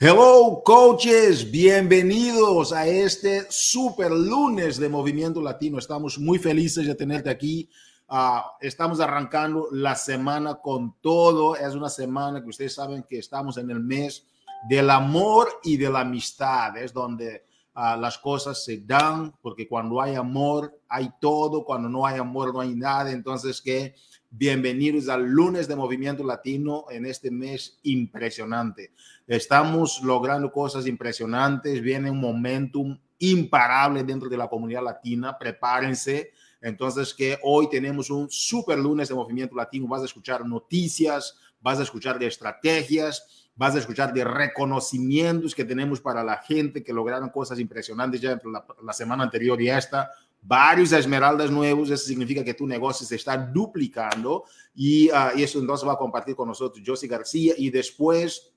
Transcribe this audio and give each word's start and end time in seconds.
Hello, 0.00 0.60
coaches, 0.64 1.48
bienvenidos 1.52 2.72
a 2.72 2.84
este 2.84 3.46
super 3.48 4.10
lunes 4.10 4.76
de 4.76 4.88
Movimiento 4.88 5.40
Latino. 5.40 5.78
Estamos 5.78 6.18
muy 6.18 6.40
felices 6.40 6.84
de 6.84 6.96
tenerte 6.96 7.30
aquí. 7.30 7.70
Uh, 8.08 8.40
estamos 8.60 8.98
arrancando 8.98 9.68
la 9.70 9.94
semana 9.94 10.56
con 10.56 10.96
todo. 11.00 11.54
Es 11.54 11.76
una 11.76 11.88
semana 11.88 12.42
que 12.42 12.48
ustedes 12.48 12.74
saben 12.74 13.04
que 13.08 13.18
estamos 13.18 13.56
en 13.56 13.70
el 13.70 13.78
mes 13.78 14.26
del 14.68 14.90
amor 14.90 15.48
y 15.62 15.76
de 15.76 15.88
la 15.88 16.00
amistad. 16.00 16.76
Es 16.76 16.92
donde 16.92 17.44
uh, 17.74 17.98
las 17.98 18.18
cosas 18.18 18.64
se 18.64 18.78
dan, 18.78 19.34
porque 19.42 19.68
cuando 19.68 20.00
hay 20.00 20.14
amor 20.14 20.78
hay 20.88 21.10
todo, 21.20 21.64
cuando 21.64 21.88
no 21.88 22.06
hay 22.06 22.18
amor 22.18 22.52
no 22.52 22.60
hay 22.60 22.74
nada. 22.74 23.10
Entonces, 23.10 23.60
que 23.60 23.94
bienvenidos 24.30 25.08
al 25.08 25.24
lunes 25.24 25.68
de 25.68 25.76
Movimiento 25.76 26.24
Latino 26.24 26.86
en 26.90 27.06
este 27.06 27.30
mes 27.30 27.78
impresionante. 27.82 28.92
Estamos 29.26 30.02
logrando 30.02 30.50
cosas 30.50 30.86
impresionantes, 30.86 31.80
viene 31.80 32.10
un 32.10 32.20
momentum 32.20 32.98
imparable 33.18 34.02
dentro 34.04 34.28
de 34.28 34.36
la 34.36 34.48
comunidad 34.48 34.82
latina, 34.82 35.38
prepárense. 35.38 36.32
Entonces, 36.60 37.12
que 37.12 37.38
hoy 37.42 37.68
tenemos 37.68 38.10
un 38.10 38.28
super 38.30 38.78
lunes 38.78 39.08
de 39.08 39.14
Movimiento 39.14 39.54
Latino, 39.54 39.86
vas 39.86 40.02
a 40.02 40.06
escuchar 40.06 40.46
noticias, 40.46 41.38
vas 41.60 41.78
a 41.78 41.82
escuchar 41.82 42.18
de 42.18 42.26
estrategias, 42.26 43.43
vas 43.56 43.74
a 43.74 43.78
escuchar 43.78 44.12
de 44.12 44.24
reconocimientos 44.24 45.54
que 45.54 45.64
tenemos 45.64 46.00
para 46.00 46.24
la 46.24 46.38
gente 46.38 46.82
que 46.82 46.92
lograron 46.92 47.28
cosas 47.30 47.58
impresionantes 47.58 48.20
ya 48.20 48.32
entre 48.32 48.50
la, 48.50 48.64
la 48.82 48.92
semana 48.92 49.24
anterior 49.24 49.60
y 49.60 49.68
esta, 49.68 50.10
varios 50.44 50.92
esmeraldas 50.92 51.50
nuevos, 51.50 51.90
eso 51.90 52.04
significa 52.04 52.44
que 52.44 52.54
tu 52.54 52.66
negocio 52.66 53.06
se 53.06 53.16
está 53.16 53.36
duplicando 53.36 54.44
y, 54.74 55.10
uh, 55.10 55.36
y 55.36 55.42
eso 55.42 55.58
entonces 55.58 55.88
va 55.88 55.94
a 55.94 55.98
compartir 55.98 56.36
con 56.36 56.48
nosotros 56.48 56.84
Josie 56.86 57.08
García. 57.08 57.54
Y 57.56 57.70
después 57.70 58.52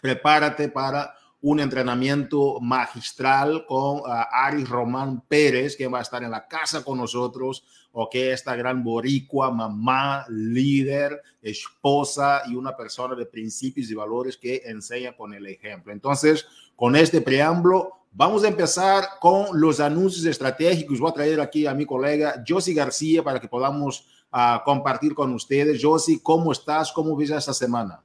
prepárate 0.00 0.68
para 0.68 1.14
un 1.40 1.60
entrenamiento 1.60 2.58
magistral 2.60 3.64
con 3.66 4.00
uh, 4.00 4.04
Aris 4.30 4.68
Román 4.68 5.22
Pérez, 5.28 5.76
que 5.76 5.86
va 5.86 6.00
a 6.00 6.02
estar 6.02 6.22
en 6.24 6.32
la 6.32 6.48
casa 6.48 6.82
con 6.82 6.98
nosotros, 6.98 7.64
o 7.92 8.08
que 8.10 8.32
esta 8.32 8.56
gran 8.56 8.82
boricua, 8.82 9.50
mamá, 9.50 10.26
líder, 10.28 11.22
esposa 11.40 12.42
y 12.46 12.54
una 12.54 12.76
persona 12.76 13.14
de 13.14 13.26
principios 13.26 13.90
y 13.90 13.94
valores 13.94 14.36
que 14.36 14.62
enseña 14.66 15.16
con 15.16 15.32
el 15.32 15.46
ejemplo. 15.46 15.92
Entonces, 15.92 16.46
con 16.74 16.96
este 16.96 17.20
preámbulo, 17.20 17.92
vamos 18.12 18.44
a 18.44 18.48
empezar 18.48 19.04
con 19.20 19.60
los 19.60 19.80
anuncios 19.80 20.26
estratégicos. 20.26 20.98
Voy 20.98 21.10
a 21.10 21.14
traer 21.14 21.40
aquí 21.40 21.66
a 21.66 21.74
mi 21.74 21.86
colega 21.86 22.42
Josie 22.46 22.74
García 22.74 23.22
para 23.22 23.40
que 23.40 23.48
podamos 23.48 24.06
uh, 24.32 24.62
compartir 24.64 25.14
con 25.14 25.32
ustedes. 25.32 25.80
Josie, 25.82 26.20
¿cómo 26.22 26.52
estás? 26.52 26.92
¿Cómo 26.92 27.16
ves 27.16 27.30
esta 27.30 27.54
semana? 27.54 28.02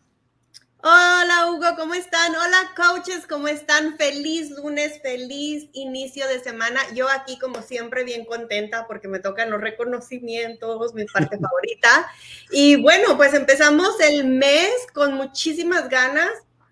Hola 0.85 1.49
Hugo, 1.49 1.77
¿cómo 1.77 1.93
están? 1.93 2.35
Hola 2.35 2.73
coaches, 2.75 3.25
¿cómo 3.25 3.47
están? 3.47 3.95
Feliz 3.95 4.49
lunes, 4.49 4.99
feliz 5.01 5.69
inicio 5.71 6.27
de 6.27 6.41
semana. 6.41 6.81
Yo 6.93 7.07
aquí 7.07 7.39
como 7.39 7.61
siempre 7.61 8.03
bien 8.03 8.25
contenta 8.25 8.85
porque 8.85 9.07
me 9.07 9.19
tocan 9.19 9.49
los 9.49 9.61
reconocimientos, 9.61 10.93
mi 10.93 11.05
parte 11.05 11.37
favorita. 11.39 12.11
Y 12.51 12.81
bueno, 12.81 13.15
pues 13.15 13.33
empezamos 13.33 13.97
el 14.01 14.25
mes 14.25 14.73
con 14.93 15.13
muchísimas 15.13 15.87
ganas. 15.87 16.31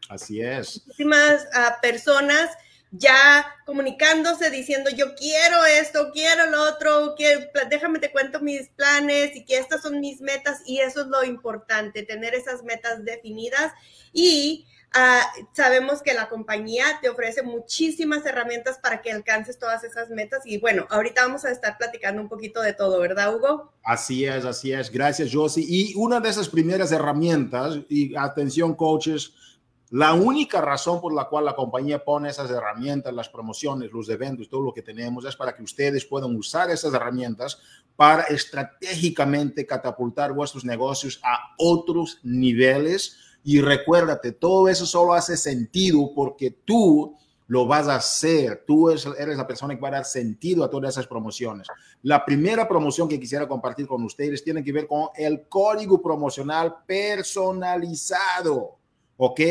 Así 0.10 0.42
es. 0.42 0.82
Muchísimas 0.88 1.48
uh, 1.54 1.82
personas 1.82 2.50
ya 2.92 3.46
comunicándose, 3.66 4.50
diciendo 4.50 4.90
yo 4.90 5.16
quiero 5.16 5.66
esto, 5.66 6.12
quiero 6.12 6.50
lo 6.50 6.64
otro, 6.64 7.16
quiero, 7.16 7.42
déjame 7.70 8.00
te 8.00 8.12
cuento 8.12 8.42
mis 8.42 8.68
planes 8.70 9.36
y 9.36 9.46
que 9.46 9.58
estas 9.58 9.82
son 9.82 10.00
mis 10.02 10.20
metas 10.20 10.62
y 10.66 10.80
eso 10.80 11.02
es 11.02 11.08
lo 11.08 11.24
importante, 11.24 12.04
tener 12.04 12.36
esas 12.36 12.64
metas 12.64 13.06
definidas 13.06 13.72
y 14.12 14.66
uh, 14.94 15.46
sabemos 15.54 16.02
que 16.02 16.14
la 16.14 16.28
compañía 16.28 16.84
te 17.02 17.08
ofrece 17.08 17.44
muchísimas 17.44 18.26
herramientas 18.26 18.78
para 18.78 19.02
que 19.02 19.10
alcances 19.10 19.58
todas 19.58 19.86
esas 19.86 20.10
metas 20.10 20.42
y 20.46 20.58
bueno, 20.58 20.86
ahorita 20.90 21.22
vamos 21.22 21.46
a 21.46 21.52
estar 21.52 21.78
platicando 21.78 22.22
un 22.22 22.28
poquito 22.28 22.62
de 22.62 22.74
todo, 22.74 23.00
¿verdad 23.00 23.34
Hugo? 23.34 23.72
Así 23.86 24.26
es, 24.26 24.44
así 24.44 24.74
es, 24.74 24.92
gracias 24.92 25.30
Josie. 25.32 25.66
Y 25.66 25.94
una 25.96 26.20
de 26.20 26.30
esas 26.30 26.50
primeras 26.50 26.92
herramientas, 26.92 27.80
y 27.88 28.14
atención 28.18 28.76
coaches, 28.76 29.32
la 29.92 30.14
única 30.14 30.62
razón 30.62 31.02
por 31.02 31.14
la 31.14 31.26
cual 31.26 31.44
la 31.44 31.54
compañía 31.54 32.02
pone 32.02 32.30
esas 32.30 32.50
herramientas, 32.50 33.14
las 33.14 33.28
promociones, 33.28 33.92
los 33.92 34.08
eventos, 34.08 34.48
todo 34.48 34.62
lo 34.62 34.74
que 34.74 34.82
tenemos, 34.82 35.26
es 35.26 35.36
para 35.36 35.54
que 35.54 35.64
ustedes 35.64 36.06
puedan 36.06 36.34
usar 36.34 36.72
esas 36.72 36.94
herramientas 36.94 37.60
para 37.98 38.24
estratégicamente 38.24 39.66
catapultar 39.66 40.32
vuestros 40.32 40.64
negocios 40.64 41.20
a 41.24 41.56
otros 41.58 42.20
niveles. 42.24 43.18
Y 43.44 43.60
recuérdate, 43.60 44.32
todo 44.32 44.70
eso 44.70 44.86
solo 44.86 45.14
hace 45.14 45.36
sentido 45.36 46.14
porque 46.16 46.52
tú 46.52 47.18
lo 47.48 47.66
vas 47.66 47.90
a 47.90 47.96
hacer. 47.96 48.64
Tú 48.66 48.90
eres 48.90 49.06
la 49.36 49.46
persona 49.46 49.76
que 49.76 49.82
va 49.82 49.90
a 49.90 49.92
dar 49.92 50.06
sentido 50.06 50.64
a 50.64 50.70
todas 50.70 50.92
esas 50.92 51.06
promociones. 51.06 51.68
La 52.04 52.24
primera 52.24 52.66
promoción 52.66 53.10
que 53.10 53.20
quisiera 53.20 53.46
compartir 53.46 53.88
con 53.88 54.02
ustedes 54.06 54.42
tiene 54.42 54.64
que 54.64 54.72
ver 54.72 54.88
con 54.88 55.10
el 55.18 55.50
código 55.50 56.02
promocional 56.02 56.78
personalizado. 56.88 58.78
¿Ok? 59.18 59.42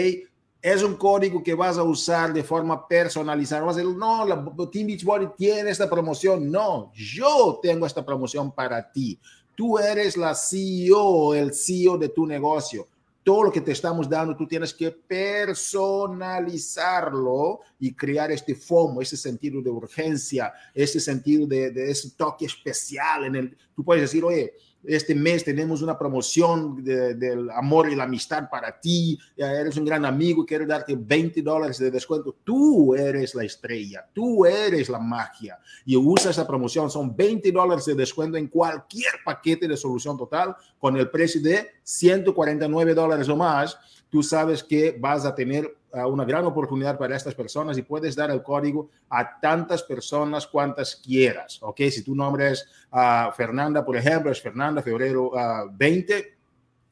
Es 0.63 0.83
un 0.83 0.97
código 0.97 1.43
que 1.43 1.55
vas 1.55 1.79
a 1.79 1.83
usar 1.83 2.35
de 2.35 2.45
forma 2.45 2.87
personalizada. 2.87 3.63
Vas 3.63 3.77
a 3.77 3.79
decir, 3.81 3.97
no, 3.97 4.27
la 4.27 4.45
Team 4.71 4.89
Beachbody 4.89 5.29
tiene 5.37 5.71
esta 5.71 5.89
promoción. 5.89 6.51
No, 6.51 6.93
yo 6.95 7.59
tengo 7.63 7.87
esta 7.87 8.05
promoción 8.05 8.53
para 8.53 8.93
ti. 8.93 9.19
Tú 9.55 9.79
eres 9.79 10.17
la 10.17 10.35
CEO, 10.35 11.35
el 11.35 11.55
CEO 11.55 11.97
de 11.97 12.09
tu 12.11 12.27
negocio. 12.27 12.89
Todo 13.23 13.45
lo 13.45 13.53
que 13.53 13.61
te 13.61 13.73
estamos 13.73 14.09
dando, 14.09 14.35
tú 14.35 14.47
tienes 14.47 14.73
que 14.73 14.91
personalizarlo 14.91 17.61
y 17.79 17.93
crear 17.95 18.33
este 18.33 18.55
FOMO, 18.55 19.03
ese 19.03 19.17
sentido 19.17 19.61
de 19.63 19.71
urgencia, 19.71 20.53
ese 20.75 21.01
sentido 21.01 21.47
de, 21.47 21.71
de 21.71 21.91
ese 21.91 22.13
toque 22.13 22.47
especial. 22.47 23.27
En 23.27 23.37
el, 23.37 23.55
tú 23.75 23.85
puedes 23.85 24.01
decir, 24.03 24.25
oye, 24.25 24.55
este 24.85 25.15
mes 25.15 25.45
tenemos 25.45 25.83
una 25.83 25.99
promoción 25.99 26.83
del 26.83 27.19
de 27.19 27.49
amor 27.55 27.91
y 27.91 27.95
la 27.95 28.05
amistad 28.05 28.49
para 28.49 28.81
ti, 28.81 29.19
eres 29.37 29.77
un 29.77 29.85
gran 29.85 30.05
amigo, 30.05 30.47
quiero 30.47 30.67
darte 30.67 30.97
20 30.97 31.43
dólares 31.43 31.79
de 31.79 31.91
descuento. 31.91 32.37
Tú 32.45 32.95
eres 32.95 33.35
la 33.35 33.45
estrella, 33.45 34.07
tú 34.13 34.47
eres 34.47 34.89
la 34.89 34.99
magia 34.99 35.59
y 35.85 35.97
usa 35.97 36.31
esa 36.31 36.47
promoción. 36.47 36.91
Son 36.91 37.15
20 37.15 37.53
dólares 37.53 37.85
de 37.85 37.95
descuento 37.95 38.37
en 38.37 38.49
cualquier 38.49 39.13
paquete 39.25 39.69
de 39.69 39.77
solución 39.77 40.17
total 40.17 40.57
con 40.79 40.97
el 40.97 41.11
precio 41.11 41.43
de 41.43 41.69
149 41.83 42.95
dólares 42.95 43.29
o 43.29 43.37
más. 43.37 43.79
Tú 44.11 44.23
sabes 44.23 44.63
que 44.63 44.97
vas 44.99 45.25
a 45.25 45.35
tener 45.35 45.75
una 45.93 46.25
gran 46.25 46.45
oportunidad 46.45 46.97
para 46.99 47.17
estas 47.17 47.35
personas 47.35 47.77
y 47.77 47.83
puedes 47.83 48.15
dar 48.15 48.31
el 48.31 48.41
código 48.43 48.89
a 49.09 49.41
tantas 49.41 49.83
personas 49.83 50.47
cuantas 50.47 50.95
quieras, 50.97 51.59
¿ok? 51.63 51.81
Si 51.91 52.05
tu 52.05 52.15
nombre 52.15 52.53
es 52.53 52.65
uh, 52.93 53.33
Fernanda, 53.33 53.85
por 53.85 53.97
ejemplo, 53.97 54.31
es 54.31 54.41
Fernanda 54.41 54.83
Febrero 54.83 55.33
uh, 55.33 55.69
20, 55.73 56.39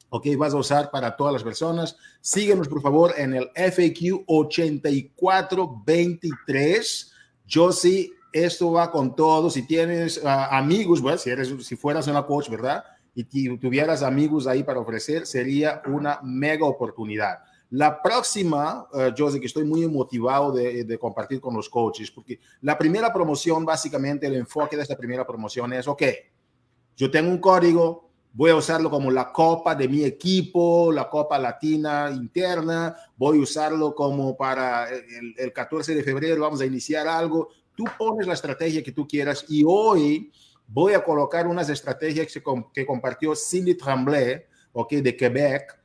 ¿ok? 0.09 0.27
Vas 0.37 0.53
a 0.53 0.57
usar 0.57 0.91
para 0.91 1.15
todas 1.15 1.31
las 1.33 1.43
personas. 1.43 1.95
Síguenos, 2.19 2.67
por 2.67 2.81
favor, 2.81 3.13
en 3.17 3.35
el 3.35 3.49
FAQ 3.55 4.25
8423. 4.27 7.13
Yo 7.45 7.71
sí, 7.71 8.11
esto 8.33 8.73
va 8.73 8.91
con 8.91 9.15
todo. 9.15 9.49
Si 9.49 9.65
tienes 9.65 10.19
amigos, 10.25 11.01
bueno, 11.01 11.17
si, 11.17 11.29
eres, 11.29 11.53
si 11.65 11.77
fueras 11.77 12.07
una 12.07 12.25
coach, 12.25 12.49
¿verdad? 12.49 12.83
Y 13.15 13.57
tuvieras 13.57 14.03
amigos 14.03 14.47
ahí 14.47 14.63
para 14.63 14.79
ofrecer, 14.79 15.25
sería 15.25 15.81
una 15.85 16.19
mega 16.23 16.65
oportunidad. 16.65 17.39
La 17.71 18.01
próxima, 18.01 18.87
uh, 18.91 19.11
José, 19.15 19.39
que 19.39 19.45
estoy 19.45 19.63
muy 19.63 19.87
motivado 19.87 20.51
de, 20.51 20.83
de, 20.83 20.97
compartir 20.97 21.39
con 21.39 21.55
los 21.55 21.69
coaches, 21.69 22.09
porque 22.09 22.39
la 22.61 22.77
primera 22.77 23.13
promoción, 23.13 23.63
básicamente 23.63 24.25
el 24.25 24.35
enfoque 24.35 24.75
de 24.75 24.81
esta 24.81 24.97
primera 24.97 25.25
promoción 25.25 25.71
es, 25.73 25.87
ok, 25.87 26.03
yo 26.97 27.11
tengo 27.11 27.29
un 27.29 27.37
código, 27.37 28.09
voy 28.33 28.51
a 28.51 28.55
usarlo 28.55 28.89
como 28.89 29.11
la 29.11 29.31
copa 29.31 29.75
de 29.75 29.87
mi 29.87 30.03
equipo, 30.03 30.91
la 30.91 31.09
copa 31.09 31.37
latina 31.37 32.09
interna, 32.11 32.95
voy 33.15 33.37
a 33.37 33.41
usarlo 33.41 33.93
como 33.93 34.35
para 34.35 34.89
el, 34.89 35.35
el 35.37 35.53
14 35.53 35.93
de 35.93 36.03
febrero, 36.03 36.41
vamos 36.41 36.61
a 36.61 36.65
iniciar 36.65 37.07
algo. 37.07 37.49
Tú 37.75 37.85
pones 37.97 38.27
la 38.27 38.33
estrategia 38.33 38.83
que 38.83 38.91
tú 38.91 39.07
quieras 39.07 39.45
y 39.47 39.63
hoy 39.65 40.31
voy 40.71 40.93
a 40.93 41.03
colocar 41.03 41.47
unas 41.47 41.69
estrategias 41.69 42.27
que, 42.31 42.41
que 42.73 42.85
compartió 42.85 43.35
Cindy 43.35 43.75
Tremblay, 43.75 44.45
ok, 44.71 44.93
de 44.93 45.17
Quebec, 45.17 45.79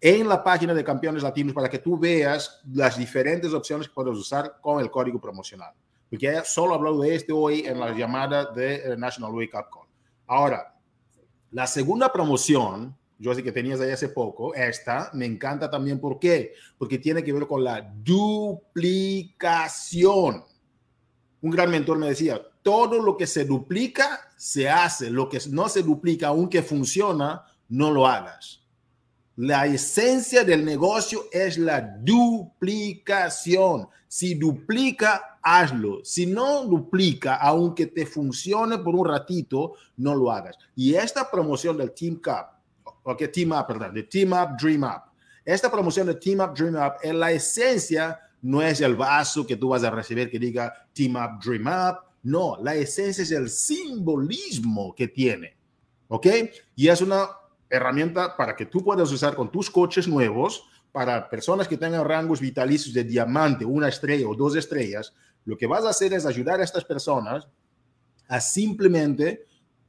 en 0.00 0.26
la 0.28 0.42
página 0.42 0.72
de 0.72 0.82
Campeones 0.82 1.22
Latinos 1.22 1.52
para 1.52 1.68
que 1.68 1.78
tú 1.78 1.98
veas 1.98 2.62
las 2.72 2.96
diferentes 2.96 3.52
opciones 3.52 3.86
que 3.86 3.94
puedes 3.94 4.16
usar 4.16 4.56
con 4.62 4.80
el 4.80 4.90
código 4.90 5.20
promocional. 5.20 5.74
Porque 6.08 6.30
ella 6.30 6.42
solo 6.44 6.74
habló 6.74 6.98
de 6.98 7.14
este 7.14 7.32
hoy 7.32 7.60
en 7.66 7.78
la 7.78 7.92
llamada 7.92 8.46
de 8.46 8.76
eh, 8.76 8.96
National 8.96 9.32
Wake 9.32 9.54
Up 9.54 9.66
Call. 9.70 9.86
Ahora, 10.26 10.74
la 11.50 11.66
segunda 11.66 12.10
promoción, 12.10 12.96
yo 13.18 13.34
sé 13.34 13.42
que 13.42 13.52
tenías 13.52 13.80
ahí 13.80 13.90
hace 13.90 14.08
poco, 14.08 14.54
esta 14.54 15.10
me 15.12 15.26
encanta 15.26 15.70
también. 15.70 16.00
¿Por 16.00 16.18
qué? 16.18 16.54
Porque 16.78 16.98
tiene 16.98 17.22
que 17.22 17.34
ver 17.34 17.46
con 17.46 17.62
la 17.62 17.82
duplicación. 17.82 19.44
Un 21.42 21.50
gran 21.50 21.70
mentor 21.70 21.98
me 21.98 22.08
decía, 22.08 22.40
todo 22.62 23.02
lo 23.02 23.16
que 23.16 23.26
se 23.26 23.44
duplica, 23.44 24.29
se 24.40 24.70
hace. 24.70 25.10
Lo 25.10 25.28
que 25.28 25.38
no 25.50 25.68
se 25.68 25.82
duplica, 25.82 26.28
aunque 26.28 26.62
funciona, 26.62 27.44
no 27.68 27.90
lo 27.90 28.06
hagas 28.06 28.62
La 29.36 29.66
esencia 29.66 30.44
del 30.44 30.64
negocio 30.64 31.26
es 31.30 31.58
la 31.58 31.82
duplicación. 31.82 33.86
Si 34.08 34.36
duplica, 34.36 35.38
hazlo. 35.42 36.02
Si 36.04 36.24
no 36.24 36.64
duplica, 36.64 37.36
aunque 37.36 37.86
te 37.86 38.06
funcione 38.06 38.78
por 38.78 38.96
un 38.96 39.06
ratito, 39.06 39.74
no 39.98 40.14
lo 40.14 40.32
hagas. 40.32 40.56
Y 40.74 40.94
esta 40.94 41.30
promoción 41.30 41.76
del 41.76 41.92
Team 41.92 42.16
Cup, 42.16 42.46
ok, 43.02 43.24
Team 43.30 43.52
Up, 43.52 43.66
perdón, 43.66 43.92
de 43.92 44.04
Team 44.04 44.32
Up, 44.32 44.56
Dream 44.58 44.84
Up. 44.84 45.02
Esta 45.44 45.70
promoción 45.70 46.06
de 46.06 46.14
Team 46.14 46.40
Up, 46.40 46.54
Dream 46.54 46.76
Up, 46.76 46.94
en 47.02 47.20
la 47.20 47.30
esencia 47.30 48.18
no 48.40 48.62
es 48.62 48.80
el 48.80 48.96
vaso 48.96 49.46
que 49.46 49.56
tú 49.56 49.68
vas 49.68 49.84
a 49.84 49.90
recibir 49.90 50.30
que 50.30 50.38
diga 50.38 50.72
Team 50.94 51.16
Up, 51.16 51.44
Dream 51.44 51.66
Up. 51.66 52.09
No, 52.22 52.58
la 52.62 52.74
esencia 52.74 53.22
es 53.22 53.30
el 53.30 53.48
simbolismo 53.48 54.94
que 54.94 55.08
tiene. 55.08 55.56
¿Ok? 56.08 56.26
Y 56.76 56.88
es 56.88 57.00
una 57.00 57.28
herramienta 57.68 58.36
para 58.36 58.56
que 58.56 58.66
tú 58.66 58.82
puedas 58.82 59.10
usar 59.12 59.34
con 59.34 59.50
tus 59.50 59.70
coches 59.70 60.08
nuevos 60.08 60.64
para 60.92 61.30
personas 61.30 61.68
que 61.68 61.76
tengan 61.76 62.04
rangos 62.04 62.40
vitalicios 62.40 62.92
de 62.92 63.04
diamante, 63.04 63.64
una 63.64 63.88
estrella 63.88 64.28
o 64.28 64.34
dos 64.34 64.56
estrellas, 64.56 65.14
lo 65.44 65.56
que 65.56 65.66
vas 65.66 65.84
a 65.84 65.90
hacer 65.90 66.12
es 66.12 66.26
ayudar 66.26 66.60
a 66.60 66.64
estas 66.64 66.84
personas 66.84 67.48
a 68.28 68.40
simplemente 68.40 69.46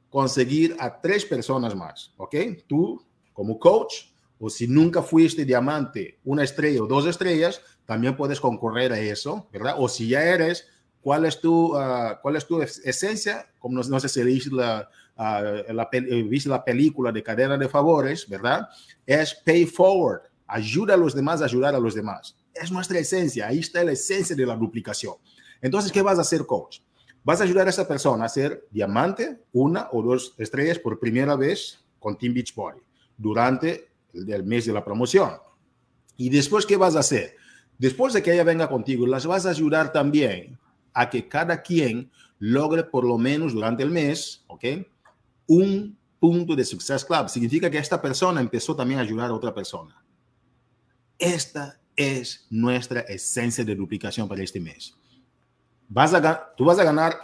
conseguir 0.08 0.76
a 0.78 1.00
tres 1.00 1.24
personas 1.24 1.74
más, 1.74 2.12
¿ok? 2.16 2.36
Tú 2.66 3.04
como 3.32 3.58
coach, 3.58 3.94
o 4.38 4.50
si 4.50 4.66
nunca 4.66 5.02
fuiste 5.02 5.44
diamante, 5.44 6.18
una 6.24 6.44
estrella 6.44 6.82
o 6.82 6.86
dos 6.86 7.06
estrellas, 7.06 7.60
también 7.86 8.16
puedes 8.16 8.40
concurrir 8.40 8.92
a 8.92 8.98
eso, 8.98 9.48
¿verdad? 9.52 9.76
O 9.78 9.88
si 9.88 10.08
ya 10.08 10.22
eres, 10.22 10.66
¿cuál 11.02 11.26
es 11.26 11.40
tu, 11.40 11.76
uh, 11.76 12.16
cuál 12.22 12.36
es 12.36 12.46
tu 12.46 12.62
esencia? 12.62 13.46
Como 13.58 13.74
no, 13.74 13.82
no 13.88 14.00
sé 14.00 14.08
si 14.08 14.22
leíste 14.22 14.54
la, 14.54 14.88
uh, 15.18 15.72
la, 15.72 15.88
viste 15.90 16.48
la 16.48 16.64
película 16.64 17.12
de 17.12 17.22
cadena 17.22 17.58
de 17.58 17.68
favores, 17.68 18.28
¿verdad? 18.28 18.68
Es 19.04 19.34
pay 19.34 19.66
forward 19.66 20.22
ayuda 20.46 20.94
a 20.94 20.96
los 20.96 21.14
demás 21.14 21.40
a 21.42 21.46
ayudar 21.46 21.74
a 21.74 21.80
los 21.80 21.94
demás. 21.94 22.36
Es 22.54 22.70
nuestra 22.70 22.98
esencia, 22.98 23.48
ahí 23.48 23.58
está 23.58 23.82
la 23.82 23.92
esencia 23.92 24.36
de 24.36 24.46
la 24.46 24.56
duplicación. 24.56 25.14
Entonces, 25.60 25.90
¿qué 25.90 26.02
vas 26.02 26.18
a 26.18 26.22
hacer, 26.22 26.44
coach? 26.44 26.80
Vas 27.24 27.40
a 27.40 27.44
ayudar 27.44 27.66
a 27.66 27.70
esa 27.70 27.86
persona 27.86 28.24
a 28.24 28.28
ser 28.28 28.66
diamante, 28.70 29.40
una 29.52 29.88
o 29.92 30.02
dos 30.02 30.34
estrellas 30.38 30.78
por 30.78 30.98
primera 30.98 31.36
vez 31.36 31.78
con 31.98 32.18
Team 32.18 32.34
Beachbody 32.34 32.80
durante 33.16 33.88
el, 34.12 34.44
mes 34.44 34.66
de 34.66 34.72
la 34.72 34.84
promoción. 34.84 35.30
Y 36.16 36.28
después, 36.28 36.66
¿qué 36.66 36.76
vas 36.76 36.96
a 36.96 37.00
hacer? 37.00 37.36
Después 37.78 38.12
de 38.12 38.22
que 38.22 38.32
ella 38.32 38.44
venga 38.44 38.68
contigo, 38.68 39.06
las 39.06 39.24
vas 39.24 39.46
a 39.46 39.50
ayudar 39.50 39.92
también 39.92 40.58
a 40.94 41.08
que 41.08 41.28
cada 41.28 41.62
quien 41.62 42.10
logre 42.38 42.84
por 42.84 43.04
lo 43.04 43.18
menos 43.18 43.52
durante 43.52 43.82
el 43.82 43.90
mes, 43.90 44.44
¿ok? 44.48 44.64
Un 45.46 45.96
punto 46.18 46.54
de 46.54 46.64
Success 46.64 47.04
Club. 47.04 47.28
Significa 47.28 47.70
que 47.70 47.78
esta 47.78 48.00
persona 48.00 48.40
empezó 48.40 48.74
también 48.76 49.00
a 49.00 49.02
ayudar 49.02 49.30
a 49.30 49.34
otra 49.34 49.54
persona. 49.54 50.02
Esta 51.18 51.80
es 51.96 52.46
nuestra 52.50 53.00
esencia 53.00 53.64
de 53.64 53.74
duplicación 53.74 54.28
para 54.28 54.42
este 54.42 54.60
mes. 54.60 54.94
Vas 55.88 56.14
a, 56.14 56.54
tú 56.56 56.64
vas 56.64 56.78
a 56.78 56.84
ganar, 56.84 57.16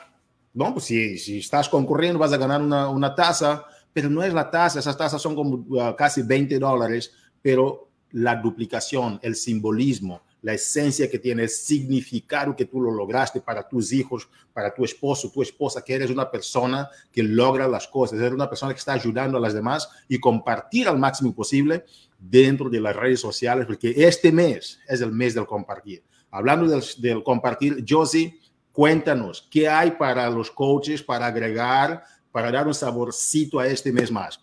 no, 0.53 0.73
pues 0.75 0.85
si, 0.85 1.19
si 1.19 1.38
estás 1.38 1.69
concurriendo 1.69 2.19
vas 2.19 2.32
a 2.32 2.37
ganar 2.37 2.61
una, 2.61 2.88
una 2.88 3.15
tasa, 3.15 3.65
pero 3.93 4.11
no 4.11 4.23
es 4.23 4.32
la 4.32 4.50
tasa, 4.50 4.79
esas 4.79 4.97
tasas 4.97 5.20
son 5.20 5.35
como 5.35 5.56
uh, 5.56 5.97
casi 5.97 6.23
20 6.23 6.59
dólares, 6.59 7.12
pero 7.43 7.91
la 8.11 8.37
duplicación, 8.37 9.19
el 9.23 9.35
simbolismo, 9.35 10.23
la 10.43 10.55
esencia 10.55 11.11
que 11.11 11.19
tiene, 11.19 11.44
el 11.44 11.49
significado 11.49 12.55
que 12.55 12.64
tú 12.64 12.81
lo 12.81 12.90
lograste 12.90 13.40
para 13.40 13.67
tus 13.67 13.93
hijos, 13.93 14.29
para 14.52 14.73
tu 14.73 14.85
esposo, 14.85 15.31
tu 15.31 15.43
esposa, 15.43 15.82
que 15.85 15.94
eres 15.94 16.11
una 16.11 16.31
persona 16.31 16.88
que 17.12 17.23
logra 17.23 17.67
las 17.67 17.88
cosas, 17.88 18.19
eres 18.19 18.32
una 18.32 18.49
persona 18.49 18.73
que 18.73 18.79
está 18.79 18.93
ayudando 18.93 19.38
a 19.38 19.40
las 19.40 19.55
demás 19.55 19.88
y 20.08 20.19
compartir 20.19 20.88
al 20.88 20.99
máximo 20.99 21.35
posible 21.35 21.85
dentro 22.19 22.69
de 22.69 22.81
las 22.81 22.94
redes 22.94 23.20
sociales, 23.20 23.67
porque 23.67 23.93
este 23.96 24.31
mes 24.32 24.81
es 24.87 25.00
el 25.00 25.12
mes 25.12 25.35
del 25.35 25.46
compartir. 25.46 26.02
Hablando 26.31 26.69
del, 26.99 27.23
compartir, 27.23 27.84
Josie, 27.88 28.38
cuéntanos, 28.73 29.49
¿qué 29.50 29.69
hay 29.69 29.93
para 29.93 30.29
los 30.31 30.50
coaches 30.50 31.02
para 31.02 31.26
agregar, 31.26 32.05
para 32.31 32.50
dar 32.50 32.67
un 32.67 32.75
saborcito 32.75 33.58
a 33.58 33.67
este 33.67 33.93
mes 33.93 34.11
más? 34.11 34.41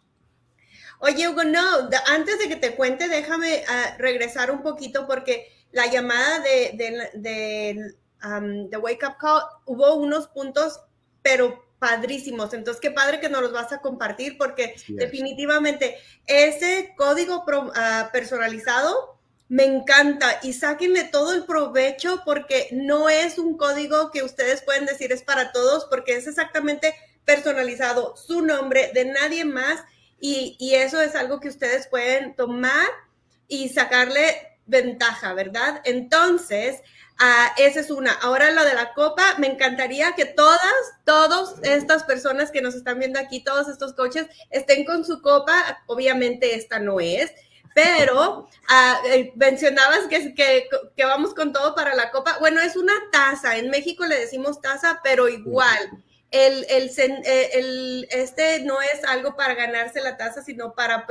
Oye, 0.99 1.27
Hugo, 1.29 1.43
no, 1.43 1.61
antes 2.07 2.39
de 2.39 2.47
que 2.47 2.55
te 2.55 2.75
cuente, 2.75 3.07
déjame 3.07 3.57
uh, 3.57 4.01
regresar 4.01 4.49
un 4.49 4.63
poquito 4.63 5.05
porque 5.05 5.54
la 5.75 5.87
llamada 5.87 6.39
de, 6.39 6.71
de, 6.75 7.19
de, 7.19 7.95
um, 8.23 8.69
de, 8.69 8.77
Wake 8.77 9.05
Up 9.05 9.17
Call 9.19 9.43
hubo 9.65 9.95
unos 9.95 10.27
puntos, 10.27 10.79
pero 11.21 11.65
padrísimos. 11.79 12.53
Entonces, 12.53 12.79
qué 12.79 12.91
padre 12.91 13.19
que 13.19 13.27
nos 13.27 13.41
los 13.41 13.51
vas 13.51 13.73
a 13.73 13.81
compartir 13.81 14.37
porque 14.37 14.75
definitivamente 14.87 15.97
ese 16.27 16.93
código 16.95 17.43
uh, 17.45 18.11
personalizado 18.13 19.19
me 19.49 19.65
encanta 19.65 20.39
y 20.43 20.53
sáquenle 20.53 21.03
todo 21.03 21.33
el 21.33 21.43
provecho 21.43 22.21
porque 22.23 22.69
no 22.71 23.09
es 23.09 23.37
un 23.37 23.57
código 23.57 24.11
que 24.11 24.23
ustedes 24.23 24.61
pueden 24.61 24.85
decir 24.85 25.11
es 25.11 25.23
para 25.23 25.51
todos 25.51 25.85
porque 25.85 26.15
es 26.15 26.25
exactamente 26.25 26.95
personalizado 27.25 28.15
su 28.15 28.41
nombre 28.41 28.91
de 28.93 29.05
nadie 29.05 29.43
más 29.43 29.83
y, 30.21 30.55
y 30.57 30.75
eso 30.75 31.01
es 31.01 31.15
algo 31.15 31.41
que 31.41 31.49
ustedes 31.49 31.87
pueden 31.87 32.33
tomar 32.35 32.87
y 33.47 33.69
sacarle 33.69 34.54
ventaja, 34.65 35.33
¿verdad? 35.33 35.81
Entonces, 35.83 36.81
uh, 37.19 37.61
esa 37.61 37.79
es 37.79 37.89
una. 37.89 38.11
Ahora 38.13 38.51
lo 38.51 38.63
de 38.63 38.73
la 38.73 38.93
copa, 38.93 39.35
me 39.37 39.47
encantaría 39.47 40.13
que 40.13 40.25
todas, 40.25 40.61
todas 41.03 41.55
estas 41.63 42.03
personas 42.03 42.51
que 42.51 42.61
nos 42.61 42.75
están 42.75 42.99
viendo 42.99 43.19
aquí, 43.19 43.43
todos 43.43 43.67
estos 43.67 43.93
coches, 43.93 44.27
estén 44.49 44.85
con 44.85 45.05
su 45.05 45.21
copa. 45.21 45.83
Obviamente 45.87 46.55
esta 46.55 46.79
no 46.79 46.99
es, 46.99 47.31
pero 47.73 48.47
uh, 48.47 49.31
mencionabas 49.35 50.07
que, 50.09 50.33
que, 50.33 50.67
que, 50.95 51.05
vamos 51.05 51.33
con 51.33 51.53
todo 51.53 51.75
para 51.75 51.93
la 51.93 52.11
copa. 52.11 52.37
Bueno, 52.39 52.61
es 52.61 52.75
una 52.75 52.93
taza. 53.11 53.57
En 53.57 53.69
México 53.69 54.05
le 54.05 54.19
decimos 54.19 54.61
taza, 54.61 55.01
pero 55.03 55.27
igual. 55.27 56.03
El, 56.31 56.65
el, 56.69 56.91
eh, 56.97 57.49
el, 57.53 58.07
este 58.11 58.61
no 58.61 58.81
es 58.81 59.03
algo 59.05 59.35
para 59.35 59.53
ganarse 59.53 60.01
la 60.01 60.17
taza, 60.17 60.41
sino 60.41 60.73
para 60.73 61.05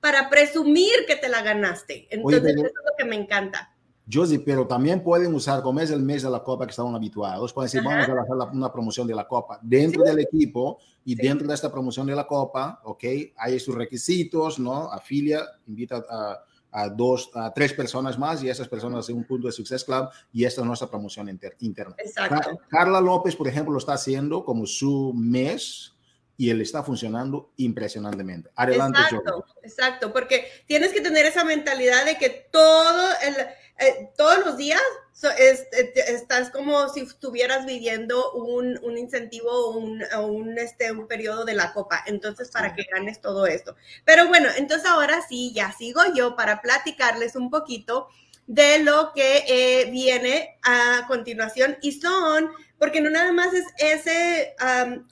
para 0.00 0.30
presumir 0.30 0.92
que 1.06 1.16
te 1.16 1.28
la 1.28 1.42
ganaste. 1.42 2.06
Entonces, 2.10 2.44
eso 2.44 2.66
es 2.66 2.72
lo 2.72 2.96
que 2.96 3.04
me 3.04 3.16
encanta. 3.16 3.74
Josie, 4.10 4.38
pero 4.38 4.66
también 4.66 5.02
pueden 5.02 5.34
usar, 5.34 5.62
como 5.62 5.80
es 5.80 5.90
el 5.90 6.00
mes 6.00 6.22
de 6.22 6.30
la 6.30 6.42
Copa 6.42 6.64
que 6.64 6.70
estaban 6.70 6.94
habituados, 6.94 7.52
pueden 7.52 7.66
decir, 7.66 7.82
vamos 7.82 8.08
a 8.08 8.22
hacer 8.22 8.56
una 8.56 8.72
promoción 8.72 9.06
de 9.06 9.14
la 9.14 9.28
Copa 9.28 9.58
dentro 9.62 10.02
del 10.02 10.20
equipo 10.20 10.78
y 11.04 11.14
dentro 11.14 11.46
de 11.46 11.54
esta 11.54 11.70
promoción 11.70 12.06
de 12.06 12.16
la 12.16 12.26
Copa, 12.26 12.80
¿ok? 12.84 13.04
Hay 13.36 13.60
sus 13.60 13.74
requisitos, 13.74 14.58
¿no? 14.58 14.90
Afilia, 14.90 15.42
invita 15.66 16.02
a, 16.08 16.42
a, 16.70 16.88
dos, 16.88 17.30
a 17.34 17.52
tres 17.52 17.74
personas 17.74 18.18
más 18.18 18.42
y 18.42 18.48
esas 18.48 18.68
personas 18.68 19.00
hacen 19.00 19.16
un 19.16 19.24
punto 19.24 19.46
de 19.46 19.52
Success 19.52 19.84
Club 19.84 20.08
y 20.32 20.44
esta 20.44 20.62
es 20.62 20.66
nuestra 20.66 20.88
promoción 20.88 21.28
interna. 21.60 21.94
Exacto. 21.98 22.58
Carla 22.68 23.02
López, 23.02 23.36
por 23.36 23.48
ejemplo, 23.48 23.72
lo 23.72 23.78
está 23.78 23.94
haciendo 23.94 24.42
como 24.42 24.64
su 24.64 25.12
mes 25.14 25.97
y 26.38 26.50
él 26.50 26.60
está 26.60 26.84
funcionando 26.84 27.50
impresionantemente. 27.56 28.48
Adelante, 28.54 29.00
Exacto, 29.00 29.44
exacto, 29.62 30.12
porque 30.12 30.48
tienes 30.66 30.92
que 30.92 31.00
tener 31.00 31.26
esa 31.26 31.44
mentalidad 31.44 32.06
de 32.06 32.16
que 32.16 32.30
todo 32.52 33.08
el, 33.22 33.34
eh, 33.80 34.12
todos 34.16 34.46
los 34.46 34.56
días 34.56 34.80
eh, 35.36 35.92
estás 36.06 36.50
como 36.50 36.88
si 36.90 37.00
estuvieras 37.00 37.66
viviendo 37.66 38.32
un, 38.34 38.78
un 38.84 38.96
incentivo 38.96 39.70
un, 39.70 40.00
un, 40.20 40.58
este, 40.58 40.92
un 40.92 41.08
periodo 41.08 41.44
de 41.44 41.54
la 41.54 41.72
copa, 41.72 42.04
entonces 42.06 42.52
para 42.52 42.72
que 42.72 42.84
ganes 42.84 43.20
todo 43.20 43.46
esto. 43.46 43.74
Pero 44.04 44.28
bueno, 44.28 44.48
entonces 44.56 44.88
ahora 44.88 45.20
sí, 45.28 45.52
ya 45.52 45.72
sigo 45.72 46.02
yo 46.14 46.36
para 46.36 46.62
platicarles 46.62 47.34
un 47.34 47.50
poquito 47.50 48.06
de 48.48 48.80
lo 48.80 49.12
que 49.14 49.44
eh, 49.46 49.90
viene 49.90 50.58
a 50.62 51.04
continuación 51.06 51.76
y 51.82 51.92
son 51.92 52.50
porque 52.78 53.00
no 53.00 53.10
nada 53.10 53.32
más 53.32 53.52
es 53.52 53.64
ese 53.78 54.54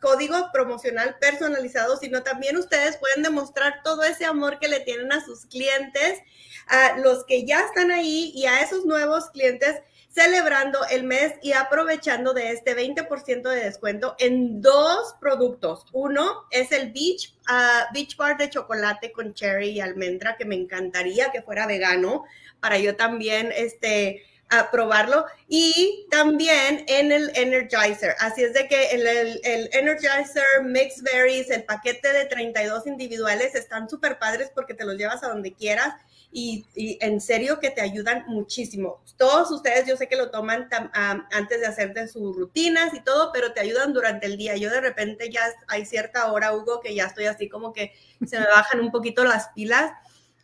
código 0.00 0.50
promocional 0.52 1.16
personalizado, 1.20 1.96
sino 1.96 2.22
también 2.22 2.56
ustedes 2.56 2.96
pueden 2.96 3.22
demostrar 3.22 3.82
todo 3.82 4.04
ese 4.04 4.24
amor 4.24 4.58
que 4.60 4.68
le 4.68 4.80
tienen 4.80 5.12
a 5.12 5.24
sus 5.24 5.46
clientes, 5.46 6.20
a 6.68 6.98
los 6.98 7.24
que 7.24 7.44
ya 7.44 7.60
están 7.60 7.90
ahí 7.90 8.32
y 8.34 8.46
a 8.46 8.62
esos 8.62 8.84
nuevos 8.84 9.30
clientes 9.30 9.82
celebrando 10.16 10.78
el 10.90 11.04
mes 11.04 11.34
y 11.42 11.52
aprovechando 11.52 12.32
de 12.32 12.52
este 12.52 12.74
20% 12.74 13.50
de 13.50 13.64
descuento 13.64 14.16
en 14.18 14.62
dos 14.62 15.14
productos. 15.20 15.84
Uno 15.92 16.44
es 16.50 16.72
el 16.72 16.90
Beach, 16.90 17.34
uh, 17.50 17.92
Beach 17.92 18.16
Bar 18.16 18.38
de 18.38 18.48
chocolate 18.48 19.12
con 19.12 19.34
cherry 19.34 19.70
y 19.70 19.80
almendra, 19.80 20.38
que 20.38 20.46
me 20.46 20.54
encantaría 20.54 21.30
que 21.32 21.42
fuera 21.42 21.66
vegano 21.66 22.24
para 22.60 22.78
yo 22.78 22.96
también, 22.96 23.52
este, 23.54 24.22
a 24.48 24.70
probarlo 24.70 25.26
y 25.48 26.06
también 26.10 26.84
en 26.88 27.10
el 27.10 27.30
Energizer. 27.34 28.14
Así 28.20 28.44
es 28.44 28.54
de 28.54 28.68
que 28.68 28.90
el, 28.90 29.06
el, 29.06 29.70
Energizer 29.72 30.44
Mixed 30.62 31.02
Berries, 31.02 31.50
el 31.50 31.64
paquete 31.64 32.12
de 32.12 32.26
32 32.26 32.86
individuales 32.86 33.54
están 33.54 33.88
súper 33.88 34.18
padres 34.18 34.50
porque 34.54 34.74
te 34.74 34.84
los 34.84 34.96
llevas 34.96 35.22
a 35.24 35.28
donde 35.28 35.52
quieras 35.52 35.94
y, 36.30 36.66
en 37.00 37.20
serio 37.20 37.58
que 37.58 37.70
te 37.70 37.80
ayudan 37.80 38.24
muchísimo. 38.28 39.02
Todos 39.16 39.50
ustedes 39.50 39.86
yo 39.86 39.96
sé 39.96 40.06
que 40.06 40.16
lo 40.16 40.30
toman 40.30 40.68
antes 41.32 41.60
de 41.60 41.66
hacer 41.66 41.94
de 41.94 42.06
sus 42.08 42.36
rutinas 42.36 42.92
y 42.94 43.00
todo, 43.00 43.30
pero 43.32 43.52
te 43.52 43.60
ayudan 43.60 43.92
durante 43.92 44.26
el 44.26 44.36
día. 44.36 44.56
Yo 44.56 44.70
de 44.70 44.80
repente 44.80 45.30
ya 45.30 45.42
hay 45.66 45.86
cierta 45.86 46.30
hora, 46.30 46.54
Hugo, 46.54 46.80
que 46.80 46.94
ya 46.94 47.06
estoy 47.06 47.24
así 47.24 47.48
como 47.48 47.72
que 47.72 47.94
se 48.26 48.38
me 48.38 48.46
bajan 48.46 48.80
un 48.80 48.92
poquito 48.92 49.24
las 49.24 49.48
pilas 49.48 49.92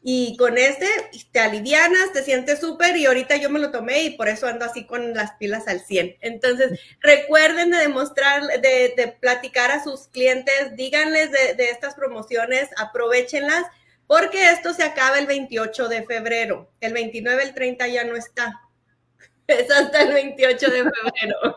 Y 0.05 0.37
con 0.37 0.59
este 0.59 0.87
te 1.31 1.39
alivianas, 1.39 2.13
te 2.13 2.25
sientes 2.25 2.59
súper 2.59 2.97
y 2.97 3.07
ahorita 3.07 3.37
yo 3.37 3.51
me 3.51 3.61
lo 3.61 3.71
tomé 3.71 4.03
y 4.03 4.11
por 4.17 4.29
eso 4.29 4.49
ando 4.49 4.65
así 4.65 4.85
con 4.85 5.15
las 5.15 5.33
pilas 5.35 5.69
al 5.69 5.81
100. 5.81 6.17
Entonces, 6.21 6.81
recuerden 7.01 7.71
de 7.71 7.79
demostrar, 7.79 8.43
de, 8.61 9.17
platicar 9.21 9.71
a 9.71 9.85
sus 9.85 10.09
clientes, 10.09 10.75
díganles 10.75 11.31
de, 11.31 11.55
de 11.55 11.71
estas 11.71 11.95
promociones, 11.95 12.69
aprovechenlas 12.77 13.65
porque 14.13 14.51
esto 14.51 14.75
se 14.75 14.83
acaba 14.83 15.19
el 15.19 15.27
28 15.27 15.89
de 15.89 16.03
febrero. 16.03 16.71
El 16.81 16.93
29, 16.93 17.45
el 17.45 17.55
30 17.55 17.89
ya 17.89 18.05
no 18.05 18.15
está. 18.15 18.61
Es 19.47 19.71
hasta 19.71 20.03
el 20.03 20.13
28 20.13 20.71
de 20.71 20.83
febrero. 20.83 21.57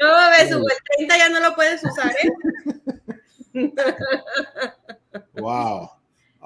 ¿Cómo 0.00 0.30
ves, 0.30 0.54
Hugo? 0.54 0.66
El 0.68 1.06
30 1.08 1.18
ya 1.18 1.28
no 1.30 1.40
lo 1.40 1.54
puedes 1.56 1.82
usar, 1.84 2.14
¿eh? 2.22 2.30
wow. 5.34 5.90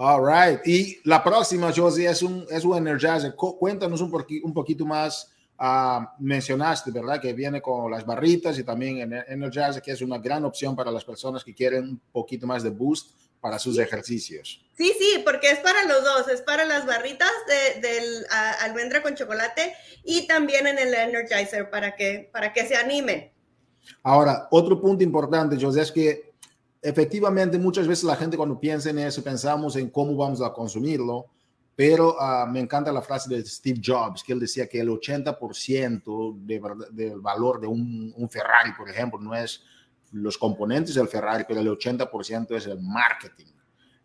All 0.04 0.20
right. 0.20 0.66
Y 0.66 0.98
la 1.04 1.22
próxima, 1.22 1.72
Josie, 1.72 2.08
es 2.08 2.22
un, 2.22 2.44
es 2.50 2.64
un 2.64 2.76
Energizer. 2.76 3.36
Cuéntanos 3.36 4.00
un, 4.00 4.12
un 4.42 4.52
poquito 4.52 4.84
más. 4.84 5.28
Uh, 5.60 6.04
mencionaste, 6.18 6.90
¿verdad? 6.90 7.20
Que 7.20 7.32
viene 7.32 7.62
con 7.62 7.88
las 7.88 8.04
barritas 8.04 8.58
y 8.58 8.64
también 8.64 9.12
Energizer, 9.28 9.80
que 9.80 9.92
es 9.92 10.02
una 10.02 10.18
gran 10.18 10.44
opción 10.44 10.74
para 10.74 10.90
las 10.90 11.04
personas 11.04 11.44
que 11.44 11.54
quieren 11.54 11.84
un 11.84 12.00
poquito 12.10 12.48
más 12.48 12.64
de 12.64 12.70
boost 12.70 13.12
para 13.40 13.60
sus 13.60 13.78
ejercicios. 13.78 14.60
Sí, 14.76 14.92
sí, 14.98 15.22
porque 15.24 15.50
es 15.50 15.60
para 15.60 15.84
los 15.84 16.02
dos, 16.02 16.26
es 16.26 16.42
para 16.42 16.64
las 16.64 16.84
barritas 16.84 17.30
de, 17.46 17.80
del 17.80 18.26
almendra 18.62 19.02
con 19.02 19.14
chocolate 19.14 19.72
y 20.02 20.26
también 20.26 20.66
en 20.66 20.80
el 20.80 20.92
Energizer 20.92 21.70
para 21.70 21.94
que, 21.94 22.28
para 22.32 22.52
que 22.52 22.66
se 22.66 22.74
animen. 22.74 23.30
Ahora, 24.02 24.48
otro 24.50 24.80
punto 24.80 25.04
importante, 25.04 25.56
José, 25.60 25.82
es 25.82 25.92
que 25.92 26.31
efectivamente 26.82 27.58
muchas 27.58 27.86
veces 27.86 28.04
la 28.04 28.16
gente 28.16 28.36
cuando 28.36 28.58
piensa 28.58 28.90
en 28.90 28.98
eso, 28.98 29.22
pensamos 29.22 29.76
en 29.76 29.88
cómo 29.88 30.16
vamos 30.16 30.42
a 30.42 30.52
consumirlo, 30.52 31.26
pero 31.74 32.16
uh, 32.16 32.46
me 32.50 32.60
encanta 32.60 32.92
la 32.92 33.00
frase 33.00 33.34
de 33.34 33.44
Steve 33.46 33.80
Jobs, 33.82 34.22
que 34.22 34.32
él 34.32 34.40
decía 34.40 34.68
que 34.68 34.80
el 34.80 34.88
80% 34.88 36.36
de, 36.44 36.60
del 36.90 37.20
valor 37.20 37.60
de 37.60 37.66
un, 37.68 38.12
un 38.16 38.28
Ferrari, 38.28 38.72
por 38.76 38.90
ejemplo, 38.90 39.18
no 39.18 39.34
es 39.34 39.62
los 40.10 40.36
componentes 40.36 40.94
del 40.94 41.08
Ferrari, 41.08 41.44
pero 41.48 41.60
el 41.60 41.68
80% 41.68 42.56
es 42.56 42.66
el 42.66 42.80
marketing. 42.80 43.46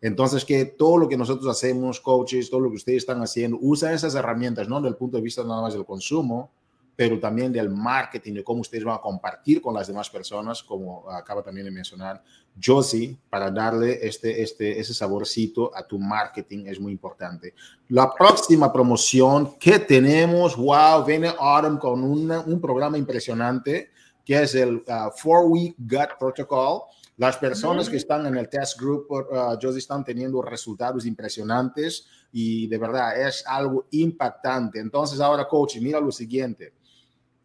Entonces, 0.00 0.44
que 0.44 0.64
todo 0.64 0.96
lo 0.96 1.08
que 1.08 1.16
nosotros 1.16 1.48
hacemos, 1.48 2.00
coaches, 2.00 2.48
todo 2.48 2.60
lo 2.60 2.70
que 2.70 2.76
ustedes 2.76 2.98
están 2.98 3.20
haciendo, 3.20 3.58
usa 3.60 3.92
esas 3.92 4.14
herramientas, 4.14 4.68
no 4.68 4.76
desde 4.76 4.90
el 4.90 4.96
punto 4.96 5.16
de 5.16 5.22
vista 5.22 5.42
nada 5.42 5.60
más 5.60 5.74
del 5.74 5.84
consumo, 5.84 6.52
pero 6.94 7.20
también 7.20 7.52
del 7.52 7.70
marketing, 7.70 8.34
de 8.34 8.44
cómo 8.44 8.60
ustedes 8.60 8.84
van 8.84 8.96
a 8.96 9.00
compartir 9.00 9.60
con 9.60 9.74
las 9.74 9.86
demás 9.86 10.08
personas, 10.08 10.62
como 10.62 11.08
acaba 11.10 11.42
también 11.42 11.64
de 11.64 11.70
mencionar 11.70 12.22
Josie, 12.62 13.16
para 13.30 13.50
darle 13.50 13.98
este, 14.06 14.42
este, 14.42 14.78
ese 14.78 14.94
saborcito 14.94 15.70
a 15.74 15.86
tu 15.86 15.98
marketing 15.98 16.66
es 16.66 16.80
muy 16.80 16.92
importante. 16.92 17.54
La 17.88 18.12
próxima 18.12 18.72
promoción 18.72 19.56
que 19.58 19.78
tenemos, 19.78 20.56
wow, 20.56 21.04
viene 21.04 21.32
Autumn 21.38 21.78
con 21.78 22.02
un 22.02 22.60
programa 22.60 22.98
impresionante 22.98 23.90
que 24.28 24.42
es 24.42 24.54
el 24.54 24.84
uh, 24.86 25.10
Four 25.16 25.46
Week 25.46 25.74
Gut 25.78 26.18
Protocol. 26.18 26.82
Las 27.16 27.38
personas 27.38 27.88
que 27.88 27.96
están 27.96 28.26
en 28.26 28.36
el 28.36 28.46
test 28.50 28.78
group, 28.78 29.06
uh, 29.10 29.68
están 29.74 30.04
teniendo 30.04 30.42
resultados 30.42 31.06
impresionantes 31.06 32.06
y 32.30 32.66
de 32.66 32.76
verdad 32.76 33.18
es 33.26 33.42
algo 33.46 33.86
impactante. 33.90 34.80
Entonces 34.80 35.18
ahora, 35.20 35.48
coach, 35.48 35.78
mira 35.80 35.98
lo 35.98 36.12
siguiente. 36.12 36.74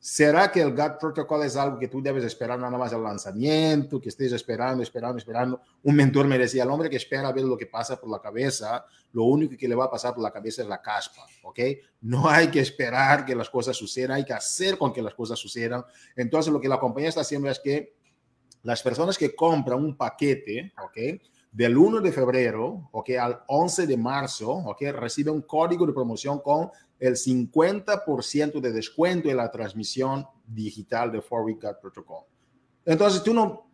¿Será 0.05 0.51
que 0.51 0.59
el 0.59 0.75
GUT 0.75 0.99
Protocol 0.99 1.45
es 1.45 1.55
algo 1.55 1.79
que 1.79 1.87
tú 1.87 2.01
debes 2.01 2.25
esperar 2.25 2.59
nada 2.59 2.77
más 2.77 2.91
al 2.91 3.03
lanzamiento, 3.03 4.01
que 4.01 4.09
estés 4.09 4.33
esperando, 4.33 4.83
esperando, 4.83 5.17
esperando? 5.17 5.61
Un 5.81 5.95
mentor 5.95 6.27
me 6.27 6.37
decía, 6.37 6.63
el 6.63 6.69
hombre 6.71 6.89
que 6.89 6.97
espera 6.97 7.31
ver 7.31 7.45
lo 7.45 7.55
que 7.55 7.67
pasa 7.67 7.97
por 7.97 8.09
la 8.09 8.19
cabeza, 8.19 8.85
lo 9.13 9.23
único 9.23 9.55
que 9.57 9.65
le 9.65 9.75
va 9.75 9.85
a 9.85 9.89
pasar 9.89 10.13
por 10.13 10.21
la 10.21 10.29
cabeza 10.29 10.61
es 10.61 10.67
la 10.67 10.81
caspa, 10.81 11.25
¿ok? 11.43 11.59
No 12.01 12.27
hay 12.29 12.49
que 12.49 12.59
esperar 12.59 13.23
que 13.23 13.33
las 13.33 13.49
cosas 13.49 13.77
sucedan, 13.77 14.17
hay 14.17 14.25
que 14.25 14.33
hacer 14.33 14.77
con 14.77 14.91
que 14.91 15.01
las 15.01 15.13
cosas 15.13 15.39
sucedan. 15.39 15.85
Entonces, 16.17 16.51
lo 16.51 16.59
que 16.59 16.67
la 16.67 16.81
compañía 16.81 17.07
está 17.07 17.21
haciendo 17.21 17.49
es 17.49 17.61
que 17.61 17.95
las 18.63 18.83
personas 18.83 19.17
que 19.17 19.33
compran 19.33 19.79
un 19.79 19.95
paquete, 19.95 20.73
¿ok? 20.83 20.97
Del 21.49 21.77
1 21.77 22.01
de 22.01 22.11
febrero, 22.11 22.89
¿ok? 22.91 23.11
Al 23.11 23.41
11 23.47 23.87
de 23.87 23.95
marzo, 23.95 24.51
¿ok? 24.51 24.81
Recibe 24.91 25.31
un 25.31 25.43
código 25.43 25.85
de 25.87 25.93
promoción 25.93 26.41
con 26.41 26.71
el 27.03 27.15
50% 27.15 28.61
de 28.61 28.71
descuento 28.71 29.29
en 29.29 29.35
la 29.35 29.51
transmisión 29.51 30.25
digital 30.47 31.11
de 31.11 31.21
Four 31.21 31.43
Week 31.43 31.59
Protocol. 31.81 32.23
Entonces, 32.85 33.21
tú 33.21 33.33
no, 33.33 33.67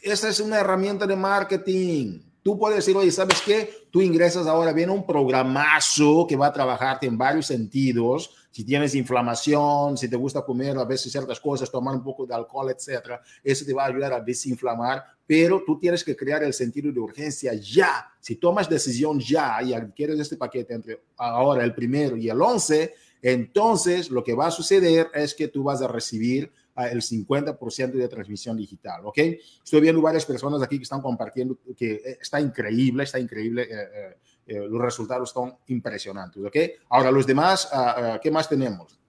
esa 0.00 0.28
es 0.28 0.40
una 0.40 0.58
herramienta 0.58 1.06
de 1.06 1.14
marketing. 1.14 2.22
Tú 2.42 2.58
puedes 2.58 2.78
decir, 2.78 2.96
oye, 2.96 3.12
¿sabes 3.12 3.40
qué? 3.40 3.86
Tú 3.92 4.02
ingresas 4.02 4.48
ahora, 4.48 4.72
viene 4.72 4.90
un 4.90 5.06
programazo 5.06 6.26
que 6.28 6.34
va 6.34 6.48
a 6.48 6.52
trabajarte 6.52 7.06
en 7.06 7.16
varios 7.16 7.46
sentidos. 7.46 8.34
Si 8.50 8.64
tienes 8.64 8.96
inflamación, 8.96 9.96
si 9.96 10.08
te 10.08 10.16
gusta 10.16 10.44
comer 10.44 10.76
a 10.76 10.84
veces 10.84 11.12
ciertas 11.12 11.38
cosas, 11.38 11.70
tomar 11.70 11.94
un 11.94 12.02
poco 12.02 12.26
de 12.26 12.34
alcohol, 12.34 12.68
etcétera, 12.70 13.22
eso 13.44 13.64
te 13.64 13.72
va 13.72 13.84
a 13.84 13.86
ayudar 13.86 14.12
a 14.12 14.20
desinflamar, 14.20 15.04
pero 15.34 15.62
tú 15.64 15.78
tienes 15.78 16.04
que 16.04 16.14
crear 16.14 16.44
el 16.44 16.52
sentido 16.52 16.92
de 16.92 17.00
urgencia 17.00 17.54
ya. 17.54 18.06
Si 18.20 18.36
tomas 18.36 18.68
decisión 18.68 19.18
ya 19.18 19.62
y 19.62 19.72
adquieres 19.72 20.20
este 20.20 20.36
paquete 20.36 20.74
entre 20.74 21.04
ahora 21.16 21.64
el 21.64 21.74
primero 21.74 22.18
y 22.18 22.28
el 22.28 22.38
11, 22.38 22.92
entonces 23.22 24.10
lo 24.10 24.22
que 24.22 24.34
va 24.34 24.48
a 24.48 24.50
suceder 24.50 25.08
es 25.14 25.32
que 25.34 25.48
tú 25.48 25.62
vas 25.62 25.80
a 25.80 25.88
recibir 25.88 26.52
el 26.76 27.00
50% 27.00 27.92
de 27.92 28.08
transmisión 28.08 28.58
digital, 28.58 29.06
¿ok? 29.06 29.18
Estoy 29.64 29.80
viendo 29.80 30.02
varias 30.02 30.26
personas 30.26 30.60
aquí 30.60 30.76
que 30.76 30.82
están 30.82 31.00
compartiendo 31.00 31.56
que 31.78 31.92
eh, 31.94 32.18
está 32.20 32.38
increíble, 32.38 33.04
está 33.04 33.18
increíble, 33.18 33.62
eh, 33.62 34.16
eh, 34.48 34.56
los 34.68 34.82
resultados 34.82 35.30
son 35.30 35.56
impresionantes, 35.68 36.44
¿ok? 36.44 36.56
Ahora, 36.90 37.10
los 37.10 37.26
demás, 37.26 37.70
ah, 37.72 37.94
ah, 37.96 38.20
¿qué 38.22 38.30
más 38.30 38.50
tenemos? 38.50 39.00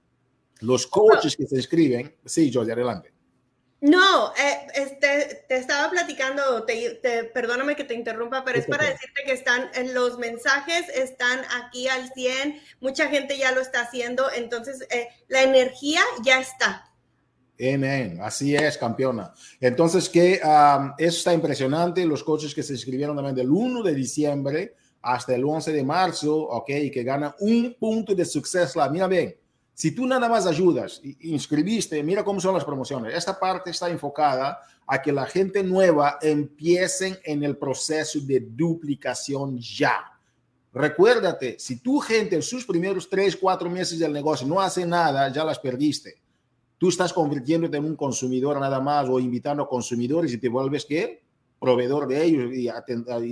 Los 0.62 0.88
coaches 0.88 1.36
que 1.36 1.46
se 1.46 1.58
inscriben, 1.58 2.16
sí, 2.24 2.50
Jorge, 2.50 2.72
adelante. 2.72 3.13
No, 3.84 4.32
este, 4.76 5.44
te 5.50 5.58
estaba 5.58 5.90
platicando, 5.90 6.64
te, 6.64 7.02
perdóname 7.34 7.76
que 7.76 7.84
te 7.84 7.94
interrumpa, 7.94 8.46
pero 8.46 8.58
es 8.58 8.66
para 8.66 8.86
decirte 8.86 9.24
que 9.26 9.34
están, 9.34 9.70
los 9.94 10.18
mensajes 10.18 10.88
están 10.88 11.42
aquí 11.62 11.90
al 11.90 12.10
100, 12.14 12.62
mucha 12.80 13.10
gente 13.10 13.38
ya 13.38 13.52
lo 13.52 13.60
está 13.60 13.82
haciendo, 13.82 14.32
entonces 14.32 14.88
la 15.28 15.44
energía 15.44 16.00
ya 16.24 16.40
está, 16.40 16.94
Amén. 17.60 18.20
Así 18.22 18.56
es, 18.56 18.78
campeona. 18.78 19.34
Entonces, 19.60 20.10
que 20.10 20.36
eso 20.36 21.18
está 21.18 21.34
impresionante. 21.34 22.06
Los 22.06 22.24
coaches 22.24 22.56
que 22.56 22.64
se 22.64 22.74
inscribieron 22.74 23.16
también 23.16 23.36
del 23.36 23.52
1 23.52 23.84
de 23.84 23.94
diciembre 23.94 24.76
hasta 25.02 25.36
el 25.36 25.44
11 25.44 25.74
de 25.74 25.84
marzo, 25.84 26.36
ok, 26.36 26.70
y 26.70 26.92
que 26.92 27.04
ganan 27.04 27.36
un 27.40 27.76
punto 27.78 28.16
de 28.16 28.24
suceso. 28.24 28.80
Mira 28.90 29.08
bien, 29.08 29.36
si 29.74 29.92
tú 29.94 30.06
nada 30.06 30.30
más 30.30 30.46
ayudas, 30.46 31.02
inscribiste, 31.22 32.02
mira 32.04 32.24
cómo 32.24 32.40
son 32.40 32.54
las 32.54 32.66
promociones. 32.66 33.14
Esta 33.16 33.40
parte 33.40 33.72
está 33.72 33.90
enfocada 33.90 34.60
a 34.86 35.02
que 35.02 35.12
la 35.12 35.26
gente 35.26 35.64
nueva 35.64 36.18
empiecen 36.22 37.18
en 37.24 37.44
el 37.44 37.58
proceso 37.58 38.20
de 38.22 38.40
duplicación 38.40 39.58
ya. 39.58 40.12
Recuérdate, 40.74 41.58
si 41.60 41.80
tu 41.80 42.00
gente 42.00 42.36
en 42.36 42.42
sus 42.42 42.66
primeros 42.66 43.10
tres, 43.10 43.36
cuatro 43.36 43.70
meses 43.70 44.00
del 44.00 44.12
negocio 44.12 44.48
no 44.48 44.60
hace 44.60 44.86
nada, 44.86 45.32
ya 45.32 45.44
las 45.44 45.60
perdiste 45.60 46.24
tú 46.84 46.90
estás 46.90 47.14
convirtiéndote 47.14 47.78
en 47.78 47.86
un 47.86 47.96
consumidor 47.96 48.60
nada 48.60 48.82
más 48.82 49.08
o 49.08 49.18
invitando 49.18 49.64
a 49.64 49.70
consumidores 49.70 50.34
y 50.34 50.38
te 50.38 50.50
vuelves 50.50 50.84
que 50.84 51.23
proveedor 51.64 52.10
de 52.10 52.22
ellos 52.22 52.54
y, 52.54 52.68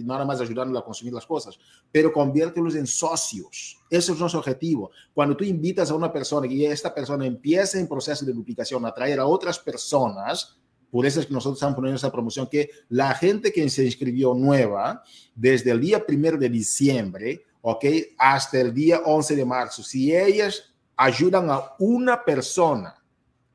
nada 0.03 0.23
más 0.23 0.39
ayudándolos 0.39 0.81
a 0.81 0.85
consumir 0.85 1.13
las 1.13 1.25
cosas, 1.25 1.59
pero 1.91 2.13
conviértelos 2.13 2.75
en 2.75 2.87
socios. 2.87 3.77
Ese 3.89 4.13
es 4.13 4.19
nuestro 4.19 4.39
objetivo. 4.39 4.89
Cuando 5.13 5.35
tú 5.35 5.43
invitas 5.43 5.91
a 5.91 5.95
una 5.95 6.13
persona 6.13 6.47
y 6.47 6.65
esta 6.65 6.95
persona 6.95 7.25
empieza 7.25 7.77
en 7.77 7.89
proceso 7.89 8.25
de 8.25 8.31
duplicación, 8.31 8.85
a 8.85 8.93
a 8.93 9.25
otras 9.25 9.59
personas, 9.59 10.57
por 10.89 11.05
eso 11.05 11.19
es 11.19 11.25
que 11.25 11.33
nosotros 11.33 11.57
estamos 11.57 11.75
poniendo 11.75 11.97
esa 11.97 12.09
promoción, 12.09 12.47
que 12.47 12.69
la 12.87 13.13
gente 13.15 13.51
que 13.51 13.69
se 13.69 13.83
inscribió 13.83 14.33
nueva, 14.33 15.03
desde 15.35 15.71
el 15.71 15.81
día 15.81 16.05
primero 16.05 16.37
de 16.37 16.47
diciembre, 16.47 17.43
¿ok? 17.59 17.83
Hasta 18.17 18.61
el 18.61 18.73
día 18.73 19.01
11 19.03 19.35
de 19.35 19.45
marzo, 19.45 19.83
si 19.83 20.15
ellas 20.15 20.71
ayudan 20.95 21.49
a 21.49 21.73
una 21.79 22.23
persona 22.23 22.95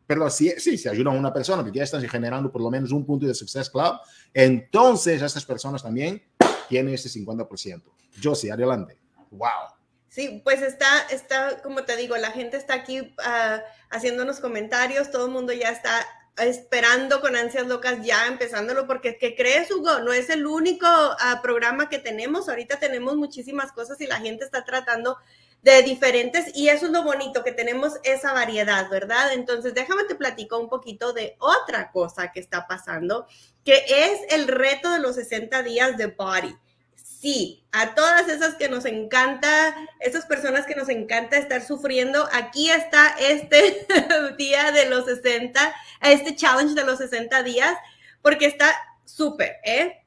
perdón, 0.06 0.30
sí, 0.30 0.52
sí, 0.58 0.78
se 0.78 0.88
ayudan 0.88 1.16
a 1.16 1.18
una 1.18 1.32
persona, 1.32 1.62
porque 1.62 1.78
ya 1.78 1.84
están 1.84 2.06
generando 2.08 2.50
por 2.50 2.62
lo 2.62 2.70
menos 2.70 2.92
un 2.92 3.04
punto 3.04 3.26
de 3.26 3.34
Success 3.34 3.68
Club, 3.68 3.98
entonces 4.32 5.20
estas 5.20 5.44
personas 5.44 5.82
también 5.82 6.22
tienen 6.68 6.94
ese 6.94 7.08
50%. 7.08 7.82
Yo 8.20 8.34
sí, 8.34 8.50
adelante. 8.50 8.98
Wow. 9.30 9.76
Sí, 10.08 10.40
pues 10.42 10.62
está, 10.62 11.02
está, 11.10 11.60
como 11.62 11.84
te 11.84 11.96
digo, 11.96 12.16
la 12.16 12.30
gente 12.30 12.56
está 12.56 12.74
aquí 12.74 13.00
uh, 13.00 13.60
haciéndonos 13.90 14.40
comentarios, 14.40 15.10
todo 15.10 15.26
el 15.26 15.32
mundo 15.32 15.52
ya 15.52 15.68
está 15.68 16.06
esperando 16.38 17.20
con 17.20 17.34
ansias 17.34 17.66
locas 17.66 18.04
ya 18.04 18.26
empezándolo, 18.26 18.86
porque 18.86 19.18
¿qué 19.18 19.34
crees, 19.34 19.70
Hugo? 19.70 20.00
No 20.00 20.12
es 20.12 20.30
el 20.30 20.46
único 20.46 20.86
uh, 20.86 21.42
programa 21.42 21.88
que 21.88 21.98
tenemos, 21.98 22.48
ahorita 22.48 22.78
tenemos 22.78 23.16
muchísimas 23.16 23.72
cosas 23.72 24.00
y 24.00 24.06
la 24.06 24.18
gente 24.18 24.44
está 24.44 24.64
tratando 24.64 25.18
de 25.66 25.82
diferentes 25.82 26.56
y 26.56 26.68
eso 26.68 26.86
es 26.86 26.92
lo 26.92 27.02
bonito, 27.02 27.42
que 27.42 27.50
tenemos 27.50 27.94
esa 28.04 28.32
variedad, 28.32 28.88
¿verdad? 28.88 29.32
Entonces, 29.32 29.74
déjame 29.74 30.04
te 30.04 30.14
platico 30.14 30.60
un 30.60 30.68
poquito 30.68 31.12
de 31.12 31.34
otra 31.40 31.90
cosa 31.90 32.30
que 32.30 32.38
está 32.38 32.68
pasando, 32.68 33.26
que 33.64 33.84
es 33.88 34.20
el 34.32 34.46
reto 34.46 34.92
de 34.92 35.00
los 35.00 35.16
60 35.16 35.64
días 35.64 35.96
de 35.96 36.06
Body. 36.06 36.56
Sí, 36.94 37.64
a 37.72 37.96
todas 37.96 38.28
esas 38.28 38.54
que 38.54 38.68
nos 38.68 38.84
encanta, 38.84 39.74
esas 39.98 40.24
personas 40.26 40.66
que 40.66 40.76
nos 40.76 40.88
encanta 40.88 41.36
estar 41.36 41.66
sufriendo, 41.66 42.28
aquí 42.32 42.70
está 42.70 43.16
este 43.18 43.88
día 44.38 44.70
de 44.70 44.88
los 44.88 45.06
60, 45.06 45.74
este 46.02 46.36
challenge 46.36 46.74
de 46.74 46.84
los 46.84 46.98
60 46.98 47.42
días, 47.42 47.76
porque 48.22 48.46
está 48.46 48.72
súper, 49.04 49.56
¿eh? 49.64 50.05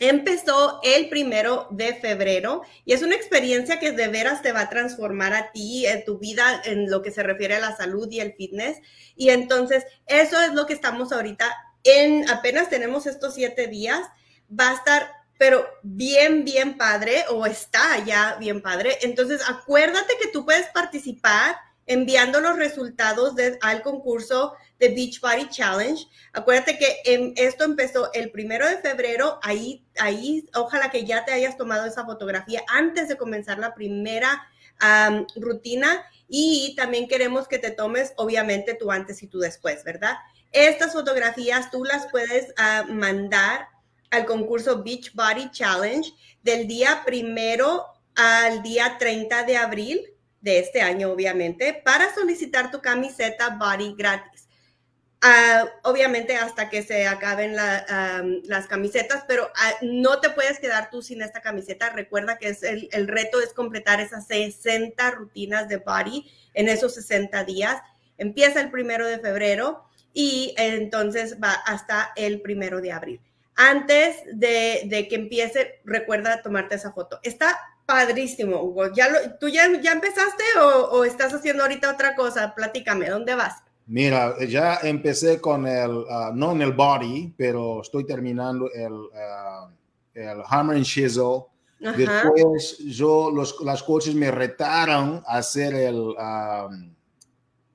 Empezó 0.00 0.80
el 0.82 1.08
primero 1.10 1.68
de 1.70 1.94
febrero 1.94 2.62
y 2.84 2.94
es 2.94 3.02
una 3.02 3.14
experiencia 3.14 3.78
que 3.78 3.92
de 3.92 4.08
veras 4.08 4.40
te 4.42 4.50
va 4.50 4.62
a 4.62 4.70
transformar 4.70 5.34
a 5.34 5.52
ti, 5.52 5.86
en 5.86 6.04
tu 6.04 6.18
vida, 6.18 6.62
en 6.64 6.90
lo 6.90 7.02
que 7.02 7.10
se 7.10 7.22
refiere 7.22 7.56
a 7.56 7.60
la 7.60 7.76
salud 7.76 8.10
y 8.10 8.20
el 8.20 8.32
fitness. 8.32 8.78
Y 9.14 9.28
entonces, 9.28 9.84
eso 10.06 10.40
es 10.40 10.54
lo 10.54 10.66
que 10.66 10.72
estamos 10.72 11.12
ahorita 11.12 11.54
en, 11.84 12.28
apenas 12.30 12.70
tenemos 12.70 13.06
estos 13.06 13.34
siete 13.34 13.66
días, 13.66 14.00
va 14.50 14.70
a 14.70 14.74
estar 14.74 15.20
pero 15.40 15.66
bien, 15.82 16.44
bien 16.44 16.76
padre 16.76 17.24
o 17.30 17.46
está 17.46 18.04
ya 18.04 18.36
bien 18.38 18.60
padre. 18.60 18.98
Entonces, 19.00 19.40
acuérdate 19.48 20.12
que 20.20 20.28
tú 20.28 20.44
puedes 20.44 20.66
participar 20.66 21.56
enviando 21.90 22.40
los 22.40 22.56
resultados 22.56 23.34
al 23.62 23.82
concurso 23.82 24.54
de 24.78 24.90
Beachbody 24.90 25.48
Challenge. 25.48 26.06
Acuérdate 26.32 26.78
que 26.78 27.34
esto 27.36 27.64
empezó 27.64 28.12
el 28.12 28.30
primero 28.30 28.68
de 28.68 28.78
febrero. 28.78 29.40
Ahí, 29.42 29.84
ahí, 29.98 30.48
ojalá 30.54 30.92
que 30.92 31.04
ya 31.04 31.24
te 31.24 31.32
hayas 31.32 31.56
tomado 31.56 31.86
esa 31.86 32.06
fotografía 32.06 32.62
antes 32.68 33.08
de 33.08 33.16
comenzar 33.16 33.58
la 33.58 33.74
primera 33.74 34.40
rutina. 35.34 36.04
Y 36.28 36.76
también 36.76 37.08
queremos 37.08 37.48
que 37.48 37.58
te 37.58 37.72
tomes, 37.72 38.12
obviamente, 38.16 38.74
tu 38.74 38.92
antes 38.92 39.20
y 39.24 39.26
tu 39.26 39.40
después, 39.40 39.82
¿verdad? 39.82 40.16
Estas 40.52 40.92
fotografías 40.92 41.72
tú 41.72 41.82
las 41.82 42.06
puedes 42.06 42.54
ah, 42.56 42.84
mandar 42.88 43.66
al 44.12 44.26
concurso 44.26 44.84
Beach 44.84 45.12
Body 45.12 45.50
Challenge 45.50 46.08
del 46.42 46.68
día 46.68 47.02
primero 47.04 47.84
al 48.14 48.62
día 48.62 48.96
30 48.96 49.42
de 49.42 49.56
abril 49.56 50.14
de 50.40 50.58
este 50.58 50.80
año, 50.80 51.10
obviamente, 51.10 51.74
para 51.84 52.14
solicitar 52.14 52.70
tu 52.70 52.80
camiseta 52.80 53.56
Body 53.58 53.94
gratis. 53.96 54.48
Ah, 55.22 55.68
obviamente 55.82 56.36
hasta 56.36 56.70
que 56.70 56.82
se 56.82 57.06
acaben 57.06 57.54
las 57.54 58.66
camisetas, 58.68 59.24
pero 59.28 59.50
ah, 59.54 59.72
no 59.82 60.18
te 60.20 60.30
puedes 60.30 60.58
quedar 60.58 60.88
tú 60.90 61.02
sin 61.02 61.20
esta 61.20 61.42
camiseta. 61.42 61.90
Recuerda 61.90 62.38
que 62.38 62.48
es 62.48 62.62
el, 62.62 62.88
reto 63.06 63.40
es 63.40 63.52
completar 63.52 64.00
esas 64.00 64.26
60 64.26 65.10
rutinas 65.10 65.68
de 65.68 65.76
body 65.76 66.30
en 66.54 66.68
esos 66.68 66.94
60 66.94 67.44
días. 67.44 67.82
Empieza 68.16 68.60
el 68.60 68.70
primero 68.70 69.06
de 69.06 69.18
febrero 69.18 69.84
y 70.14 70.54
entonces 70.56 71.36
va 71.42 71.52
hasta 71.52 72.12
el 72.16 72.40
primero 72.40 72.80
de 72.80 72.92
abril 72.92 73.20
antes 73.60 74.16
de, 74.32 75.06
que 75.10 75.14
empiece, 75.16 75.80
recuerda 75.84 76.40
tomarte 76.40 76.76
esa 76.76 76.92
foto. 76.92 77.20
Está 77.22 77.60
padrísimo, 77.90 78.62
Hugo. 78.62 78.92
¿Ya 78.92 79.36
¿Tú 79.38 79.48
ya, 79.48 79.68
ya 79.80 79.92
empezaste 79.92 80.44
o, 80.60 81.04
estás 81.04 81.34
haciendo 81.34 81.64
ahorita 81.64 81.90
otra 81.90 82.14
cosa? 82.14 82.54
Platícame, 82.54 83.08
¿dónde 83.08 83.34
vas? 83.34 83.62
Mira, 83.86 84.36
ya 84.46 84.78
empecé 84.82 85.40
con 85.40 85.66
el, 85.66 86.04
ah, 86.08 86.30
no 86.32 86.52
en 86.52 86.62
el 86.62 86.72
body, 86.72 87.34
pero 87.36 87.82
estoy 87.82 88.06
terminando 88.06 88.70
el, 88.72 88.92
uh, 88.92 89.68
el 90.14 90.42
hammer 90.48 90.76
and 90.76 90.86
chisel. 90.86 91.42
Después, 91.80 92.78
yo, 92.78 93.30
los, 93.34 93.56
las 93.62 93.82
coaches 93.82 94.14
me 94.14 94.30
retaron 94.30 95.22
a 95.26 95.38
hacer 95.38 95.74
el, 95.74 95.96
um, 95.96 96.94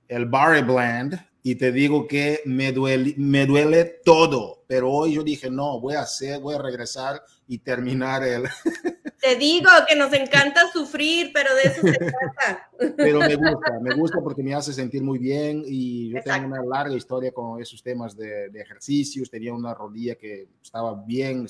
el 0.07 0.25
Barry 0.27 0.61
Blend 0.61 1.19
y 1.43 1.55
te 1.55 1.71
digo 1.71 2.07
que 2.07 2.41
me 2.45 2.71
duele, 2.71 3.15
me 3.17 3.45
duele 3.45 3.83
todo, 4.05 4.63
pero 4.67 4.91
hoy 4.91 5.15
yo 5.15 5.23
dije, 5.23 5.49
no, 5.49 5.81
voy 5.81 5.95
a 5.95 6.01
hacer, 6.01 6.39
voy 6.39 6.55
a 6.55 6.59
regresar 6.59 7.21
y 7.47 7.57
terminar 7.57 8.23
el... 8.23 8.43
Te 9.25 9.37
digo 9.37 9.69
que 9.89 9.95
nos 9.95 10.13
encanta 10.13 10.71
sufrir, 10.71 11.31
pero 11.33 11.55
de 11.55 11.63
eso 11.63 11.81
se 11.81 11.93
trata. 11.97 12.69
Pero 12.95 13.19
me 13.21 13.35
gusta, 13.35 13.79
me 13.81 13.95
gusta 13.95 14.21
porque 14.21 14.43
me 14.43 14.53
hace 14.53 14.71
sentir 14.71 15.01
muy 15.01 15.17
bien 15.17 15.63
y 15.65 16.09
yo 16.09 16.21
tengo 16.23 16.45
una 16.45 16.63
larga 16.63 16.95
historia 16.95 17.31
con 17.31 17.59
esos 17.59 17.81
temas 17.81 18.15
de, 18.15 18.49
de 18.49 18.61
ejercicios, 18.61 19.31
tenía 19.31 19.51
una 19.51 19.73
rodilla 19.73 20.13
que 20.13 20.47
estaba 20.61 20.93
bien, 20.93 21.47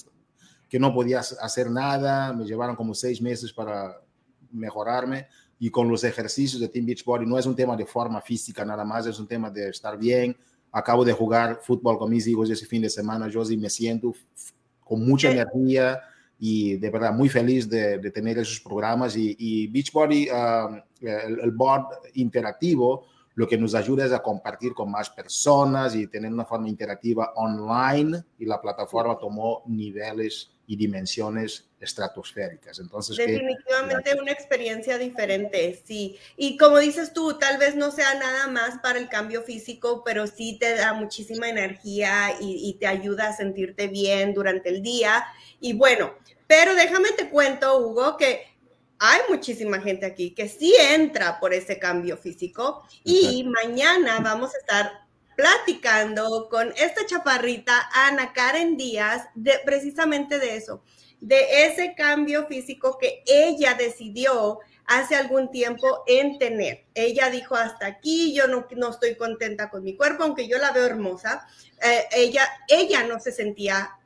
que 0.69 0.79
no 0.79 0.93
podía 0.93 1.19
hacer 1.19 1.69
nada, 1.69 2.31
me 2.31 2.45
llevaron 2.45 2.77
como 2.77 2.93
seis 2.93 3.21
meses 3.21 3.51
para 3.51 3.99
mejorarme 4.51 5.27
y 5.59 5.69
con 5.69 5.89
los 5.89 6.05
ejercicios 6.05 6.61
de 6.61 6.69
Team 6.69 6.85
Beachbody 6.85 7.25
no 7.25 7.38
es 7.38 7.45
un 7.45 7.57
tema 7.57 7.75
de 7.75 7.85
forma 7.85 8.21
física 8.21 8.63
nada 8.63 8.85
más, 8.85 9.05
es 9.05 9.19
un 9.19 9.27
tema 9.27 9.49
de 9.49 9.67
estar 9.67 9.97
bien. 9.97 10.38
Acabo 10.71 11.03
de 11.03 11.11
jugar 11.11 11.59
fútbol 11.61 11.97
con 11.97 12.09
mis 12.09 12.25
hijos 12.25 12.49
ese 12.49 12.65
fin 12.65 12.81
de 12.81 12.89
semana, 12.89 13.27
yo 13.27 13.43
sí 13.43 13.57
me 13.57 13.69
siento 13.69 14.13
con 14.79 15.05
mucha 15.05 15.29
energía 15.29 15.99
y 16.39 16.76
de 16.78 16.89
verdad 16.89 17.13
muy 17.13 17.30
feliz 17.30 17.69
de, 17.69 17.98
de 17.98 18.12
tener 18.12 18.38
esos 18.38 18.60
programas 18.60 19.15
y, 19.15 19.36
y 19.38 19.67
Beachbody, 19.67 20.30
um, 20.30 20.82
el, 21.02 21.39
el 21.39 21.52
board 21.52 21.86
interactivo, 22.15 23.06
lo 23.36 23.48
que 23.48 23.58
nos 23.58 23.76
ayuda 23.76 24.06
es 24.06 24.13
a 24.13 24.24
compartir 24.24 24.74
con 24.74 24.89
más 24.89 25.10
personas 25.10 25.93
y 25.93 26.08
tener 26.08 26.32
una 26.32 26.45
forma 26.45 26.69
interactiva 26.69 27.34
online 27.36 28.24
y 28.39 28.45
la 28.45 28.62
plataforma 28.62 29.17
tomó 29.19 29.63
niveles 29.67 30.52
y 30.67 30.76
dimensiones 30.76 31.67
estratosféricas. 31.80 32.80
Entonces, 32.80 33.17
definitivamente 33.17 34.19
una 34.19 34.32
experiencia 34.32 34.98
diferente, 34.98 35.80
sí. 35.86 36.17
Y 36.38 36.58
como 36.58 36.80
dices 36.80 37.13
tú, 37.13 37.38
tal 37.38 37.58
vez 37.58 37.76
no 37.76 37.91
sea 37.91 38.15
nada 38.15 38.48
más 38.48 38.80
para 38.80 38.98
el 38.98 39.10
cambio 39.10 39.43
físico, 39.43 40.02
pero 40.04 40.26
sí 40.28 40.58
te 40.60 40.76
da 40.76 40.93
muchísima 40.93 41.50
energía 41.50 42.36
y, 42.39 42.74
te 42.80 42.88
ayuda 42.88 43.28
a 43.30 43.34
sentirte 43.34 43.88
bien 43.88 44.34
durante 44.34 44.69
el 44.69 44.82
día. 44.82 45.26
Y 45.60 45.74
bueno, 45.74 46.13
pero 46.48 46.74
déjame 46.74 47.12
te 47.12 47.30
cuento, 47.30 47.80
Hugo, 47.80 48.17
que 48.17 48.54
hay 48.99 49.19
muchísima 49.29 49.79
gente 49.81 50.05
aquí 50.05 50.31
que 50.31 50.47
sí 50.47 50.73
entra 50.79 51.39
por 51.39 51.53
ese 51.53 51.79
cambio 51.79 52.17
físico 52.17 52.84
y 53.03 53.43
mañana 53.43 54.19
vamos 54.19 54.53
a 54.55 54.58
estar 54.58 55.05
platicando 55.36 56.47
con 56.49 56.71
esta 56.77 57.05
chaparrita, 57.05 57.89
Ana 57.93 58.31
Karen 58.34 58.77
Díaz, 58.77 59.27
de, 59.36 59.53
precisamente 59.65 60.39
de 60.39 60.55
eso, 60.55 60.81
de 61.19 61.65
ese 61.65 61.93
cambio 61.95 62.47
físico 62.47 62.97
que 62.97 63.23
ella 63.25 63.73
decidió 63.73 64.60
hace 64.86 65.15
algún 65.15 65.51
tiempo 65.51 66.03
en 66.08 66.38
tener. 66.38 66.86
Ella 66.93 67.29
dijo, 67.29 67.55
hasta 67.55 67.88
aquí, 67.88 68.34
yo 68.34 68.47
no, 68.47 68.67
no 68.75 68.91
estoy 68.91 69.15
contenta 69.15 69.69
con 69.69 69.84
mi 69.84 69.95
cuerpo, 69.95 70.23
aunque 70.23 70.47
yo 70.47 70.58
la 70.58 70.71
veo 70.71 70.86
hermosa, 70.86 71.45
eh, 71.81 72.05
ella, 72.12 72.47
ella 72.67 73.03
no 73.03 73.19
se 73.19 73.31
sentía 73.31 73.97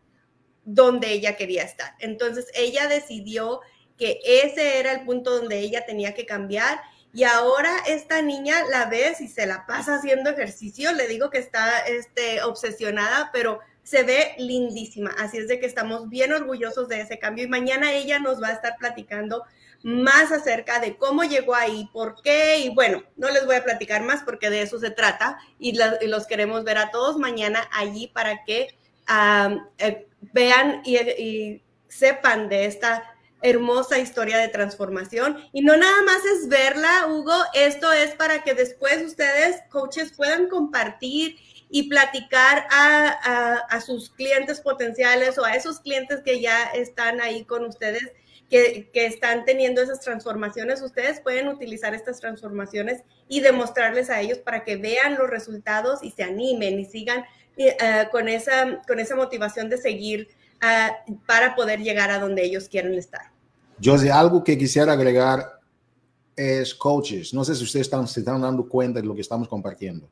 donde 0.63 1.11
ella 1.11 1.35
quería 1.35 1.63
estar. 1.63 1.95
Entonces, 1.99 2.47
ella 2.53 2.87
decidió 2.87 3.61
que 3.99 4.19
ese 4.23 4.79
era 4.79 4.93
el 4.93 5.05
punto 5.05 5.37
donde 5.37 5.59
ella 5.59 5.85
tenía 5.85 6.15
que 6.15 6.25
cambiar 6.25 6.79
y 7.11 7.23
ahora 7.23 7.75
esta 7.87 8.21
niña 8.21 8.63
la 8.69 8.85
ves 8.85 9.19
y 9.21 9.27
se 9.27 9.47
la 9.47 9.65
pasa 9.65 9.95
haciendo 9.95 10.29
ejercicio. 10.29 10.91
Le 10.93 11.07
digo 11.07 11.29
que 11.29 11.39
está 11.39 11.79
este, 11.79 12.43
obsesionada, 12.43 13.31
pero 13.33 13.59
se 13.83 14.03
ve 14.03 14.35
lindísima. 14.37 15.15
Así 15.17 15.37
es 15.37 15.47
de 15.47 15.59
que 15.59 15.65
estamos 15.65 16.09
bien 16.09 16.31
orgullosos 16.33 16.87
de 16.87 17.01
ese 17.01 17.17
cambio. 17.17 17.45
Y 17.45 17.49
mañana 17.49 17.93
ella 17.93 18.19
nos 18.19 18.41
va 18.41 18.49
a 18.49 18.53
estar 18.53 18.75
platicando 18.77 19.43
más 19.81 20.31
acerca 20.31 20.79
de 20.79 20.97
cómo 20.97 21.23
llegó 21.23 21.55
ahí, 21.55 21.89
por 21.91 22.21
qué. 22.21 22.59
Y 22.59 22.69
bueno, 22.69 23.03
no 23.15 23.31
les 23.31 23.45
voy 23.47 23.55
a 23.55 23.63
platicar 23.63 24.03
más 24.03 24.21
porque 24.21 24.51
de 24.51 24.61
eso 24.61 24.79
se 24.79 24.91
trata. 24.91 25.39
Y, 25.57 25.79
los 26.07 26.27
queremos 26.27 26.63
ver 26.63 26.77
a 26.77 26.91
todos 26.91 27.17
mañana 27.17 27.67
allí 27.71 28.07
para 28.07 28.43
que 28.43 28.77
eh, 29.79 30.07
vean 30.33 30.83
y 30.85 31.63
sepan 31.87 32.49
de 32.49 32.65
esta 32.65 33.15
hermosa 33.41 33.99
historia 33.99 34.37
de 34.37 34.49
transformación. 34.49 35.37
Y 35.53 35.61
no 35.61 35.77
nada 35.77 36.01
más 36.03 36.23
es 36.25 36.47
verla, 36.47 37.07
Hugo, 37.07 37.35
esto 37.53 37.91
es 37.91 38.11
para 38.15 38.43
que 38.43 38.53
después 38.53 39.01
ustedes, 39.03 39.61
coaches, 39.69 40.13
puedan 40.15 40.49
compartir 40.49 41.37
y 41.69 41.87
platicar 41.87 42.67
a, 42.71 43.79
sus 43.85 44.09
clientes 44.09 44.59
potenciales 44.59 45.37
o 45.37 45.45
a 45.45 45.53
esos 45.53 45.79
clientes 45.79 46.21
que 46.21 46.41
ya 46.41 46.65
están 46.73 47.21
ahí 47.21 47.45
con 47.45 47.63
ustedes, 47.65 48.11
que, 48.49 48.89
que, 48.91 49.05
están 49.05 49.45
teniendo 49.45 49.81
esas 49.81 49.99
transformaciones. 49.99 50.81
Ustedes 50.81 51.21
pueden 51.21 51.47
utilizar 51.47 51.93
estas 51.93 52.19
transformaciones 52.19 53.03
y 53.27 53.41
demostrarles 53.41 54.09
a 54.09 54.19
ellos 54.19 54.39
para 54.39 54.63
que 54.63 54.77
vean 54.77 55.15
los 55.15 55.29
resultados 55.29 56.03
y 56.03 56.11
se 56.11 56.23
animen 56.23 56.79
y 56.79 56.85
sigan 56.85 57.25
eh, 57.61 57.75
con, 58.09 58.29
esa, 58.29 58.81
con 58.87 58.99
esa 59.01 59.17
motivación 59.17 59.69
de 59.69 59.77
seguir 59.77 60.29
para 61.25 61.55
poder 61.55 61.81
llegar 61.81 62.11
a 62.11 62.19
donde 62.19 62.43
ellos 62.43 62.67
quieren 62.67 62.93
estar. 62.95 63.31
José, 63.83 64.11
algo 64.11 64.43
que 64.43 64.57
quisiera 64.57 64.93
agregar 64.93 65.59
es 66.35 66.73
coaches. 66.73 67.33
No 67.33 67.43
sé 67.43 67.55
si 67.55 67.63
ustedes 67.63 67.87
están, 67.87 68.07
se 68.07 68.21
están 68.21 68.41
dando 68.41 68.67
cuenta 68.67 69.01
de 69.01 69.05
lo 69.05 69.15
que 69.15 69.21
estamos 69.21 69.47
compartiendo. 69.47 70.09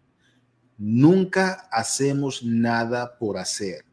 Nunca 0.78 1.68
hacemos 1.72 2.44
nada 2.44 3.18
por 3.18 3.38
hacer. 3.38 3.84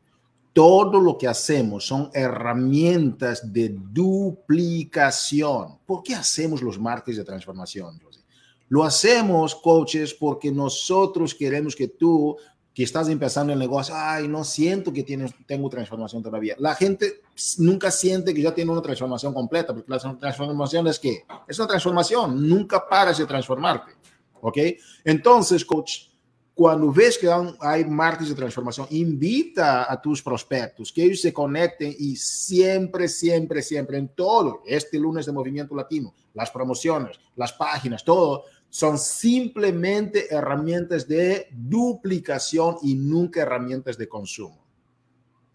Todo 0.52 1.00
lo 1.00 1.18
que 1.18 1.26
hacemos 1.26 1.86
son 1.86 2.10
herramientas 2.12 3.52
de 3.52 3.74
duplicación. 3.76 5.78
¿Por 5.84 6.02
qué 6.02 6.14
hacemos 6.14 6.62
los 6.62 6.78
martes 6.78 7.16
de 7.16 7.24
transformación, 7.24 7.98
José? 8.00 8.20
Lo 8.68 8.84
hacemos, 8.84 9.54
coaches, 9.54 10.14
porque 10.14 10.52
nosotros 10.52 11.34
queremos 11.34 11.74
que 11.74 11.88
tú 11.88 12.36
que 12.74 12.82
estás 12.82 13.08
empezando 13.08 13.52
el 13.52 13.58
negocio, 13.58 13.94
ay, 13.96 14.26
no 14.26 14.42
siento 14.42 14.92
que 14.92 15.04
tienes, 15.04 15.32
tengo 15.46 15.68
transformación 15.68 16.24
todavía. 16.24 16.56
La 16.58 16.74
gente 16.74 17.22
nunca 17.58 17.90
siente 17.92 18.34
que 18.34 18.42
ya 18.42 18.52
tiene 18.52 18.72
una 18.72 18.82
transformación 18.82 19.32
completa, 19.32 19.72
porque 19.72 19.90
la 19.90 19.98
transformación 20.18 20.88
es 20.88 20.98
que 20.98 21.24
es 21.46 21.58
una 21.58 21.68
transformación, 21.68 22.48
nunca 22.48 22.84
paras 22.88 23.18
de 23.18 23.26
transformarte, 23.26 23.92
¿ok? 24.40 24.58
Entonces, 25.04 25.64
coach, 25.64 26.08
cuando 26.52 26.92
ves 26.92 27.16
que 27.16 27.28
hay 27.60 27.84
marcas 27.84 28.28
de 28.28 28.34
transformación, 28.34 28.88
invita 28.90 29.90
a 29.90 30.00
tus 30.00 30.20
prospectos 30.20 30.92
que 30.92 31.04
ellos 31.04 31.20
se 31.20 31.32
conecten 31.32 31.94
y 31.98 32.16
siempre, 32.16 33.08
siempre, 33.08 33.62
siempre 33.62 33.98
en 33.98 34.08
todo, 34.08 34.62
este 34.66 34.98
lunes 34.98 35.26
de 35.26 35.32
Movimiento 35.32 35.76
Latino, 35.76 36.12
las 36.32 36.50
promociones, 36.50 37.18
las 37.36 37.52
páginas, 37.52 38.04
todo, 38.04 38.44
son 38.74 38.98
simplemente 38.98 40.34
herramientas 40.34 41.06
de 41.06 41.46
duplicación 41.52 42.74
y 42.82 42.96
nunca 42.96 43.42
herramientas 43.42 43.96
de 43.96 44.08
consumo. 44.08 44.66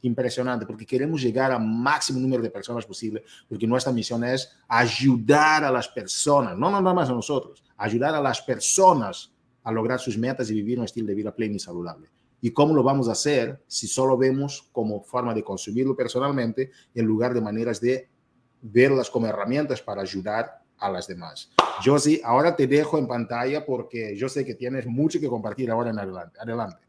Impresionante, 0.03 0.65
porque 0.65 0.85
queremos 0.85 1.21
llegar 1.21 1.51
al 1.51 1.61
máximo 1.61 2.17
número 2.17 2.41
de 2.41 2.49
personas 2.49 2.85
posible, 2.85 3.25
porque 3.49 3.67
nuestra 3.67 3.91
misión 3.91 4.23
es 4.23 4.49
ayudar 4.69 5.65
a 5.65 5.71
las 5.71 5.89
personas, 5.89 6.57
no 6.57 6.71
nada 6.71 6.93
más 6.93 7.09
a 7.09 7.13
nosotros, 7.13 7.61
ayudar 7.75 8.15
a 8.15 8.21
las 8.21 8.41
personas 8.41 9.33
a 9.63 9.71
lograr 9.73 9.99
sus 9.99 10.17
metas 10.17 10.49
y 10.49 10.53
vivir 10.53 10.79
un 10.79 10.85
estilo 10.85 11.07
de 11.07 11.15
vida 11.15 11.35
pleno 11.35 11.55
y 11.57 11.59
saludable. 11.59 12.07
¿Y 12.39 12.51
cómo 12.51 12.73
lo 12.73 12.83
vamos 12.83 13.09
a 13.09 13.11
hacer 13.11 13.61
si 13.67 13.89
solo 13.89 14.17
vemos 14.17 14.69
como 14.71 15.03
forma 15.03 15.33
de 15.33 15.43
consumirlo 15.43 15.93
personalmente 15.93 16.71
en 16.95 17.05
lugar 17.05 17.33
de 17.33 17.41
maneras 17.41 17.81
de 17.81 18.07
verlas 18.61 19.09
como 19.09 19.27
herramientas 19.27 19.81
para 19.81 20.03
ayudar 20.03 20.58
a 20.79 20.89
las 20.89 21.07
demás. 21.07 21.49
Josie, 21.83 22.21
ahora 22.23 22.55
te 22.55 22.67
dejo 22.67 22.97
en 22.97 23.07
pantalla 23.07 23.65
porque 23.65 24.15
yo 24.17 24.29
sé 24.29 24.45
que 24.45 24.55
tienes 24.55 24.85
mucho 24.85 25.19
que 25.19 25.27
compartir 25.27 25.71
ahora 25.71 25.89
en 25.89 25.99
adelante. 25.99 26.39
Adelante. 26.39 26.88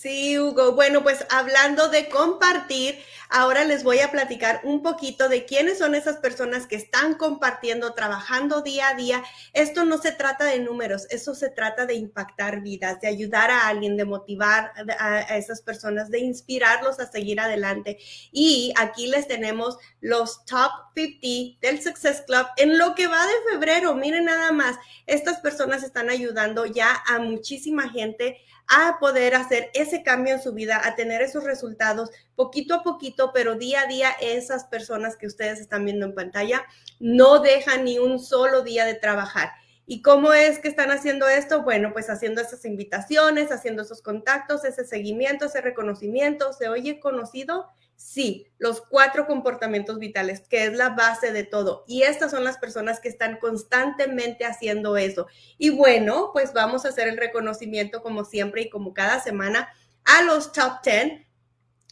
Sí, 0.00 0.38
Hugo. 0.38 0.72
Bueno, 0.72 1.02
pues 1.02 1.26
hablando 1.28 1.90
de 1.90 2.08
compartir, 2.08 2.98
ahora 3.28 3.64
les 3.64 3.84
voy 3.84 3.98
a 3.98 4.10
platicar 4.10 4.62
un 4.64 4.82
poquito 4.82 5.28
de 5.28 5.44
quiénes 5.44 5.76
son 5.76 5.94
esas 5.94 6.16
personas 6.16 6.66
que 6.66 6.76
están 6.76 7.16
compartiendo, 7.16 7.92
trabajando 7.92 8.62
día 8.62 8.88
a 8.88 8.94
día. 8.94 9.22
Esto 9.52 9.84
no 9.84 9.98
se 9.98 10.12
trata 10.12 10.46
de 10.46 10.58
números, 10.58 11.06
eso 11.10 11.34
se 11.34 11.50
trata 11.50 11.84
de 11.84 11.96
impactar 11.96 12.62
vidas, 12.62 12.98
de 13.02 13.08
ayudar 13.08 13.50
a 13.50 13.68
alguien, 13.68 13.98
de 13.98 14.06
motivar 14.06 14.72
a, 14.98 15.36
esas 15.36 15.60
personas, 15.60 16.08
de 16.08 16.20
inspirarlos 16.20 16.98
a 16.98 17.10
seguir 17.12 17.38
adelante. 17.38 17.98
Y 18.32 18.72
aquí 18.78 19.06
les 19.06 19.28
tenemos 19.28 19.76
los 20.00 20.46
top 20.46 20.70
50 20.94 21.58
del 21.60 21.82
Success 21.82 22.22
Club 22.26 22.46
en 22.56 22.78
lo 22.78 22.94
que 22.94 23.06
va 23.06 23.26
de 23.26 23.52
febrero. 23.52 23.94
Miren 23.94 24.24
nada 24.24 24.50
más, 24.50 24.78
estas 25.04 25.40
personas 25.40 25.82
están 25.82 26.08
ayudando 26.08 26.64
ya 26.64 27.02
a 27.06 27.18
muchísima 27.18 27.90
gente 27.90 28.38
a 28.70 28.98
poder 29.00 29.34
hacer 29.34 29.70
ese 29.74 30.02
cambio 30.04 30.34
en 30.34 30.42
su 30.42 30.54
vida, 30.54 30.80
a 30.84 30.94
tener 30.94 31.20
esos 31.22 31.44
resultados 31.44 32.10
poquito 32.36 32.74
a 32.74 32.82
poquito, 32.82 33.32
pero 33.34 33.56
día 33.56 33.82
a 33.82 33.86
día 33.86 34.10
esas 34.20 34.64
personas 34.64 35.16
que 35.16 35.26
ustedes 35.26 35.60
están 35.60 35.84
viendo 35.84 36.06
en 36.06 36.14
pantalla 36.14 36.64
no 37.00 37.40
dejan 37.40 37.84
ni 37.84 37.98
un 37.98 38.20
solo 38.20 38.62
día 38.62 38.84
de 38.84 38.94
trabajar. 38.94 39.50
¿Y 39.86 40.02
cómo 40.02 40.32
es 40.32 40.60
que 40.60 40.68
están 40.68 40.92
haciendo 40.92 41.28
esto? 41.28 41.64
Bueno, 41.64 41.92
pues 41.92 42.10
haciendo 42.10 42.40
esas 42.40 42.64
invitaciones, 42.64 43.50
haciendo 43.50 43.82
esos 43.82 44.02
contactos, 44.02 44.64
ese 44.64 44.84
seguimiento, 44.84 45.46
ese 45.46 45.60
reconocimiento. 45.60 46.52
¿Se 46.52 46.68
oye 46.68 47.00
conocido? 47.00 47.66
Sí, 48.02 48.46
los 48.56 48.80
cuatro 48.80 49.26
comportamientos 49.26 49.98
vitales, 49.98 50.40
que 50.40 50.64
es 50.64 50.72
la 50.72 50.88
base 50.88 51.32
de 51.32 51.44
todo. 51.44 51.84
Y 51.86 52.02
estas 52.02 52.30
son 52.30 52.44
las 52.44 52.56
personas 52.56 52.98
que 52.98 53.10
están 53.10 53.36
constantemente 53.36 54.46
haciendo 54.46 54.96
eso. 54.96 55.26
Y 55.58 55.68
bueno, 55.68 56.30
pues 56.32 56.54
vamos 56.54 56.86
a 56.86 56.88
hacer 56.88 57.08
el 57.08 57.18
reconocimiento 57.18 58.02
como 58.02 58.24
siempre 58.24 58.62
y 58.62 58.70
como 58.70 58.94
cada 58.94 59.20
semana 59.20 59.68
a 60.06 60.22
los 60.22 60.50
top 60.52 60.80
10. 60.82 61.26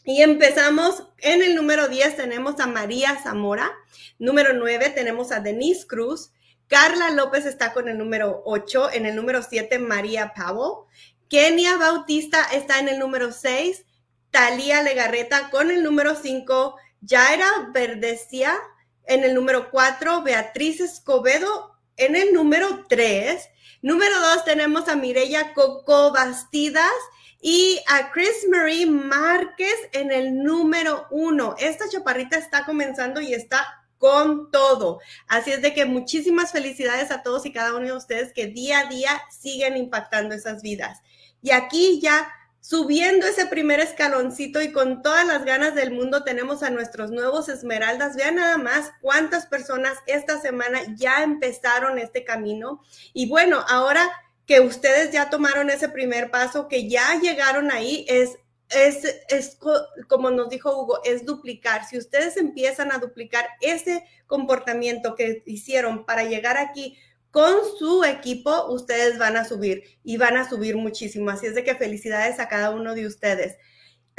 Y 0.03 0.23
empezamos 0.23 1.03
en 1.19 1.43
el 1.43 1.53
número 1.53 1.87
10 1.87 2.17
tenemos 2.17 2.59
a 2.59 2.65
María 2.65 3.15
Zamora, 3.21 3.71
número 4.17 4.53
9 4.53 4.89
tenemos 4.89 5.31
a 5.31 5.41
Denise 5.41 5.85
Cruz, 5.85 6.31
Carla 6.67 7.11
López 7.11 7.45
está 7.45 7.71
con 7.71 7.87
el 7.87 7.99
número 7.99 8.41
8, 8.45 8.93
en 8.93 9.05
el 9.05 9.15
número 9.15 9.43
7 9.43 9.77
María 9.77 10.33
Powell, 10.35 10.87
Kenia 11.29 11.77
Bautista 11.77 12.43
está 12.51 12.79
en 12.79 12.89
el 12.89 12.97
número 12.97 13.31
6, 13.31 13.85
Talía 14.31 14.83
Legarreta 14.83 15.49
con 15.49 15.71
el 15.71 15.83
número 15.83 16.15
5, 16.15 16.75
Yaira 17.01 17.69
Verdecia 17.73 18.57
en 19.05 19.23
el 19.23 19.33
número 19.33 19.71
4, 19.71 20.21
Beatriz 20.21 20.79
Escobedo 20.81 21.75
en 21.97 22.15
el 22.15 22.33
número 22.33 22.85
3. 22.87 23.49
Número 23.81 24.19
2 24.19 24.45
tenemos 24.45 24.87
a 24.87 24.95
Mireya 24.95 25.53
Coco 25.53 26.11
Bastidas 26.11 26.91
y 27.41 27.79
a 27.87 28.11
Chris 28.11 28.47
Marie 28.49 28.85
Márquez 28.85 29.75
en 29.93 30.11
el 30.11 30.43
número 30.43 31.07
1. 31.11 31.55
Esta 31.57 31.89
chaparrita 31.89 32.37
está 32.37 32.65
comenzando 32.65 33.21
y 33.21 33.33
está 33.33 33.65
con 33.97 34.51
todo. 34.51 34.99
Así 35.27 35.51
es 35.51 35.61
de 35.61 35.73
que 35.73 35.85
muchísimas 35.85 36.51
felicidades 36.51 37.11
a 37.11 37.21
todos 37.21 37.45
y 37.45 37.51
cada 37.51 37.75
uno 37.75 37.85
de 37.85 37.93
ustedes 37.93 38.33
que 38.33 38.47
día 38.47 38.79
a 38.79 38.85
día 38.85 39.21
siguen 39.29 39.77
impactando 39.77 40.35
esas 40.35 40.61
vidas. 40.61 41.01
Y 41.41 41.51
aquí 41.51 41.99
ya 42.01 42.31
subiendo 42.61 43.25
ese 43.25 43.45
primer 43.45 43.79
escaloncito 43.79 44.61
y 44.61 44.71
con 44.71 45.01
todas 45.01 45.25
las 45.25 45.45
ganas 45.45 45.75
del 45.75 45.91
mundo 45.91 46.23
tenemos 46.23 46.63
a 46.63 46.69
nuestros 46.69 47.11
nuevos 47.11 47.49
esmeraldas. 47.49 48.15
Vean 48.15 48.35
nada 48.35 48.57
más 48.57 48.91
cuántas 49.01 49.45
personas 49.45 49.97
esta 50.07 50.39
semana 50.39 50.79
ya 50.95 51.23
empezaron 51.23 51.97
este 51.99 52.23
camino. 52.23 52.81
Y 53.13 53.27
bueno, 53.27 53.63
ahora 53.67 54.09
que 54.45 54.59
ustedes 54.61 55.11
ya 55.11 55.29
tomaron 55.29 55.69
ese 55.69 55.89
primer 55.89 56.31
paso, 56.31 56.67
que 56.67 56.89
ya 56.89 57.19
llegaron 57.21 57.71
ahí, 57.71 58.05
es, 58.09 58.39
es, 58.69 59.05
es 59.29 59.57
como 60.07 60.31
nos 60.31 60.49
dijo 60.49 60.75
Hugo, 60.75 61.01
es 61.03 61.25
duplicar. 61.25 61.85
Si 61.85 61.97
ustedes 61.97 62.35
empiezan 62.35 62.91
a 62.91 62.97
duplicar 62.97 63.47
ese 63.61 64.03
comportamiento 64.25 65.15
que 65.15 65.43
hicieron 65.45 66.05
para 66.05 66.23
llegar 66.23 66.57
aquí, 66.57 66.97
con 67.31 67.53
su 67.77 68.03
equipo 68.03 68.67
ustedes 68.71 69.17
van 69.17 69.37
a 69.37 69.45
subir 69.45 69.83
y 70.03 70.17
van 70.17 70.37
a 70.37 70.49
subir 70.49 70.75
muchísimo. 70.75 71.29
Así 71.29 71.45
es 71.45 71.55
de 71.55 71.63
que 71.63 71.75
felicidades 71.75 72.39
a 72.39 72.47
cada 72.47 72.71
uno 72.71 72.95
de 72.95 73.05
ustedes. 73.05 73.57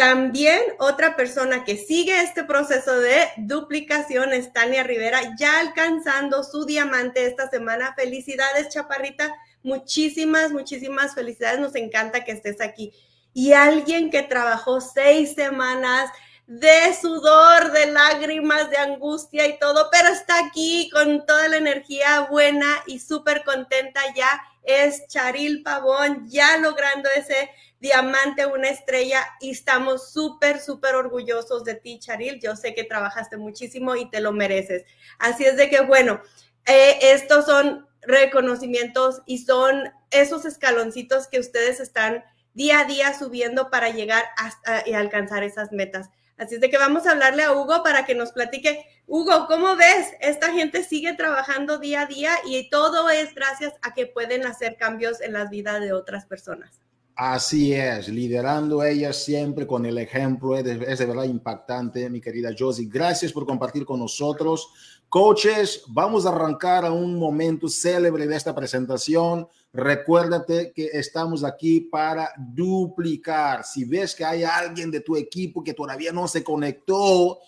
También 0.01 0.63
otra 0.79 1.15
persona 1.15 1.65
que 1.65 1.77
sigue 1.77 2.23
este 2.23 2.45
proceso 2.45 2.99
de 2.99 3.19
duplicación 3.37 4.33
es 4.33 4.51
Tania 4.53 4.83
Rivera, 4.83 5.21
ya 5.39 5.61
alcanzando 5.61 6.43
su 6.43 6.65
diamante 6.65 7.27
esta 7.27 7.51
semana. 7.51 7.95
Felicidades, 7.95 8.71
Chaparrita. 8.71 9.35
Muchísimas, 9.63 10.53
muchísimas 10.53 11.15
felicidades. 11.15 11.61
Nos 11.61 11.75
encanta 11.75 12.25
que 12.25 12.33
estés 12.33 12.63
aquí. 12.63 12.95
Y 13.35 13.53
alguien 13.53 14.11
que 14.11 14.23
trabajó 14.23 14.81
seis 14.81 15.35
semanas, 15.35 16.11
de 16.51 16.93
sudor, 17.01 17.71
de 17.71 17.93
lágrimas, 17.93 18.69
de 18.71 18.77
angustia 18.77 19.47
y 19.47 19.57
todo, 19.61 19.89
pero 19.93 20.09
está 20.09 20.47
aquí 20.47 20.91
con 20.93 21.25
toda 21.25 21.47
la 21.47 21.59
energía 21.59 22.23
buena 22.29 22.83
y 22.89 22.99
súper 22.99 23.45
contenta 23.45 24.01
ya. 24.17 24.43
Es 24.65 25.07
Charil 25.07 25.63
Pavón, 25.63 26.29
ya 26.29 26.57
logrando 26.57 27.09
ese 27.15 27.51
diamante, 27.79 28.47
una 28.47 28.69
estrella, 28.69 29.25
y 29.41 29.51
estamos 29.51 30.13
súper, 30.13 30.59
súper 30.59 30.97
orgullosos 30.97 31.63
de 31.63 31.77
ti, 31.77 32.01
Charil. 32.01 32.41
Yo 32.41 32.57
sé 32.57 32.75
que 32.75 32.83
trabajaste 32.83 33.37
muchísimo 33.37 33.95
y 33.95 34.11
te 34.11 34.21
lo 34.21 34.33
mereces. 34.33 34.83
Así 35.21 35.45
es 35.45 35.57
de 35.57 35.71
que, 35.71 35.83
bueno, 35.83 36.21
eh, 36.67 36.99
estos 37.01 37.47
son 37.47 37.87
reconocimientos 38.03 39.23
y 39.25 39.39
son 39.39 39.93
esos 40.11 40.45
escaloncitos 40.45 41.29
que 41.29 41.39
ustedes 41.39 41.79
están 41.79 42.25
día 42.55 42.81
a 42.81 42.85
día 42.87 43.17
subiendo 43.17 43.71
para 43.71 43.91
llegar 43.91 44.25
hasta 44.37 44.83
y 44.89 44.95
alcanzar 44.95 45.45
esas 45.45 45.71
metas. 45.71 46.11
Así 46.41 46.55
es 46.55 46.63
de 46.63 46.71
que 46.71 46.79
vamos 46.79 47.07
a 47.07 47.11
hablarle 47.11 47.43
a 47.43 47.53
Hugo 47.53 47.83
para 47.83 48.07
que 48.07 48.15
nos 48.15 48.33
platique. 48.33 48.83
Hugo, 49.07 49.47
¿cómo 49.47 49.77
ves? 49.77 50.07
Esta 50.23 50.51
gente 50.55 50.83
sigue 50.83 51.13
trabajando 51.13 51.77
día 51.77 52.01
a 52.01 52.07
día 52.07 52.33
y 52.47 52.71
todo 52.71 53.11
es 53.11 53.35
gracias 53.35 53.75
a 53.83 53.93
que 53.93 54.07
pueden 54.07 54.47
hacer 54.47 54.79
cambios 54.79 55.21
en 55.21 55.35
las 55.35 55.51
vidas 55.51 55.83
de 55.83 55.93
otras 55.93 56.25
personas. 56.25 56.81
Así 57.15 57.75
es, 57.75 58.09
liderando 58.09 58.83
ella 58.83 59.13
siempre 59.13 59.67
con 59.67 59.85
el 59.85 59.99
ejemplo, 59.99 60.57
es 60.57 60.65
de, 60.65 60.77
verdad 60.79 61.25
impactante, 61.25 62.09
mi 62.09 62.23
querida 62.23 62.55
Josie. 62.59 62.89
Gracias 62.91 63.35
por 63.35 63.45
compartir 63.45 63.85
con 63.85 64.01
nosotros. 64.01 64.71
Coaches, 65.11 65.83
vamos 65.89 66.25
a 66.25 66.31
arrancar 66.31 66.87
a 66.87 66.91
un 66.91 67.19
momento 67.19 67.69
célebre 67.69 68.27
de 68.27 68.37
esta 68.37 68.55
presentación. 68.55 69.47
Recuérdate 69.73 70.73
que 70.73 70.87
estamos 70.93 71.45
aquí 71.45 71.81
para 71.81 72.33
duplicar. 72.37 73.65
Si 73.65 73.85
ves 73.85 74.15
que 74.15 74.25
hay 74.25 74.43
alguien 74.43 74.91
de 74.91 75.01
tu 75.01 75.17
equipo 75.17 75.63
que 75.63 75.75
todavía 75.75 76.13
no 76.13 76.27
se 76.27 76.43
conectó, 76.43 77.39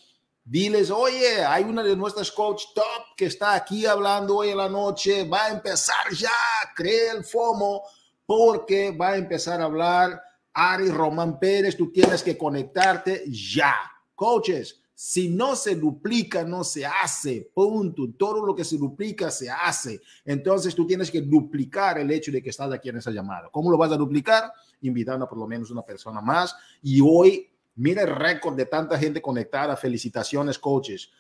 diles, 0.45 0.91
oye, 0.91 1.45
hay 1.45 1.65
una 1.65 1.83
de 1.83 1.97
nuestras 1.97 2.31
coach 2.31 2.63
top 2.75 3.17
que 3.17 3.27
está 3.27 3.55
aquí 3.55 3.87
hablando 3.87 4.37
hoy 4.37 4.51
en 4.51 4.59
la 4.59 4.69
noche, 4.69 5.29
va 5.29 5.47
a 5.47 5.51
empezar 5.51 6.13
ya, 6.13 6.31
cree 6.77 7.11
el 7.11 7.25
FOMO, 7.25 7.83
porque 8.25 8.93
va 8.93 9.11
a 9.11 9.17
empezar 9.17 9.61
a 9.61 9.65
hablar 9.65 10.23
Ari 10.53 10.91
Román 10.91 11.39
Pérez, 11.39 11.77
tú 11.77 11.91
tienes 11.91 12.23
que 12.23 12.37
conectarte 12.37 13.25
ya. 13.29 13.75
Coaches, 14.15 14.82
Si 15.05 15.29
no 15.29 15.57
se 15.57 15.75
duplica, 15.75 16.45
no 16.45 16.63
se 16.63 16.87
hace. 16.87 17.51
Punto. 17.53 18.11
Todo 18.17 18.47
lo 18.47 18.55
que 18.55 18.65
se 18.65 18.79
duplica, 18.79 19.33
se 19.33 19.51
hace. 19.51 20.01
Entonces 20.25 20.77
tú 20.77 20.87
tienes 20.87 21.11
que 21.11 21.21
duplicar 21.21 21.99
el 21.99 22.09
hecho 22.13 22.31
de 22.31 22.41
que 22.41 22.51
estás 22.51 22.73
aquí 22.73 22.89
en 22.89 22.99
esa 22.99 23.11
llamada. 23.11 23.49
¿Cómo 23.51 23.69
lo 23.69 23.77
vas 23.77 23.91
a 23.91 23.97
duplicar? 23.97 24.53
Invitando 24.83 25.25
a 25.25 25.29
por 25.29 25.39
lo 25.39 25.49
menos 25.49 25.73
una 25.73 25.83
persona 25.83 26.21
más. 26.21 26.55
Y 26.83 27.01
hoy, 27.01 27.51
mira 27.75 28.03
el 28.03 28.15
récord 28.15 28.55
de 28.55 28.67
tanta 28.67 28.97
gente 28.97 29.21
conectada. 29.21 29.77
Felicitaciones, 29.77 30.57
coaches. 30.57 31.11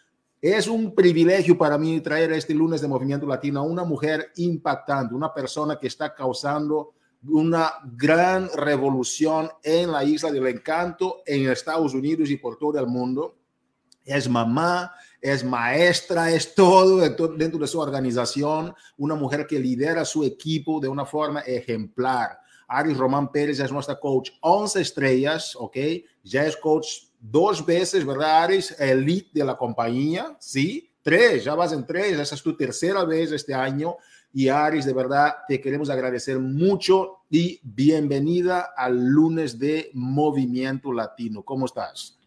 Es 0.40 0.68
un 0.68 0.94
privilegio 0.94 1.58
para 1.58 1.76
mí 1.76 2.00
traer 2.00 2.30
este 2.34 2.54
lunes 2.54 2.80
de 2.82 2.86
Movimiento 2.86 3.26
Latino 3.26 3.58
a 3.58 3.64
una 3.64 3.82
mujer 3.82 4.30
impactante, 4.36 5.12
una 5.12 5.34
persona 5.34 5.76
que 5.76 5.88
está 5.88 6.14
causando 6.14 6.94
una 7.24 7.72
gran 7.96 8.48
revolución 8.54 9.50
en 9.60 9.90
la 9.90 10.04
isla 10.04 10.30
del 10.30 10.46
encanto, 10.46 11.22
en 11.26 11.50
Estados 11.50 11.94
Unidos 11.94 12.30
y 12.30 12.36
por 12.36 12.56
todo 12.56 12.78
el 12.78 12.86
mundo. 12.86 13.41
Es 14.04 14.28
mamá, 14.28 14.92
es 15.20 15.44
maestra, 15.44 16.32
es 16.32 16.54
todo 16.54 16.98
dentro 16.98 17.58
de 17.58 17.66
su 17.66 17.78
organización, 17.78 18.74
una 18.96 19.14
mujer 19.14 19.46
que 19.46 19.58
lidera 19.58 20.04
su 20.04 20.24
equipo 20.24 20.80
de 20.80 20.88
una 20.88 21.06
forma 21.06 21.40
ejemplar. 21.40 22.38
Aris 22.66 22.96
Román 22.96 23.30
Pérez 23.30 23.60
es 23.60 23.70
nuestra 23.70 24.00
coach 24.00 24.30
11 24.40 24.80
estrellas, 24.80 25.54
¿ok? 25.56 25.76
Ya 26.24 26.46
es 26.46 26.56
coach 26.56 26.86
dos 27.20 27.64
veces, 27.64 28.04
¿verdad, 28.04 28.44
Aris? 28.44 28.74
Elite 28.80 29.30
de 29.34 29.44
la 29.44 29.56
compañía, 29.56 30.36
¿sí? 30.40 30.90
Tres, 31.02 31.44
ya 31.44 31.54
vas 31.54 31.72
en 31.72 31.86
tres, 31.86 32.18
esa 32.18 32.34
es 32.34 32.42
tu 32.42 32.56
tercera 32.56 33.04
vez 33.04 33.30
este 33.32 33.54
año. 33.54 33.96
Y 34.32 34.48
Aris, 34.48 34.86
de 34.86 34.94
verdad, 34.94 35.34
te 35.46 35.60
queremos 35.60 35.90
agradecer 35.90 36.38
mucho 36.38 37.18
y 37.28 37.60
bienvenida 37.62 38.72
al 38.76 39.06
lunes 39.06 39.58
de 39.58 39.90
Movimiento 39.92 40.92
Latino. 40.92 41.42
¿Cómo 41.42 41.66
estás? 41.66 42.21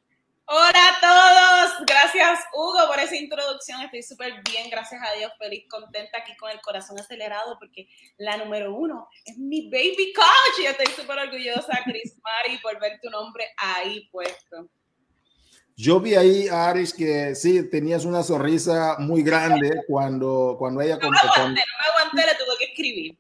Hola 0.48 0.70
a 0.70 1.00
todos, 1.02 1.88
gracias 1.88 2.40
Hugo 2.54 2.88
por 2.88 3.00
esa 3.00 3.16
introducción, 3.16 3.82
estoy 3.82 4.04
súper 4.04 4.32
bien, 4.48 4.70
gracias 4.70 5.02
a 5.02 5.18
Dios, 5.18 5.32
feliz, 5.40 5.66
contenta 5.68 6.20
aquí 6.20 6.38
con 6.38 6.52
el 6.52 6.62
corazón 6.62 7.00
acelerado 7.00 7.58
porque 7.58 7.88
la 8.20 8.38
número 8.38 8.76
uno 8.76 9.10
es 9.26 9.40
mi 9.40 9.72
baby 9.72 10.14
coach 10.16 10.60
y 10.62 10.66
estoy 10.68 10.86
súper 10.96 11.18
orgullosa, 11.18 11.80
Chris 11.84 12.16
Mari, 12.24 12.60
por 12.60 12.80
ver 12.80 13.00
tu 13.02 13.10
nombre 13.10 13.44
ahí 13.58 14.08
puesto. 14.12 14.70
Yo 15.76 16.00
vi 16.00 16.14
ahí, 16.14 16.48
Aris, 16.48 16.94
que 16.94 17.34
sí, 17.34 17.68
tenías 17.68 18.06
una 18.06 18.22
sonrisa 18.22 18.98
muy 19.00 19.24
grande 19.24 19.82
cuando, 19.88 20.58
cuando 20.60 20.80
ella... 20.80 21.00
No 21.02 21.10
me 21.10 21.18
aguanté, 21.18 21.42
no 21.42 21.50
me 21.56 22.02
aguanté, 22.04 22.18
le 22.18 22.46
tuve 22.46 22.58
que 22.60 22.66
escribir. 22.66 23.18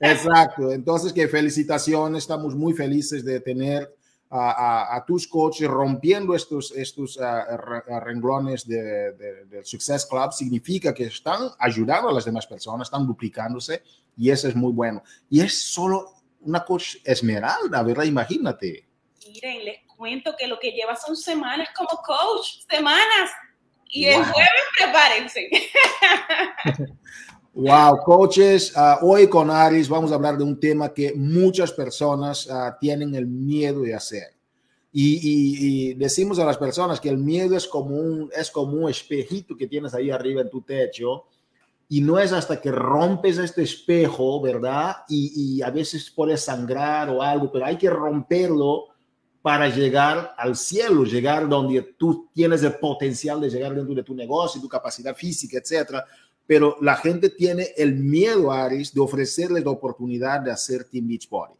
Exacto, 0.00 0.72
entonces 0.72 1.12
que 1.12 1.28
felicitaciones, 1.28 2.24
estamos 2.24 2.56
muy 2.56 2.74
felices 2.74 3.24
de 3.24 3.40
tener 3.40 3.95
a, 4.30 4.96
a, 4.96 5.04
tus 5.04 5.26
coaches 5.28 5.68
rompiendo 5.68 6.34
estos, 6.34 6.72
estos 6.72 7.16
uh, 7.16 8.00
renglones 8.00 8.66
del 8.66 9.16
de, 9.16 9.64
Success 9.64 10.04
Club, 10.06 10.32
significa 10.32 10.92
que 10.92 11.04
están 11.04 11.50
ayudando 11.58 12.08
a 12.08 12.12
las 12.12 12.24
demás 12.24 12.46
personas, 12.46 12.88
están 12.88 13.06
duplicándose 13.06 13.82
y 14.16 14.30
eso 14.30 14.48
es 14.48 14.56
muy 14.56 14.72
bueno. 14.72 15.02
Y 15.30 15.40
es 15.40 15.60
solo 15.60 16.14
una 16.40 16.64
coach 16.64 16.96
esmeralda, 17.04 17.82
¿verdad? 17.82 18.04
Imagínate. 18.04 18.88
Miren, 19.28 19.64
les 19.64 19.80
cuento 19.96 20.34
que 20.36 20.46
lo 20.46 20.58
que 20.58 20.72
lleva 20.72 20.96
son 20.96 21.16
semanas 21.16 21.68
como 21.76 22.00
coach, 22.02 22.64
semanas. 22.68 23.30
Y 23.88 24.06
el 24.06 24.24
jueves 24.24 24.62
prepárense. 24.76 25.48
Wow, 27.58 28.00
coaches, 28.04 28.74
uh, 28.76 28.98
hoy 29.00 29.30
con 29.30 29.50
Aris 29.50 29.88
vamos 29.88 30.12
a 30.12 30.16
hablar 30.16 30.36
de 30.36 30.44
un 30.44 30.60
tema 30.60 30.92
que 30.92 31.14
muchas 31.14 31.72
personas 31.72 32.46
uh, 32.48 32.76
tienen 32.78 33.14
el 33.14 33.26
miedo 33.26 33.80
de 33.80 33.94
hacer. 33.94 34.34
Y, 34.92 35.94
decimos 35.94 36.38
a 36.38 36.44
las 36.44 36.58
personas 36.58 37.00
que 37.00 37.08
el 37.08 37.16
miedo 37.16 37.56
es 37.56 37.66
como, 37.66 37.96
un, 37.96 38.30
es 38.36 38.50
como 38.50 38.76
un 38.76 38.90
espejito 38.90 39.56
que 39.56 39.66
tienes 39.66 39.94
ahí 39.94 40.10
arriba 40.10 40.42
en 40.42 40.50
tu 40.50 40.60
techo 40.60 41.24
y 41.88 42.02
no 42.02 42.18
es 42.18 42.34
hasta 42.34 42.60
que 42.60 42.70
rompes 42.70 43.38
este 43.38 43.62
espejo, 43.62 44.38
¿verdad? 44.42 44.96
Y, 45.08 45.56
y 45.56 45.62
a 45.62 45.70
veces 45.70 46.12
puedes 46.14 46.42
sangrar 46.42 47.08
o 47.08 47.22
algo, 47.22 47.50
pero 47.50 47.64
hay 47.64 47.78
que 47.78 47.88
romperlo 47.88 48.88
para 49.40 49.68
llegar 49.68 50.34
al 50.36 50.56
cielo, 50.56 51.04
llegar 51.04 51.48
donde 51.48 51.80
tú 51.96 52.28
tienes 52.34 52.62
el 52.64 52.74
potencial 52.74 53.40
de 53.40 53.48
llegar 53.48 53.74
dentro 53.74 53.94
de 53.94 54.02
tu 54.02 54.12
negocio, 54.12 54.60
tu 54.60 54.68
capacidad 54.68 55.14
física, 55.14 55.56
etcétera. 55.56 56.04
Pero 56.46 56.76
la 56.80 56.96
gente 56.96 57.30
tiene 57.30 57.68
el 57.76 57.96
miedo, 57.96 58.52
Aris, 58.52 58.94
de 58.94 59.00
ofrecerles 59.00 59.64
la 59.64 59.70
oportunidad 59.70 60.40
de 60.40 60.52
hacer 60.52 60.84
Team 60.84 61.08
Beachbody. 61.08 61.54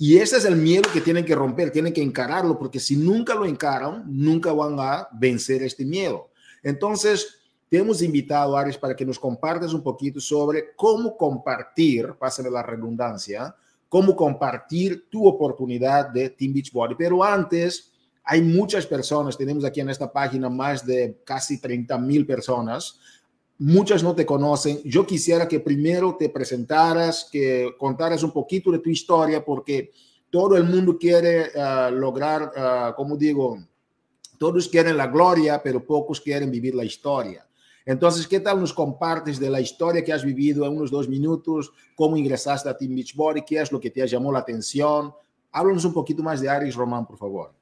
Y 0.00 0.18
ese 0.18 0.36
es 0.36 0.44
el 0.44 0.54
miedo 0.54 0.88
que 0.92 1.00
tienen 1.00 1.24
que 1.24 1.34
romper, 1.34 1.72
tienen 1.72 1.92
que 1.92 2.02
encararlo, 2.02 2.56
porque 2.56 2.78
si 2.78 2.96
nunca 2.96 3.34
lo 3.34 3.44
encaran, 3.44 4.04
nunca 4.06 4.52
van 4.52 4.76
a 4.78 5.08
vencer 5.12 5.62
este 5.64 5.84
miedo. 5.84 6.30
Entonces, 6.62 7.38
te 7.68 7.78
hemos 7.78 8.00
invitado, 8.00 8.56
Aris, 8.56 8.78
para 8.78 8.94
que 8.94 9.04
nos 9.04 9.18
compartas 9.18 9.74
un 9.74 9.82
poquito 9.82 10.20
sobre 10.20 10.74
cómo 10.76 11.16
compartir, 11.16 12.14
pásame 12.18 12.48
la 12.48 12.62
redundancia, 12.62 13.54
cómo 13.88 14.14
compartir 14.14 15.08
tu 15.10 15.26
oportunidad 15.26 16.08
de 16.10 16.30
Team 16.30 16.54
Beachbody. 16.54 16.94
Pero 16.96 17.24
antes, 17.24 17.92
hay 18.22 18.40
muchas 18.40 18.86
personas, 18.86 19.36
tenemos 19.36 19.64
aquí 19.64 19.80
en 19.80 19.90
esta 19.90 20.12
página 20.12 20.48
más 20.48 20.84
de 20.86 21.20
casi 21.24 21.60
30 21.60 21.98
mil 21.98 22.26
personas. 22.26 23.00
Muchas 23.58 24.02
no 24.04 24.14
te 24.14 24.24
conocen. 24.24 24.80
Yo 24.84 25.04
quisiera 25.04 25.48
que 25.48 25.58
primero 25.58 26.16
te 26.16 26.28
presentaras, 26.28 27.28
que 27.30 27.74
contaras 27.76 28.22
un 28.22 28.30
poquito 28.30 28.70
de 28.70 28.78
tu 28.78 28.88
historia, 28.88 29.44
porque 29.44 29.90
todo 30.30 30.56
el 30.56 30.64
mundo 30.64 30.96
quiere 30.96 31.50
uh, 31.54 31.90
lograr, 31.90 32.52
uh, 32.56 32.94
como 32.94 33.16
digo, 33.16 33.58
todos 34.38 34.68
quieren 34.68 34.96
la 34.96 35.08
gloria, 35.08 35.60
pero 35.62 35.84
pocos 35.84 36.20
quieren 36.20 36.50
vivir 36.50 36.74
la 36.74 36.84
historia. 36.84 37.44
Entonces, 37.84 38.28
¿qué 38.28 38.38
tal 38.38 38.60
nos 38.60 38.72
compartes 38.72 39.40
de 39.40 39.50
la 39.50 39.60
historia 39.60 40.04
que 40.04 40.12
has 40.12 40.22
vivido 40.22 40.66
en 40.66 40.76
unos 40.76 40.90
dos 40.90 41.08
minutos? 41.08 41.72
¿Cómo 41.96 42.16
ingresaste 42.16 42.68
a 42.68 42.76
Team 42.76 42.94
Beachbody? 42.94 43.42
¿Qué 43.42 43.60
es 43.60 43.72
lo 43.72 43.80
que 43.80 43.90
te 43.90 44.06
llamó 44.06 44.30
la 44.30 44.40
atención? 44.40 45.12
Háblanos 45.50 45.84
un 45.86 45.94
poquito 45.94 46.22
más 46.22 46.40
de 46.40 46.48
Aris 46.48 46.74
Román, 46.74 47.06
por 47.06 47.16
favor. 47.16 47.54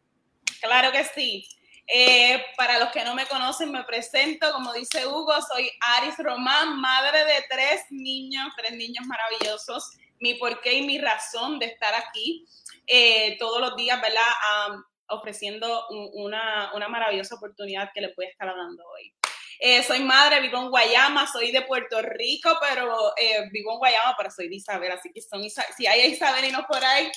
Claro 0.61 0.91
que 0.93 1.05
sí. 1.15 1.47
Eh, 1.89 2.45
para 2.57 2.79
los 2.79 2.91
que 2.91 3.05
no 3.05 3.15
me 3.15 3.27
conocen, 3.27 3.71
me 3.71 3.85
presento, 3.85 4.53
como 4.53 4.73
dice 4.73 5.07
Hugo, 5.07 5.35
soy 5.43 5.71
Aris 5.99 6.19
Román, 6.19 6.81
madre 6.81 7.25
de 7.25 7.45
tres 7.49 7.83
niños, 7.91 8.49
tres 8.57 8.73
niños 8.73 9.07
maravillosos. 9.07 9.93
Mi 10.19 10.35
porqué 10.35 10.75
y 10.75 10.87
mi 10.87 10.99
razón 10.99 11.59
de 11.59 11.67
estar 11.67 11.95
aquí 11.95 12.47
eh, 12.87 13.37
todos 13.39 13.61
los 13.61 13.77
días, 13.77 14.01
¿verdad? 14.01 14.81
Ofreciendo 15.09 15.87
una, 16.15 16.73
una 16.75 16.89
maravillosa 16.89 17.37
oportunidad 17.37 17.91
que 17.95 18.01
le 18.01 18.09
puede 18.15 18.31
estar 18.31 18.49
dando 18.49 18.83
hoy. 18.89 19.13
Eh, 19.59 19.83
soy 19.83 20.01
madre, 20.01 20.41
vivo 20.41 20.59
en 20.59 20.71
Guayama, 20.71 21.31
soy 21.31 21.51
de 21.51 21.63
Puerto 21.63 22.03
Rico, 22.03 22.59
pero 22.61 23.15
vivo 23.53 23.73
en 23.73 23.79
Guayama, 23.79 24.15
pero 24.19 24.31
soy 24.31 24.49
de 24.49 24.57
Isabel, 24.57 24.93
así 24.93 25.11
que 25.13 25.23
son 25.23 25.43
si 25.77 25.87
hay 25.87 26.13
isabelinos 26.13 26.65
por 26.67 26.85
ahí, 26.85 27.11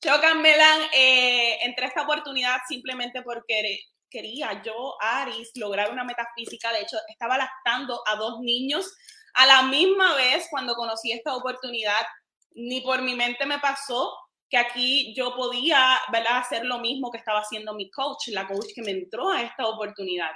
chócanmelan. 0.00 0.80
Eh, 0.92 1.58
entre 1.62 1.86
esta 1.86 2.02
oportunidad 2.02 2.58
simplemente 2.68 3.22
porque 3.22 3.80
quería 4.10 4.62
yo, 4.62 4.96
Aris, 5.00 5.50
lograr 5.54 5.90
una 5.92 6.04
metafísica. 6.04 6.72
De 6.72 6.82
hecho, 6.82 6.96
estaba 7.08 7.38
lactando 7.38 8.02
a 8.06 8.16
dos 8.16 8.40
niños 8.40 8.92
a 9.34 9.46
la 9.46 9.62
misma 9.62 10.14
vez 10.16 10.46
cuando 10.50 10.74
conocí 10.74 11.12
esta 11.12 11.34
oportunidad. 11.34 12.04
Ni 12.52 12.80
por 12.80 13.02
mi 13.02 13.14
mente 13.14 13.46
me 13.46 13.58
pasó 13.58 14.12
que 14.48 14.58
aquí 14.58 15.14
yo 15.14 15.34
podía 15.36 15.98
¿verdad? 16.12 16.38
hacer 16.38 16.64
lo 16.64 16.80
mismo 16.80 17.10
que 17.10 17.18
estaba 17.18 17.40
haciendo 17.40 17.74
mi 17.74 17.88
coach, 17.90 18.28
la 18.28 18.48
coach 18.48 18.72
que 18.74 18.82
me 18.82 18.90
entró 18.90 19.30
a 19.30 19.42
esta 19.42 19.66
oportunidad. 19.66 20.30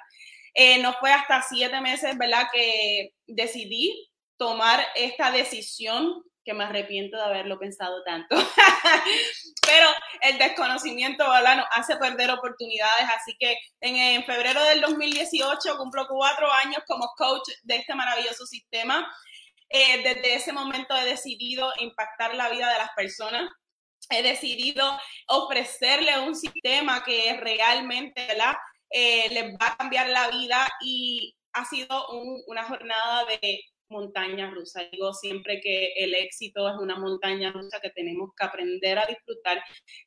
Eh, 0.55 0.79
no 0.79 0.93
fue 0.95 1.13
hasta 1.13 1.43
siete 1.43 1.81
meses, 1.81 2.17
¿verdad?, 2.17 2.47
que 2.53 3.11
decidí 3.27 4.09
tomar 4.37 4.87
esta 4.95 5.33
decisión 5.33 6.23
que 6.45 6.55
me 6.55 6.65
arrepiento 6.65 7.17
de 7.17 7.25
haberlo 7.25 7.59
pensado 7.59 8.03
tanto. 8.05 8.37
Pero 9.67 9.89
el 10.21 10.39
desconocimiento 10.39 11.29
¿verdad? 11.29 11.57
nos 11.57 11.67
hace 11.73 11.97
perder 11.97 12.31
oportunidades. 12.31 13.09
Así 13.17 13.37
que 13.39 13.57
en, 13.81 14.25
febrero 14.25 14.63
del 14.65 14.81
2018 14.81 15.77
cumplo 15.79 16.07
cuatro 16.09 16.51
años 16.53 16.83
como 16.87 17.09
coach 17.17 17.49
de 17.63 17.77
este 17.77 17.95
maravilloso 17.95 18.47
sistema. 18.47 19.11
Eh, 19.69 20.03
desde 20.05 20.35
ese 20.35 20.53
momento 20.53 20.95
he 20.97 21.05
decidido 21.05 21.73
impactar 21.79 22.35
la 22.35 22.51
vida 22.51 22.71
de 22.71 22.79
las 22.79 22.91
personas. 22.95 23.51
He 24.11 24.23
decidido 24.23 24.99
ofrecerle 25.29 26.19
un 26.21 26.35
sistema 26.35 27.03
que 27.03 27.37
realmente. 27.41 28.29
Eh, 28.91 29.29
les 29.31 29.55
va 29.55 29.73
a 29.73 29.77
cambiar 29.77 30.09
la 30.09 30.29
vida 30.29 30.69
y 30.81 31.35
ha 31.53 31.65
sido 31.65 32.07
una 32.47 32.65
jornada 32.65 33.25
de 33.25 33.61
montaña 33.89 34.51
rusa. 34.51 34.83
Digo 34.91 35.13
siempre 35.13 35.61
que 35.61 35.93
el 35.97 36.15
éxito 36.15 36.69
es 36.69 36.77
una 36.77 36.97
montaña 36.97 37.53
rusa 37.53 37.81
que 37.81 37.91
tenemos 37.91 38.31
que 38.37 38.45
aprender 38.45 38.99
a 38.99 39.07
disfrutar, 39.07 39.63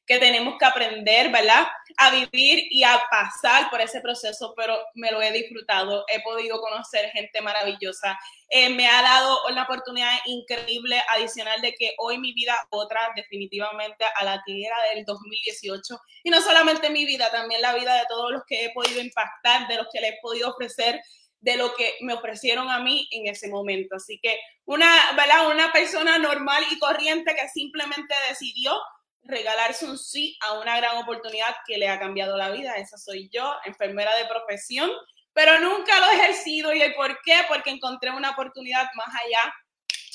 que 0.05 0.19
tenemos 0.19 0.55
que 0.57 0.65
aprender, 0.65 1.31
¿verdad? 1.31 1.67
A 1.97 2.11
vivir 2.11 2.65
y 2.69 2.83
a 2.83 2.99
pasar 3.09 3.69
por 3.69 3.81
ese 3.81 4.01
proceso, 4.01 4.53
pero 4.55 4.77
me 4.95 5.11
lo 5.11 5.21
he 5.21 5.31
disfrutado, 5.31 6.05
he 6.07 6.21
podido 6.21 6.59
conocer 6.59 7.09
gente 7.11 7.41
maravillosa, 7.41 8.17
eh, 8.49 8.69
me 8.69 8.87
ha 8.87 9.01
dado 9.01 9.37
una 9.49 9.63
oportunidad 9.63 10.17
increíble 10.25 11.01
adicional 11.13 11.59
de 11.61 11.73
que 11.73 11.93
hoy 11.97 12.17
mi 12.17 12.33
vida 12.33 12.55
otra 12.69 13.11
definitivamente 13.15 14.05
a 14.15 14.23
la 14.23 14.41
que 14.45 14.63
era 14.65 14.75
del 14.93 15.03
2018 15.03 15.99
y 16.23 16.29
no 16.29 16.41
solamente 16.41 16.89
mi 16.89 17.05
vida, 17.05 17.29
también 17.29 17.61
la 17.61 17.75
vida 17.75 17.95
de 17.95 18.05
todos 18.07 18.31
los 18.31 18.43
que 18.47 18.65
he 18.65 18.73
podido 18.73 19.01
impactar, 19.01 19.67
de 19.67 19.75
los 19.75 19.87
que 19.91 19.99
les 19.99 20.13
he 20.13 20.19
podido 20.21 20.49
ofrecer 20.49 21.01
de 21.39 21.57
lo 21.57 21.73
que 21.75 21.95
me 22.01 22.13
ofrecieron 22.13 22.69
a 22.69 22.79
mí 22.79 23.07
en 23.11 23.27
ese 23.27 23.47
momento. 23.49 23.95
Así 23.95 24.19
que 24.21 24.37
una, 24.65 24.89
¿verdad? 25.15 25.49
una 25.49 25.71
persona 25.71 26.17
normal 26.17 26.63
y 26.71 26.79
corriente 26.79 27.35
que 27.35 27.47
simplemente 27.49 28.13
decidió 28.29 28.77
regalarse 29.23 29.85
un 29.85 29.97
sí 29.97 30.37
a 30.41 30.59
una 30.59 30.77
gran 30.77 30.97
oportunidad 30.97 31.55
que 31.65 31.77
le 31.77 31.89
ha 31.89 31.99
cambiado 31.99 32.37
la 32.37 32.49
vida. 32.49 32.75
Esa 32.75 32.97
soy 32.97 33.29
yo, 33.31 33.53
enfermera 33.65 34.15
de 34.15 34.25
profesión, 34.25 34.89
pero 35.33 35.59
nunca 35.59 35.99
lo 35.99 36.07
he 36.07 36.15
ejercido. 36.15 36.73
¿Y 36.73 36.81
el 36.81 36.93
por 36.95 37.19
qué? 37.23 37.35
Porque 37.47 37.69
encontré 37.69 38.11
una 38.11 38.31
oportunidad 38.31 38.87
más 38.95 39.09
allá 39.09 39.53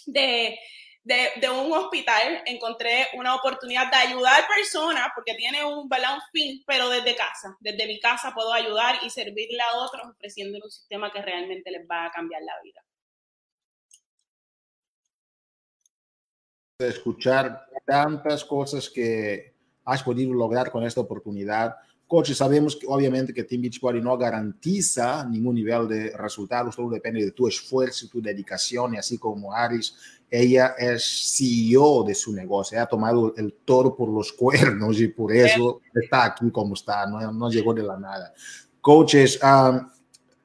de 0.07 0.59
de, 1.05 1.51
un 1.51 1.73
hospital 1.73 2.43
encontré 2.47 3.09
una 3.15 3.35
oportunidad 3.35 3.91
de 3.91 3.97
ayudar 3.97 4.47
personas 4.47 5.09
porque 5.15 5.35
tiene 5.35 5.65
un, 5.65 5.89
balón 5.89 6.21
fin, 6.33 6.63
pero 6.67 6.89
desde 6.89 7.17
casa. 7.17 7.57
Desde 7.61 7.87
mi 7.87 7.99
casa 7.99 8.33
puedo 8.35 8.53
ayudar 8.53 8.97
y 9.03 9.11
servirle 9.11 9.61
a 9.61 9.77
otros 9.79 10.09
ofreciendo 10.09 10.59
un 10.63 10.71
sistema 10.71 11.13
que 11.13 11.23
realmente 11.23 11.71
les 11.71 11.87
va 11.89 12.07
a 12.07 12.11
cambiar 12.11 12.43
la 12.43 12.55
vida. 12.63 12.85
Escuchar 16.79 17.67
tantas 17.85 18.45
cosas 18.45 18.89
que 18.89 19.55
has 19.85 20.03
podido 20.03 20.33
lograr 20.33 20.71
con 20.71 20.85
esta 20.85 21.01
oportunidad 21.01 21.77
Coach, 22.13 22.33
sabemos 22.33 22.77
que 22.77 22.87
obviamente 22.87 23.33
que 23.33 23.45
Team 23.45 23.63
Beachbody 23.63 24.03
no 24.03 24.19
garantiza 24.19 25.25
ningún 25.25 25.55
nivel 25.55 25.89
de 25.89 26.11
resultados, 26.15 26.77
todo 26.77 26.91
depende 26.91 27.25
de 27.25 27.31
tu 27.31 27.49
esfuerzo, 27.49 28.07
tu 28.07 28.21
dedicación, 28.21 28.93
y 28.93 28.99
así 28.99 29.17
como 29.17 29.51
Aris, 29.55 29.95
ella 30.31 30.75
es 30.77 31.33
CEO 31.35 32.05
de 32.05 32.15
su 32.15 32.35
negocio, 32.35 32.79
ha 32.83 32.85
tomado 32.85 33.35
el 33.35 33.55
toro 33.65 33.97
por 33.97 34.11
los 34.11 34.31
cuernos 34.35 35.01
y 35.01 35.09
por 35.09 35.35
eso 35.35 35.81
está 35.95 36.27
aquí 36.27 36.51
como 36.51 36.75
está, 36.75 37.07
no, 37.07 37.33
no 37.33 37.49
llegó 37.49 37.73
de 37.73 37.83
la 37.83 37.99
nada. 37.99 38.35
Coaches, 38.83 39.41
um, 39.43 39.89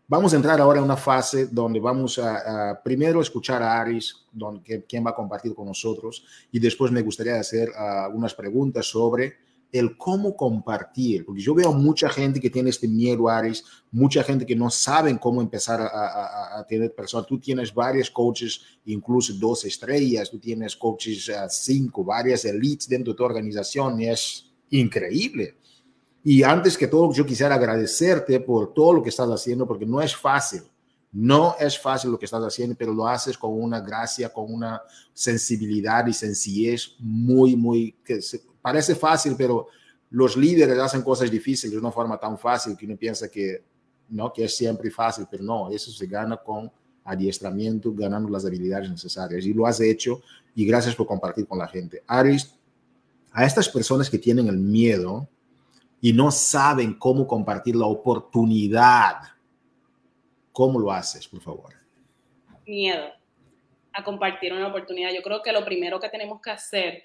vamos 0.08 0.32
a 0.32 0.38
entrar 0.38 0.62
ahora 0.62 0.80
en 0.80 0.86
una 0.86 0.95
fase 0.95 1.47
donde 1.47 1.82
vamos 1.82 2.17
a, 2.17 2.80
primero 2.82 3.19
escuchar 3.19 3.62
a 3.62 3.82
Aris, 3.82 4.15
donde, 4.32 4.86
quien 4.88 5.06
va 5.06 5.10
a 5.10 5.15
compartir 5.15 5.53
con 5.53 5.65
nosotros, 5.65 6.23
y 6.49 6.60
después 6.60 6.93
me 6.93 7.01
gustaría 7.01 7.38
hacer 7.38 7.71
uh, 7.71 8.06
algunas 8.06 8.34
preguntas 8.34 8.86
sobre 8.86 9.46
el 9.71 9.97
cómo 9.97 10.36
compartir, 10.36 11.25
porque 11.25 11.41
yo 11.41 11.53
veo 11.53 11.73
mucha 11.73 12.10
gente 12.10 12.39
que 12.39 12.49
tiene 12.49 12.69
este 12.69 12.88
miedo, 12.88 13.27
Aris, 13.30 13.63
mucha 13.91 14.23
gente 14.23 14.45
que 14.45 14.56
no 14.56 14.69
saben 14.69 15.17
cómo 15.17 15.41
empezar 15.41 15.82
a, 15.82 16.65
tener 16.67 16.93
personas. 16.93 17.27
Tú 17.27 17.39
tienes 17.39 17.73
varios 17.73 18.10
coaches, 18.10 18.62
incluso 18.86 19.34
dos 19.34 19.65
estrellas, 19.65 20.30
tú 20.30 20.39
tienes 20.39 20.75
coaches 20.75 21.30
uh, 21.30 21.47
cinco, 21.49 22.03
varias 22.03 22.45
elites 22.45 22.88
dentro 22.88 23.13
de 23.13 23.17
tu 23.17 23.23
organización, 23.23 23.99
y 24.01 24.08
es 24.08 24.51
increíble. 24.69 25.58
Y 26.23 26.43
antes 26.43 26.77
que 26.77 26.88
todo, 26.88 27.13
yo 27.13 27.25
quisiera 27.25 27.56
agradecerte 27.56 28.39
por 28.39 28.73
todo 28.73 28.93
lo 28.93 29.03
que 29.03 29.10
estás 29.10 29.30
haciendo, 29.30 29.67
porque 29.67 29.86
no 29.86 30.01
es 30.01 30.15
fácil. 30.15 30.63
No 31.12 31.56
es 31.58 31.80
fácil 31.80 32.12
lo 32.12 32.19
que 32.19 32.25
estás 32.25 32.43
haciendo, 32.43 32.75
pero 32.77 32.93
lo 32.93 33.08
haces 33.08 33.38
con 33.38 33.53
una 33.53 33.80
gracia, 33.80 34.30
con 34.30 34.53
una 34.53 34.82
sensibilidad 35.13 36.06
y 36.06 36.13
sencillez 36.13 36.95
muy, 36.99 37.56
muy, 37.56 37.95
que 38.03 38.19
parece 38.67 38.95
fácil, 38.95 39.36
pero 39.38 39.69
los 40.10 40.36
líderes 40.36 40.77
hacen 40.77 41.01
cosas 41.01 41.32
difíciles 41.32 41.71
de 41.71 41.80
una 41.80 41.89
forma 41.89 42.19
tan 42.19 42.38
fácil 42.38 42.75
que 42.75 42.86
uno 42.86 42.97
piensa 42.97 43.32
que, 43.32 43.63
¿no? 44.10 44.34
que 44.34 44.43
es 44.43 44.58
siempre 44.58 44.91
fácil, 44.91 45.25
pero 45.32 45.41
no, 45.41 45.71
eso 45.71 45.89
se 45.89 46.06
gana 46.06 46.36
con 46.36 46.69
adiestramiento, 47.06 47.93
ganando 47.93 48.27
las 48.30 48.45
habilidades 48.45 48.89
necesarias. 48.89 49.45
Y 49.45 49.53
lo 49.53 49.65
has 49.65 49.80
hecho 49.80 50.21
y 50.53 50.65
gracias 50.65 50.95
por 50.95 51.08
compartir 51.08 51.47
con 51.47 51.60
la 51.60 51.67
gente. 51.69 52.03
Aris, 52.08 52.53
a 53.32 53.45
estas 53.45 53.69
personas 53.69 54.10
que 54.10 54.17
tienen 54.17 54.49
el 54.49 54.58
miedo 54.58 55.30
y 56.01 56.12
no 56.12 56.30
saben 56.30 56.95
cómo 56.95 57.25
compartir 57.25 57.77
la 57.77 57.86
oportunidad, 57.86 59.15
¿cómo 60.51 60.77
lo 60.77 60.91
haces, 60.91 61.25
por 61.25 61.39
favor? 61.39 61.73
Miedo 62.65 63.06
a 63.93 64.03
compartir 64.03 64.51
una 64.51 64.67
oportunidad. 64.67 65.12
Yo 65.15 65.21
creo 65.21 65.41
que 65.41 65.53
lo 65.53 65.63
primero 65.63 66.01
que 66.01 66.10
tenemos 66.10 66.41
que 66.41 66.51
hacer 66.51 67.03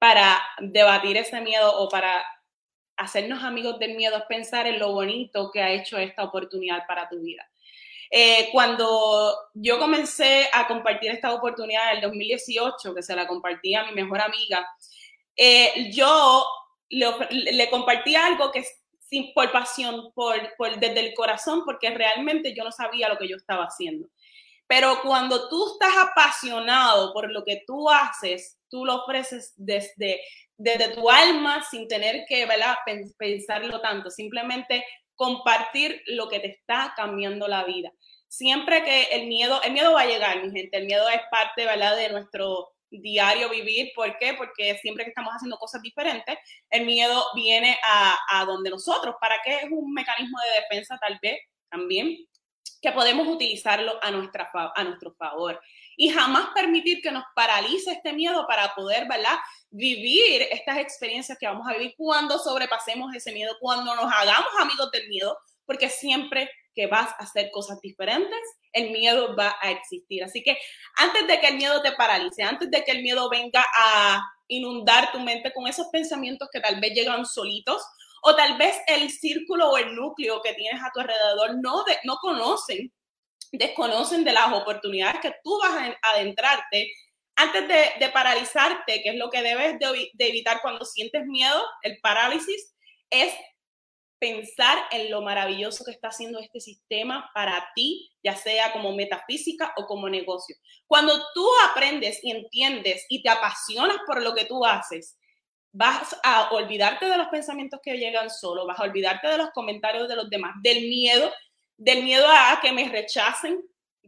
para 0.00 0.40
debatir 0.58 1.18
ese 1.18 1.40
miedo 1.42 1.78
o 1.78 1.88
para 1.88 2.24
hacernos 2.96 3.44
amigos 3.44 3.78
del 3.78 3.94
miedo 3.94 4.16
es 4.16 4.24
pensar 4.24 4.66
en 4.66 4.78
lo 4.78 4.92
bonito 4.92 5.50
que 5.52 5.62
ha 5.62 5.70
hecho 5.70 5.98
esta 5.98 6.24
oportunidad 6.24 6.86
para 6.88 7.08
tu 7.08 7.20
vida. 7.20 7.46
Eh, 8.10 8.48
cuando 8.50 9.36
yo 9.54 9.78
comencé 9.78 10.48
a 10.52 10.66
compartir 10.66 11.12
esta 11.12 11.32
oportunidad 11.32 11.90
en 11.90 11.96
el 11.96 12.02
2018, 12.02 12.94
que 12.94 13.02
se 13.02 13.14
la 13.14 13.28
compartí 13.28 13.74
a 13.74 13.84
mi 13.84 13.92
mejor 13.92 14.20
amiga, 14.22 14.66
eh, 15.36 15.90
yo 15.92 16.44
le, 16.88 17.70
compartí 17.70 18.16
algo 18.16 18.50
que 18.50 18.64
sin, 18.98 19.32
por 19.34 19.52
pasión, 19.52 20.12
por, 20.14 20.40
desde 20.78 21.00
el 21.00 21.14
corazón, 21.14 21.62
porque 21.64 21.90
realmente 21.90 22.54
yo 22.54 22.64
no 22.64 22.72
sabía 22.72 23.08
lo 23.10 23.18
que 23.18 23.28
yo 23.28 23.36
estaba 23.36 23.64
haciendo. 23.64 24.08
Pero 24.70 25.02
cuando 25.02 25.48
tú 25.48 25.72
estás 25.72 25.96
apasionado 25.96 27.12
por 27.12 27.28
lo 27.32 27.42
que 27.42 27.64
tú 27.66 27.90
haces, 27.90 28.56
tú 28.68 28.84
lo 28.84 29.02
ofreces 29.02 29.52
desde, 29.56 30.20
desde 30.56 30.94
tu 30.94 31.10
alma 31.10 31.64
sin 31.68 31.88
tener 31.88 32.24
que 32.28 32.46
¿verdad? 32.46 32.76
pensarlo 33.18 33.80
tanto, 33.80 34.10
simplemente 34.10 34.84
compartir 35.16 36.00
lo 36.06 36.28
que 36.28 36.38
te 36.38 36.46
está 36.52 36.94
cambiando 36.96 37.48
la 37.48 37.64
vida. 37.64 37.90
Siempre 38.28 38.84
que 38.84 39.02
el 39.10 39.26
miedo, 39.26 39.60
el 39.64 39.72
miedo 39.72 39.92
va 39.92 40.02
a 40.02 40.06
llegar, 40.06 40.40
mi 40.40 40.52
gente, 40.52 40.76
el 40.76 40.86
miedo 40.86 41.08
es 41.08 41.20
parte 41.32 41.64
¿verdad? 41.64 41.96
de 41.96 42.10
nuestro 42.10 42.68
diario 42.92 43.48
vivir. 43.48 43.90
¿Por 43.96 44.16
qué? 44.18 44.34
Porque 44.34 44.78
siempre 44.80 45.02
que 45.02 45.10
estamos 45.10 45.32
haciendo 45.32 45.56
cosas 45.56 45.82
diferentes, 45.82 46.38
el 46.70 46.86
miedo 46.86 47.24
viene 47.34 47.76
a, 47.82 48.16
a 48.28 48.44
donde 48.44 48.70
nosotros. 48.70 49.16
¿Para 49.20 49.34
qué 49.44 49.56
es 49.56 49.68
un 49.68 49.92
mecanismo 49.92 50.38
de 50.44 50.60
defensa 50.60 50.96
tal 51.00 51.18
vez 51.20 51.40
también? 51.68 52.16
Que 52.80 52.92
podemos 52.92 53.28
utilizarlo 53.28 53.98
a, 54.02 54.10
nuestra, 54.10 54.50
a 54.74 54.84
nuestro 54.84 55.12
favor. 55.14 55.60
Y 55.96 56.08
jamás 56.10 56.48
permitir 56.54 57.00
que 57.02 57.12
nos 57.12 57.24
paralice 57.34 57.92
este 57.92 58.12
miedo 58.12 58.46
para 58.46 58.74
poder, 58.74 59.06
¿verdad? 59.08 59.36
Vivir 59.70 60.42
estas 60.50 60.78
experiencias 60.78 61.36
que 61.38 61.46
vamos 61.46 61.68
a 61.68 61.72
vivir 61.72 61.94
cuando 61.96 62.38
sobrepasemos 62.38 63.14
ese 63.14 63.32
miedo, 63.32 63.56
cuando 63.60 63.94
nos 63.94 64.10
hagamos 64.12 64.50
amigos 64.58 64.90
del 64.90 65.08
miedo, 65.08 65.36
porque 65.66 65.88
siempre 65.88 66.50
que 66.74 66.86
vas 66.86 67.10
a 67.18 67.24
hacer 67.24 67.50
cosas 67.50 67.80
diferentes, 67.80 68.38
el 68.72 68.90
miedo 68.90 69.36
va 69.36 69.56
a 69.60 69.70
existir. 69.70 70.24
Así 70.24 70.42
que 70.42 70.56
antes 70.96 71.26
de 71.26 71.40
que 71.40 71.48
el 71.48 71.56
miedo 71.56 71.82
te 71.82 71.92
paralice, 71.92 72.42
antes 72.42 72.70
de 72.70 72.84
que 72.84 72.92
el 72.92 73.02
miedo 73.02 73.28
venga 73.28 73.64
a 73.76 74.22
inundar 74.48 75.12
tu 75.12 75.20
mente 75.20 75.52
con 75.52 75.66
esos 75.66 75.88
pensamientos 75.88 76.48
que 76.52 76.60
tal 76.60 76.80
vez 76.80 76.92
llegan 76.92 77.26
solitos 77.26 77.82
o 78.22 78.34
tal 78.34 78.58
vez 78.58 78.76
el 78.86 79.10
círculo 79.10 79.70
o 79.70 79.76
el 79.76 79.94
núcleo 79.94 80.40
que 80.42 80.54
tienes 80.54 80.82
a 80.82 80.90
tu 80.92 81.00
alrededor 81.00 81.56
no, 81.62 81.84
no 82.04 82.16
conocen, 82.16 82.92
desconocen 83.52 84.24
de 84.24 84.32
las 84.32 84.52
oportunidades 84.52 85.20
que 85.20 85.34
tú 85.42 85.58
vas 85.60 85.72
a 86.02 86.10
adentrarte 86.10 86.90
antes 87.36 87.68
de, 87.68 88.08
paralizarte, 88.10 89.02
que 89.02 89.10
es 89.10 89.16
lo 89.16 89.30
que 89.30 89.42
debes 89.42 89.78
de, 89.78 90.10
de 90.12 90.28
evitar 90.28 90.60
cuando 90.60 90.84
sientes 90.84 91.24
miedo, 91.24 91.62
el 91.82 91.98
parálisis, 92.02 92.74
es 93.08 93.32
pensar 94.20 94.78
en 94.90 95.10
lo 95.10 95.22
maravilloso 95.22 95.82
que 95.84 95.92
está 95.92 96.08
haciendo 96.08 96.38
este 96.38 96.60
sistema 96.60 97.30
para 97.34 97.66
ti, 97.74 98.10
ya 98.22 98.36
sea 98.36 98.72
como 98.72 98.92
metafísica 98.92 99.72
o 99.76 99.86
como 99.86 100.10
negocio. 100.10 100.54
Cuando 100.86 101.18
tú 101.34 101.48
aprendes 101.70 102.20
y 102.22 102.30
entiendes 102.30 103.06
y 103.08 103.22
te 103.22 103.30
apasionas 103.30 103.96
por 104.06 104.22
lo 104.22 104.34
que 104.34 104.44
tú 104.44 104.64
haces, 104.64 105.16
vas 105.72 106.18
a 106.24 106.50
olvidarte 106.52 107.06
de 107.06 107.16
los 107.16 107.28
pensamientos 107.28 107.80
que 107.82 107.96
llegan 107.96 108.30
solo, 108.30 108.66
vas 108.66 108.80
a 108.80 108.84
olvidarte 108.84 109.28
de 109.28 109.38
los 109.38 109.50
comentarios 109.50 110.08
de 110.08 110.16
los 110.16 110.28
demás, 110.28 110.54
del 110.62 110.88
miedo, 110.88 111.30
del 111.76 112.02
miedo 112.02 112.26
a 112.28 112.58
que 112.60 112.72
me 112.72 112.88
rechacen. 112.88 113.62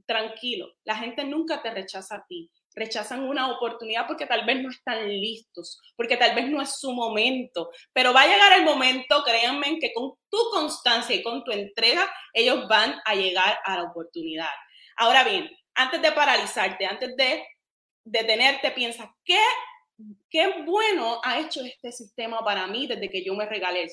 Tranquilo, 0.07 0.73
la 0.85 0.97
gente 0.97 1.25
nunca 1.25 1.63
te 1.63 1.71
rechaza 1.71 2.17
a 2.17 2.27
ti. 2.27 2.51
Rechazan 2.75 3.25
una 3.25 3.51
oportunidad 3.51 4.07
porque 4.07 4.27
tal 4.27 4.45
vez 4.45 4.63
no 4.63 4.71
están 4.71 5.07
listos, 5.09 5.81
porque 5.95 6.17
tal 6.17 6.35
vez 6.35 6.49
no 6.49 6.61
es 6.61 6.81
su 6.81 6.93
momento, 6.93 7.71
pero 7.93 8.13
va 8.13 8.23
a 8.23 8.27
llegar 8.27 8.59
el 8.59 8.65
momento, 8.65 9.23
créanme, 9.23 9.79
que 9.79 9.93
con 9.93 10.15
tu 10.31 10.39
constancia 10.51 11.15
y 11.15 11.23
con 11.23 11.45
tu 11.45 11.53
entrega, 11.53 12.11
ellos 12.33 12.67
van 12.69 13.01
a 13.05 13.15
llegar 13.15 13.59
a 13.65 13.77
la 13.77 13.83
oportunidad. 13.85 14.49
Ahora 14.97 15.23
bien, 15.23 15.51
antes 15.75 16.01
de 16.01 16.13
paralizarte, 16.13 16.87
antes 16.87 17.15
de 17.17 17.47
detenerte, 18.05 18.71
piensa, 18.73 19.15
¿qué 19.25 19.39
qué 20.31 20.63
bueno 20.65 21.21
ha 21.25 21.39
hecho 21.39 21.61
este 21.63 21.93
sistema 21.93 22.45
para 22.45 22.67
mí 22.67 22.87
desde 22.87 23.11
que 23.11 23.25
yo 23.25 23.35
me 23.35 23.47
regalé 23.47 23.89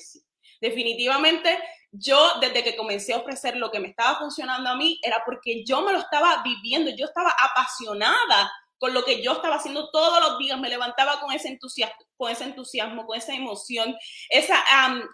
Definitivamente, 0.60 1.58
yo 1.90 2.38
desde 2.40 2.62
que 2.62 2.76
comencé 2.76 3.14
a 3.14 3.18
ofrecer 3.18 3.56
lo 3.56 3.70
que 3.70 3.80
me 3.80 3.88
estaba 3.88 4.18
funcionando 4.18 4.68
a 4.68 4.76
mí 4.76 5.00
era 5.02 5.22
porque 5.24 5.64
yo 5.64 5.80
me 5.80 5.92
lo 5.92 6.00
estaba 6.00 6.42
viviendo, 6.42 6.90
yo 6.90 7.06
estaba 7.06 7.34
apasionada 7.42 8.52
con 8.80 8.94
lo 8.94 9.04
que 9.04 9.22
yo 9.22 9.32
estaba 9.32 9.56
haciendo 9.56 9.90
todos 9.90 10.20
los 10.20 10.38
días, 10.38 10.58
me 10.58 10.70
levantaba 10.70 11.20
con 11.20 11.32
ese 11.32 11.48
entusiasmo, 11.48 12.02
con 12.16 12.30
ese 12.30 12.44
entusiasmo, 12.44 13.06
con 13.06 13.16
esa 13.16 13.34
emoción, 13.34 13.94
esa 14.30 14.62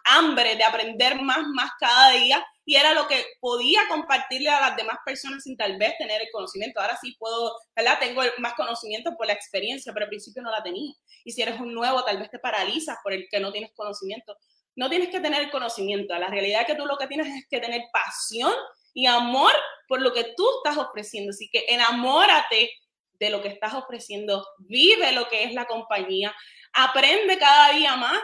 hambre 0.04 0.54
de 0.54 0.64
aprender 0.64 1.20
más, 1.20 1.44
más 1.52 1.70
cada 1.78 2.10
día, 2.10 2.46
y 2.68 2.74
era 2.74 2.92
lo 2.92 3.06
que 3.06 3.24
podía 3.40 3.86
compartirle 3.88 4.50
a 4.50 4.60
las 4.60 4.76
demás 4.76 4.98
personas 5.06 5.44
sin 5.44 5.56
tal 5.56 5.78
vez 5.78 5.96
tener 5.98 6.20
el 6.20 6.28
conocimiento. 6.32 6.80
Ahora 6.80 6.98
sí 7.00 7.14
puedo, 7.16 7.54
¿verdad? 7.76 7.98
Tengo 8.00 8.22
más 8.38 8.54
conocimiento 8.54 9.16
por 9.16 9.28
la 9.28 9.34
experiencia, 9.34 9.92
pero 9.92 10.04
al 10.04 10.10
principio 10.10 10.42
no 10.42 10.50
la 10.50 10.64
tenía. 10.64 10.92
Y 11.24 11.30
si 11.30 11.42
eres 11.42 11.60
un 11.60 11.72
nuevo, 11.72 12.04
tal 12.04 12.18
vez 12.18 12.28
te 12.28 12.40
paralizas 12.40 12.98
por 13.04 13.12
el 13.12 13.28
que 13.30 13.38
no 13.38 13.52
tienes 13.52 13.70
conocimiento. 13.72 14.36
No 14.74 14.90
tienes 14.90 15.10
que 15.10 15.20
tener 15.20 15.48
conocimiento, 15.50 16.14
la 16.18 16.26
realidad 16.26 16.62
es 16.62 16.66
que 16.66 16.74
tú 16.74 16.84
lo 16.84 16.98
que 16.98 17.06
tienes 17.06 17.28
es 17.28 17.46
que 17.48 17.60
tener 17.60 17.82
pasión 17.92 18.52
y 18.92 19.06
amor 19.06 19.52
por 19.88 20.02
lo 20.02 20.12
que 20.12 20.34
tú 20.36 20.44
estás 20.58 20.76
ofreciendo. 20.76 21.30
Así 21.30 21.48
que 21.50 21.64
enamórate 21.68 22.70
de 23.12 23.30
lo 23.30 23.40
que 23.40 23.48
estás 23.48 23.74
ofreciendo, 23.74 24.44
vive 24.58 25.12
lo 25.12 25.28
que 25.28 25.44
es 25.44 25.54
la 25.54 25.66
compañía, 25.66 26.34
aprende 26.74 27.38
cada 27.38 27.72
día 27.72 27.96
más 27.96 28.20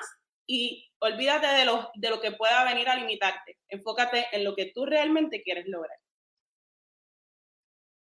y 0.46 0.91
olvídate 1.02 1.48
de 1.48 1.64
lo, 1.64 1.90
de 1.94 2.10
lo 2.10 2.20
que 2.20 2.32
pueda 2.32 2.64
venir 2.64 2.88
a 2.88 2.96
limitarte. 2.96 3.58
Enfócate 3.68 4.26
en 4.32 4.44
lo 4.44 4.54
que 4.54 4.70
tú 4.74 4.86
realmente 4.86 5.42
quieres 5.42 5.66
lograr. 5.66 5.98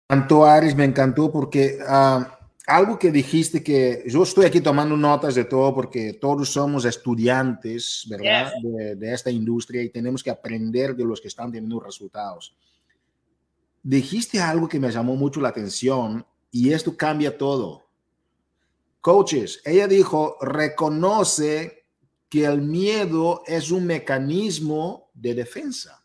Me 0.10 0.16
encantó, 0.16 0.46
Aris, 0.46 0.76
me 0.76 0.86
encantó 0.86 1.32
porque 1.32 1.80
ah, 1.88 2.39
algo 2.68 3.00
que 3.00 3.12
dijiste 3.12 3.64
que 3.64 4.04
yo 4.06 4.22
estoy 4.22 4.46
aquí 4.46 4.62
tomando 4.62 4.96
notas 4.96 5.34
de 5.34 5.46
todo 5.46 5.74
porque 5.74 6.14
todos 6.14 6.50
somos 6.50 6.86
estudiantes, 6.86 8.06
¿verdad? 8.08 8.52
De, 8.62 8.96
de, 8.96 9.14
esta 9.14 9.32
industria 9.32 9.82
y 9.82 9.89
tenemos 9.89 10.22
que 10.22 10.30
aprender 10.30 10.96
de 10.96 11.04
los 11.04 11.20
que 11.20 11.30
están 11.30 11.52
teniendo 11.52 11.80
resultados. 11.80 12.56
Dijiste 13.82 14.39
algo 14.39 14.70
que 14.70 14.80
me 14.80 14.91
llamó 14.91 15.16
mucho 15.16 15.41
la 15.41 15.50
atención 15.50 16.26
y 16.52 16.72
esto 16.72 16.96
cambia 16.96 17.36
todo. 17.38 17.88
Coaches, 19.02 19.62
ella 19.66 19.88
dijo, 19.88 20.38
reconoce 20.39 21.82
que 22.34 22.45
el 22.45 22.63
miedo 22.63 23.43
es 23.45 23.69
un 23.69 23.86
mecanismo 23.86 25.11
de 25.13 25.36
defensa. 25.36 26.03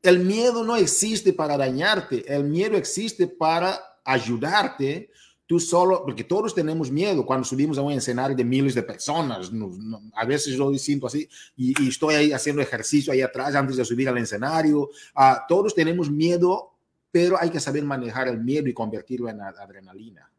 El 0.00 0.20
miedo 0.20 0.62
no 0.62 0.76
existe 0.76 1.32
para 1.32 1.56
dañarte, 1.56 2.24
el 2.32 2.44
miedo 2.44 2.76
existe 2.76 3.26
para 3.26 3.76
ayudarte. 4.04 5.10
Tú 5.46 5.58
solo, 5.58 6.04
porque 6.04 6.22
todos 6.22 6.54
tenemos 6.54 6.92
miedo 6.92 7.26
cuando 7.26 7.44
subimos 7.44 7.76
a 7.76 7.82
un 7.82 7.90
escenario 7.90 8.36
de 8.36 8.44
miles 8.44 8.72
de 8.72 8.84
personas. 8.84 9.50
a 10.14 10.24
veces 10.24 10.54
yo 10.54 10.72
siento 10.74 11.08
así 11.08 11.28
y, 11.56 11.88
estoy 11.88 12.14
ahí 12.14 12.32
haciendo 12.32 12.62
ejercicio 12.62 13.12
ahí 13.12 13.20
atrás 13.20 13.56
antes 13.56 13.76
de 13.76 13.84
subir 13.84 14.08
al 14.08 14.18
escenario. 14.18 14.90
Uh, 15.16 15.38
todos 15.48 15.74
tenemos 15.74 16.08
miedo 16.08 16.70
pero 17.10 17.36
hay 17.40 17.50
que 17.50 17.58
saber 17.58 17.82
manejar 17.82 18.28
el 18.28 18.38
miedo 18.38 18.68
y 18.68 18.74
convertirlo 18.74 19.28
en 19.28 19.40
adrenalina. 19.40 20.30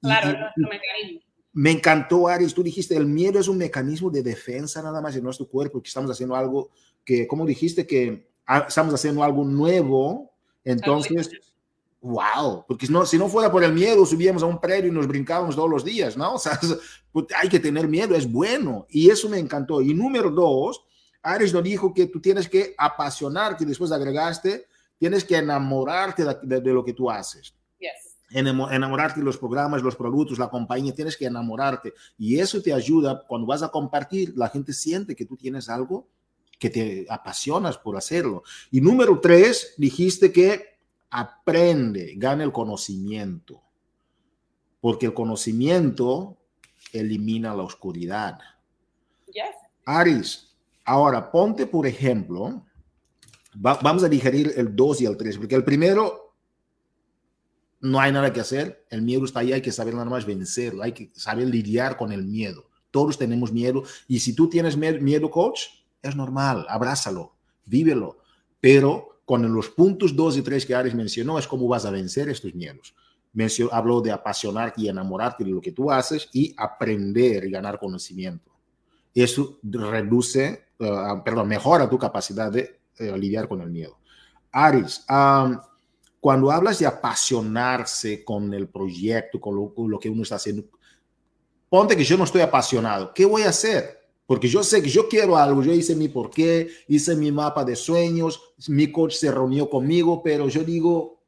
Claro, 0.00 0.50
y. 0.56 1.27
Me 1.52 1.70
encantó, 1.70 2.28
Aris, 2.28 2.54
tú 2.54 2.62
dijiste, 2.62 2.96
el 2.96 3.06
miedo 3.06 3.38
es 3.38 3.48
un 3.48 3.58
mecanismo 3.58 4.10
de 4.10 4.22
defensa 4.22 4.82
nada 4.82 5.00
más 5.00 5.16
en 5.16 5.24
nuestro 5.24 5.46
cuerpo, 5.46 5.82
que 5.82 5.88
estamos 5.88 6.10
haciendo 6.10 6.36
algo 6.36 6.70
que, 7.04 7.26
como 7.26 7.46
dijiste, 7.46 7.86
que 7.86 8.28
estamos 8.66 8.94
haciendo 8.94 9.24
algo 9.24 9.44
nuevo, 9.44 10.30
entonces, 10.64 11.30
wow, 12.00 12.64
porque 12.66 12.86
no, 12.88 13.04
si 13.06 13.18
no 13.18 13.28
fuera 13.28 13.50
por 13.50 13.64
el 13.64 13.72
miedo, 13.72 14.04
subíamos 14.04 14.42
a 14.42 14.46
un 14.46 14.60
predio 14.60 14.88
y 14.88 14.94
nos 14.94 15.06
brincábamos 15.06 15.56
todos 15.56 15.70
los 15.70 15.84
días, 15.84 16.16
¿no? 16.16 16.34
O 16.34 16.38
sea, 16.38 16.58
pues, 17.12 17.26
hay 17.36 17.48
que 17.48 17.58
tener 17.58 17.88
miedo, 17.88 18.14
es 18.14 18.30
bueno, 18.30 18.86
y 18.90 19.10
eso 19.10 19.28
me 19.28 19.38
encantó. 19.38 19.80
Y 19.80 19.94
número 19.94 20.30
dos, 20.30 20.84
Aris 21.22 21.52
nos 21.52 21.64
dijo 21.64 21.92
que 21.92 22.06
tú 22.06 22.20
tienes 22.20 22.48
que 22.48 22.74
apasionarte, 22.78 23.64
después 23.64 23.90
agregaste, 23.90 24.66
Tienes 24.98 25.24
que 25.24 25.36
enamorarte 25.36 26.24
de, 26.42 26.60
lo 26.72 26.84
que 26.84 26.92
tú 26.92 27.08
haces. 27.08 27.54
Enamorarte 28.30 29.20
de 29.20 29.24
los 29.24 29.38
programas, 29.38 29.82
los 29.82 29.96
productos, 29.96 30.38
la 30.38 30.50
compañía, 30.50 30.94
tienes 30.94 31.16
que 31.16 31.26
enamorarte. 31.26 31.94
Y 32.18 32.38
eso 32.38 32.60
te 32.62 32.72
ayuda 32.72 33.24
cuando 33.26 33.46
vas 33.46 33.62
a 33.62 33.68
compartir, 33.68 34.34
la 34.36 34.48
gente 34.48 34.72
siente 34.72 35.16
que 35.16 35.24
tú 35.24 35.36
tienes 35.36 35.68
algo 35.68 36.08
que 36.58 36.70
te 36.70 37.06
apasionas 37.08 37.78
por 37.78 37.96
hacerlo. 37.96 38.42
Y 38.70 38.80
número 38.80 39.20
tres, 39.20 39.74
dijiste 39.78 40.32
que 40.32 40.78
aprende, 41.10 42.14
gana 42.16 42.44
el 42.44 42.52
conocimiento, 42.52 43.62
porque 44.80 45.06
el 45.06 45.14
conocimiento 45.14 46.36
elimina 46.92 47.54
la 47.54 47.62
oscuridad. 47.62 48.38
Aris, 49.84 50.54
ahora 50.84 51.30
ponte, 51.30 51.66
por 51.66 51.86
ejemplo, 51.86 52.62
vamos 53.54 54.02
a 54.02 54.08
digerir 54.08 54.52
el 54.56 54.74
2 54.74 55.00
y 55.02 55.06
el 55.06 55.16
3, 55.16 55.38
porque 55.38 55.54
el 55.54 55.64
primero 55.64 56.27
no 57.80 58.00
hay 58.00 58.12
nada 58.12 58.32
que 58.32 58.40
hacer, 58.40 58.84
el 58.90 59.02
miedo 59.02 59.24
está 59.24 59.40
ahí, 59.40 59.52
hay 59.52 59.62
que 59.62 59.72
saber 59.72 59.94
nada 59.94 60.10
más 60.10 60.26
vencerlo, 60.26 60.82
hay 60.82 60.92
que 60.92 61.10
saber 61.14 61.48
lidiar 61.48 61.96
con 61.96 62.12
el 62.12 62.24
miedo. 62.24 62.68
Todos 62.90 63.18
tenemos 63.18 63.52
miedo 63.52 63.84
y 64.06 64.20
si 64.20 64.34
tú 64.34 64.48
tienes 64.48 64.76
miedo, 64.76 65.30
coach, 65.30 65.60
es 66.02 66.16
normal, 66.16 66.66
abrázalo, 66.68 67.34
vívelo, 67.66 68.18
pero 68.60 69.20
con 69.24 69.52
los 69.52 69.68
puntos 69.68 70.16
2 70.16 70.38
y 70.38 70.42
3 70.42 70.66
que 70.66 70.74
Ares 70.74 70.94
mencionó 70.94 71.38
es 71.38 71.46
cómo 71.46 71.68
vas 71.68 71.84
a 71.84 71.90
vencer 71.90 72.28
estos 72.28 72.54
miedos. 72.54 72.94
Mencionó, 73.34 73.72
habló 73.74 74.00
de 74.00 74.10
apasionarte 74.10 74.80
y 74.82 74.88
enamorarte 74.88 75.44
de 75.44 75.50
lo 75.50 75.60
que 75.60 75.72
tú 75.72 75.90
haces 75.90 76.28
y 76.32 76.54
aprender 76.56 77.44
y 77.44 77.50
ganar 77.50 77.78
conocimiento. 77.78 78.50
Eso 79.14 79.58
reduce, 79.62 80.68
uh, 80.78 81.22
perdón, 81.22 81.48
mejora 81.48 81.90
tu 81.90 81.98
capacidad 81.98 82.50
de 82.50 82.80
eh, 82.98 83.16
lidiar 83.18 83.48
con 83.48 83.60
el 83.60 83.70
miedo. 83.70 83.98
Aris, 84.50 85.04
cuando 86.20 86.50
hablas 86.50 86.78
de 86.78 86.86
apasionarse 86.86 88.24
con 88.24 88.52
el 88.52 88.68
proyecto, 88.68 89.40
con 89.40 89.54
lo, 89.54 89.98
que 89.98 90.10
uno 90.10 90.22
está 90.22 90.36
haciendo, 90.36 90.64
ponte 91.68 91.96
que 91.96 92.04
yo 92.04 92.16
no 92.16 92.24
estoy 92.24 92.40
apasionado, 92.40 93.12
¿qué 93.14 93.24
voy 93.24 93.42
a 93.42 93.50
hacer? 93.50 93.98
Porque 94.26 94.48
yo 94.48 94.62
sé 94.62 94.82
que 94.82 94.90
yo 94.90 95.08
quiero 95.08 95.36
algo, 95.36 95.62
yo 95.62 95.72
hice 95.72 95.94
mi 95.94 96.08
porqué, 96.08 96.68
hice 96.88 97.16
mi 97.16 97.32
mapa 97.32 97.64
de 97.64 97.76
sueños, 97.76 98.54
mi 98.68 98.92
coach 98.92 99.14
se 99.14 99.30
reunió 99.30 99.70
conmigo, 99.70 100.22
pero 100.22 100.48
yo 100.48 100.64
digo, 100.64 101.22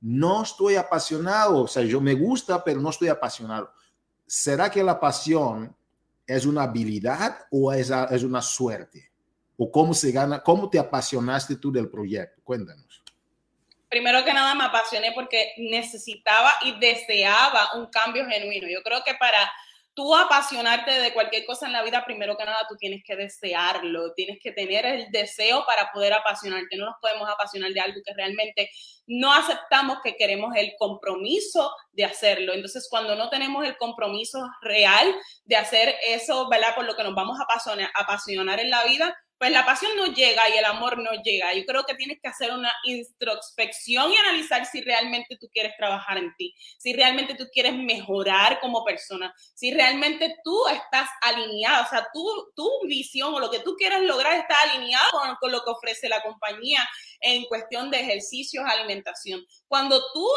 no 0.00 0.42
estoy 0.42 0.76
apasionado, 0.76 1.62
o 1.62 1.68
sea, 1.68 1.82
yo 1.84 2.00
me 2.00 2.14
gusta, 2.14 2.62
pero 2.62 2.80
no 2.80 2.90
estoy 2.90 3.08
apasionado. 3.08 3.70
¿Será 4.26 4.70
que 4.70 4.82
la 4.82 5.00
pasión 5.00 5.74
es 6.26 6.44
una 6.44 6.64
habilidad 6.64 7.38
o 7.50 7.72
es, 7.72 7.90
es 8.10 8.22
una 8.22 8.42
suerte? 8.42 9.14
o 9.56 9.70
cómo 9.70 9.94
se 9.94 10.10
gana, 10.10 10.42
cómo 10.42 10.68
te 10.68 10.78
apasionaste 10.78 11.56
tú 11.56 11.70
del 11.70 11.88
proyecto? 11.88 12.40
Cuéntanos. 12.42 13.03
Primero 13.94 14.24
que 14.24 14.34
nada 14.34 14.56
me 14.56 14.64
apasioné 14.64 15.12
porque 15.12 15.52
necesitaba 15.56 16.52
y 16.62 16.72
deseaba 16.80 17.74
un 17.74 17.86
cambio 17.86 18.26
genuino. 18.26 18.66
Yo 18.68 18.82
creo 18.82 19.04
que 19.04 19.14
para 19.14 19.38
tú 19.94 20.16
apasionarte 20.16 20.90
de 20.90 21.12
cualquier 21.12 21.46
cosa 21.46 21.66
en 21.66 21.72
la 21.72 21.84
vida, 21.84 22.04
primero 22.04 22.36
que 22.36 22.44
nada 22.44 22.66
tú 22.68 22.74
tienes 22.76 23.04
que 23.04 23.14
desearlo, 23.14 24.12
tienes 24.14 24.40
que 24.42 24.50
tener 24.50 24.84
el 24.84 25.12
deseo 25.12 25.64
para 25.64 25.92
poder 25.92 26.12
apasionarte. 26.12 26.76
No 26.76 26.86
nos 26.86 26.96
podemos 27.00 27.30
apasionar 27.30 27.70
de 27.70 27.80
algo 27.82 28.00
que 28.04 28.12
realmente 28.14 28.68
no 29.06 29.32
aceptamos 29.32 29.98
que 30.02 30.16
queremos 30.16 30.56
el 30.56 30.72
compromiso 30.76 31.72
de 31.92 32.04
hacerlo. 32.04 32.52
Entonces, 32.52 32.88
cuando 32.90 33.14
no 33.14 33.30
tenemos 33.30 33.64
el 33.64 33.76
compromiso 33.76 34.44
real 34.60 35.14
de 35.44 35.54
hacer 35.54 35.94
eso, 36.04 36.48
¿verdad? 36.48 36.74
Por 36.74 36.84
lo 36.84 36.96
que 36.96 37.04
nos 37.04 37.14
vamos 37.14 37.38
a 37.38 37.44
apasionar, 37.44 37.92
apasionar 37.94 38.58
en 38.58 38.70
la 38.70 38.82
vida, 38.86 39.16
pues 39.44 39.52
la 39.52 39.66
pasión 39.66 39.92
no 39.94 40.06
llega 40.06 40.48
y 40.48 40.56
el 40.56 40.64
amor 40.64 40.96
no 40.96 41.10
llega. 41.22 41.52
Yo 41.52 41.66
creo 41.66 41.84
que 41.84 41.94
tienes 41.94 42.18
que 42.18 42.28
hacer 42.28 42.50
una 42.50 42.72
introspección 42.84 44.10
y 44.10 44.16
analizar 44.16 44.64
si 44.64 44.80
realmente 44.80 45.36
tú 45.38 45.50
quieres 45.52 45.74
trabajar 45.76 46.16
en 46.16 46.34
ti, 46.38 46.54
si 46.78 46.94
realmente 46.94 47.34
tú 47.34 47.44
quieres 47.52 47.74
mejorar 47.74 48.58
como 48.60 48.82
persona, 48.86 49.34
si 49.54 49.70
realmente 49.70 50.34
tú 50.42 50.66
estás 50.68 51.10
alineado, 51.20 51.84
o 51.84 51.88
sea, 51.90 52.06
tu, 52.10 52.52
tu 52.56 52.70
visión 52.86 53.34
o 53.34 53.38
lo 53.38 53.50
que 53.50 53.60
tú 53.60 53.74
quieres 53.76 54.00
lograr 54.04 54.32
está 54.32 54.54
alineado 54.62 55.10
con, 55.10 55.34
con 55.36 55.52
lo 55.52 55.62
que 55.62 55.72
ofrece 55.72 56.08
la 56.08 56.22
compañía 56.22 56.82
en 57.24 57.44
cuestión 57.46 57.90
de 57.90 58.00
ejercicios, 58.00 58.64
alimentación. 58.66 59.44
Cuando 59.66 60.00
tú, 60.12 60.28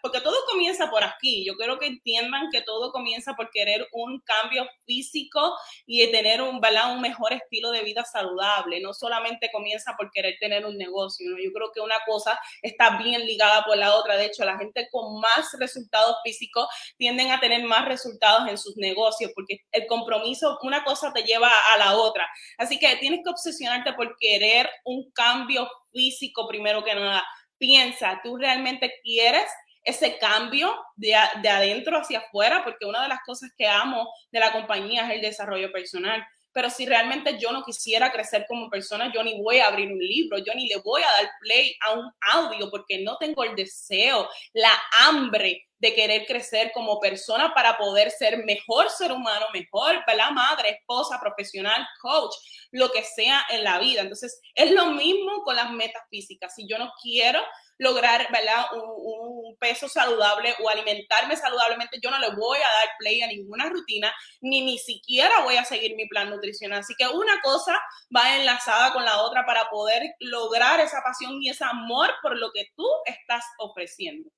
porque 0.00 0.22
todo 0.22 0.36
comienza 0.50 0.90
por 0.90 1.04
aquí, 1.04 1.44
yo 1.44 1.54
quiero 1.56 1.78
que 1.78 1.86
entiendan 1.86 2.48
que 2.50 2.62
todo 2.62 2.90
comienza 2.90 3.34
por 3.34 3.50
querer 3.50 3.86
un 3.92 4.18
cambio 4.20 4.66
físico 4.86 5.54
y 5.86 6.10
tener 6.10 6.40
un, 6.40 6.56
un 6.56 7.00
mejor 7.02 7.34
estilo 7.34 7.70
de 7.70 7.82
vida 7.82 8.04
saludable, 8.04 8.80
no 8.80 8.94
solamente 8.94 9.50
comienza 9.52 9.94
por 9.96 10.10
querer 10.10 10.36
tener 10.40 10.64
un 10.64 10.78
negocio, 10.78 11.36
yo 11.38 11.52
creo 11.52 11.70
que 11.72 11.80
una 11.80 11.96
cosa 12.06 12.40
está 12.62 12.96
bien 12.96 13.26
ligada 13.26 13.64
por 13.66 13.76
la 13.76 13.94
otra, 13.94 14.16
de 14.16 14.26
hecho 14.26 14.44
la 14.44 14.56
gente 14.56 14.88
con 14.90 15.20
más 15.20 15.54
resultados 15.58 16.16
físicos 16.24 16.66
tienden 16.96 17.30
a 17.30 17.40
tener 17.40 17.62
más 17.64 17.84
resultados 17.84 18.48
en 18.48 18.56
sus 18.56 18.76
negocios, 18.78 19.32
porque 19.34 19.58
el 19.70 19.86
compromiso, 19.86 20.58
una 20.62 20.82
cosa 20.82 21.12
te 21.12 21.24
lleva 21.24 21.50
a 21.74 21.76
la 21.76 21.96
otra, 21.96 22.26
así 22.56 22.78
que 22.78 22.96
tienes 22.96 23.20
que 23.22 23.30
obsesionarte 23.30 23.92
por 23.92 24.16
querer 24.16 24.70
un 24.84 25.10
cambio 25.12 25.68
físico 25.92 26.48
primero 26.48 26.82
que 26.82 26.94
nada. 26.94 27.24
Piensa, 27.58 28.20
¿tú 28.22 28.36
realmente 28.36 28.94
quieres 29.02 29.48
ese 29.84 30.18
cambio 30.18 30.74
de, 30.96 31.14
de, 31.42 31.48
adentro 31.48 31.98
hacia 31.98 32.20
afuera? 32.20 32.64
Porque 32.64 32.86
una 32.86 33.02
de 33.02 33.08
las 33.08 33.20
cosas 33.24 33.50
que 33.56 33.66
amo 33.66 34.08
de 34.30 34.40
la 34.40 34.52
compañía 34.52 35.06
es 35.06 35.16
el 35.16 35.20
desarrollo 35.20 35.70
personal. 35.72 36.24
pero 36.54 36.68
si 36.68 36.84
realmente 36.84 37.38
yo 37.38 37.50
no 37.50 37.64
quisiera 37.64 38.12
crecer 38.12 38.44
como 38.46 38.68
persona, 38.68 39.10
yo 39.14 39.22
ni 39.22 39.40
voy 39.40 39.58
a 39.58 39.68
abrir 39.68 39.90
un 39.90 39.98
libro, 39.98 40.36
yo 40.38 40.52
ni 40.54 40.68
le 40.68 40.76
voy 40.76 41.00
a 41.02 41.22
dar 41.22 41.30
play 41.40 41.74
a 41.80 41.92
un 41.92 42.12
audio 42.20 42.70
porque 42.70 43.02
no 43.02 43.16
tengo 43.16 43.42
el 43.44 43.56
deseo, 43.56 44.28
la 44.52 44.72
hambre 45.00 45.66
de 45.82 45.94
querer 45.94 46.26
crecer 46.26 46.70
como 46.72 47.00
persona 47.00 47.52
para 47.52 47.76
poder 47.76 48.12
ser 48.12 48.44
mejor 48.44 48.88
ser 48.88 49.10
humano, 49.10 49.46
mejor, 49.52 49.96
¿verdad? 50.06 50.30
Madre, 50.30 50.70
esposa, 50.70 51.18
profesional, 51.20 51.84
coach, 52.00 52.32
lo 52.70 52.92
que 52.92 53.02
sea 53.02 53.44
en 53.50 53.64
la 53.64 53.80
vida. 53.80 54.02
Entonces, 54.02 54.40
es 54.54 54.70
lo 54.70 54.86
mismo 54.92 55.42
con 55.42 55.56
las 55.56 55.72
metas 55.72 56.04
físicas. 56.08 56.54
Si 56.54 56.68
yo 56.68 56.78
no 56.78 56.92
quiero 57.02 57.40
lograr, 57.78 58.28
¿verdad? 58.32 58.66
Un, 58.74 59.32
peso 59.58 59.88
saludable 59.88 60.54
o 60.60 60.68
alimentarme 60.68 61.36
saludablemente, 61.36 61.98
yo 62.02 62.10
no 62.10 62.18
le 62.18 62.30
voy 62.30 62.58
a 62.58 62.60
dar 62.60 62.96
play 62.98 63.20
a 63.22 63.28
ninguna 63.28 63.68
rutina, 63.68 64.12
ni 64.40 64.60
ni 64.62 64.76
siquiera 64.78 65.42
voy 65.44 65.56
a 65.56 65.64
seguir 65.64 65.94
mi 65.94 66.08
plan 66.08 66.30
nutricional. 66.30 66.80
Así 66.80 66.94
que 66.98 67.06
una 67.06 67.40
cosa 67.42 67.78
va 68.14 68.36
enlazada 68.36 68.92
con 68.92 69.04
la 69.04 69.22
otra 69.22 69.44
para 69.46 69.68
poder 69.68 70.02
lograr 70.18 70.80
esa 70.80 71.00
pasión 71.02 71.40
y 71.40 71.50
ese 71.50 71.64
amor 71.64 72.10
por 72.22 72.36
lo 72.38 72.50
que 72.52 72.66
tú 72.74 72.86
estás 73.04 73.44
ofreciendo. 73.58 74.30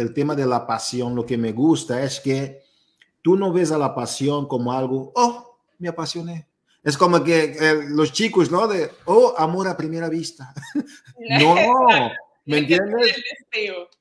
El 0.00 0.14
tema 0.14 0.34
de 0.34 0.46
la 0.46 0.66
pasión, 0.66 1.14
lo 1.14 1.26
que 1.26 1.36
me 1.36 1.52
gusta 1.52 2.02
es 2.02 2.20
que 2.20 2.62
tú 3.22 3.36
no 3.36 3.52
ves 3.52 3.72
a 3.72 3.78
la 3.78 3.94
pasión 3.94 4.46
como 4.46 4.72
algo, 4.72 5.12
oh, 5.14 5.58
me 5.78 5.88
apasioné, 5.88 6.48
es 6.82 6.96
como 6.96 7.22
que 7.22 7.56
eh, 7.60 7.84
los 7.88 8.12
chicos, 8.12 8.50
¿no? 8.50 8.66
De, 8.66 8.90
oh, 9.06 9.34
amor 9.36 9.68
a 9.68 9.76
primera 9.76 10.08
vista. 10.08 10.54
no, 11.40 11.54
¿me 12.46 12.58
entiendes? 12.58 13.16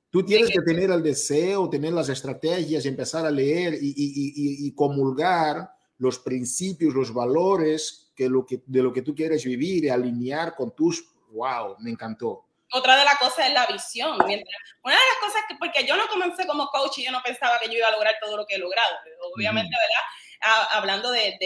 Tú 0.10 0.24
tienes 0.24 0.50
que 0.52 0.62
tener 0.62 0.92
el 0.92 1.04
deseo, 1.04 1.70
tener 1.70 1.94
las 1.94 2.10
estrategias, 2.10 2.86
empezar 2.86 3.26
a 3.26 3.32
leer 3.32 3.74
y, 3.74 3.90
y, 3.90 4.68
y, 4.68 4.72
comulgar 4.72 5.70
los 5.98 6.20
principios, 6.20 6.94
los 6.94 7.14
valores 7.14 8.12
que 8.16 8.30
lo 8.30 8.46
que, 8.46 8.64
de 8.66 8.82
lo 8.82 8.94
que 8.94 9.02
tú 9.02 9.14
quieres 9.14 9.44
vivir 9.44 9.84
y 9.84 9.90
alinear 9.90 10.56
con 10.56 10.74
tus, 10.74 11.04
wow, 11.34 11.76
me 11.80 11.92
encantó. 11.92 12.46
Otra 12.72 12.98
de 12.98 13.06
las 13.06 13.18
cosas 13.18 13.48
es 13.48 13.54
la 13.54 13.66
visión. 13.66 14.14
una 14.16 14.26
de 14.28 14.36
las 14.36 15.20
cosas 15.22 15.42
que, 15.48 15.56
porque 15.56 15.86
yo 15.86 15.96
no 15.96 16.08
comencé 16.08 16.46
como 16.46 16.68
coach 16.68 16.98
y 16.98 17.06
yo 17.06 17.12
no 17.12 17.22
pensaba 17.22 17.60
que 17.60 17.68
yo 17.68 17.78
iba 17.78 17.88
a 17.88 17.92
lograr 17.92 18.16
todo 18.22 18.38
lo 18.38 18.46
que 18.46 18.56
he 18.56 18.60
logrado. 18.60 18.98
Obviamente, 19.36 19.76
¿verdad? 19.76 20.68
hablando 20.72 21.12
de, 21.12 21.38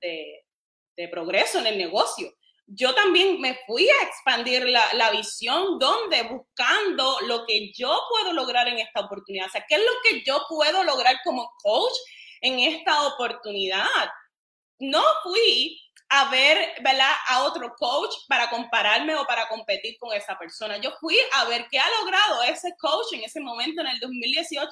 de 0.00 0.44
de 0.96 1.08
progreso 1.08 1.58
en 1.58 1.66
el 1.66 1.78
negocio. 1.78 2.32
Yo 2.66 2.94
también 2.94 3.40
me 3.40 3.58
fui 3.66 3.88
a 3.88 4.02
expandir 4.04 4.64
la, 4.66 4.94
la, 4.94 5.10
visión 5.10 5.78
donde 5.78 6.22
buscando 6.22 7.20
lo 7.26 7.44
que 7.44 7.70
yo 7.72 8.00
puedo 8.08 8.32
lograr 8.32 8.68
en 8.68 8.78
esta 8.78 9.00
oportunidad. 9.00 9.46
O 9.46 9.50
sea, 9.50 9.64
¿qué 9.68 9.74
es 9.74 9.82
lo 9.82 9.92
que 10.02 10.22
yo 10.24 10.42
puedo 10.48 10.82
lograr 10.82 11.16
como 11.24 11.52
coach 11.62 11.92
en 12.40 12.60
esta 12.60 13.06
oportunidad? 13.06 14.08
No 14.78 15.02
fui 15.22 15.78
a 16.16 16.30
ver, 16.30 16.74
¿verdad? 16.80 17.10
A 17.26 17.42
otro 17.42 17.74
coach 17.76 18.14
para 18.28 18.48
compararme 18.48 19.16
o 19.16 19.26
para 19.26 19.48
competir 19.48 19.98
con 19.98 20.14
esa 20.14 20.38
persona. 20.38 20.76
Yo 20.76 20.92
fui 21.00 21.16
a 21.32 21.44
ver 21.46 21.66
qué 21.68 21.80
ha 21.80 21.90
logrado 22.00 22.44
ese 22.44 22.72
coach 22.78 23.14
en 23.14 23.24
ese 23.24 23.40
momento, 23.40 23.80
en 23.80 23.88
el 23.88 23.98
2018, 23.98 24.70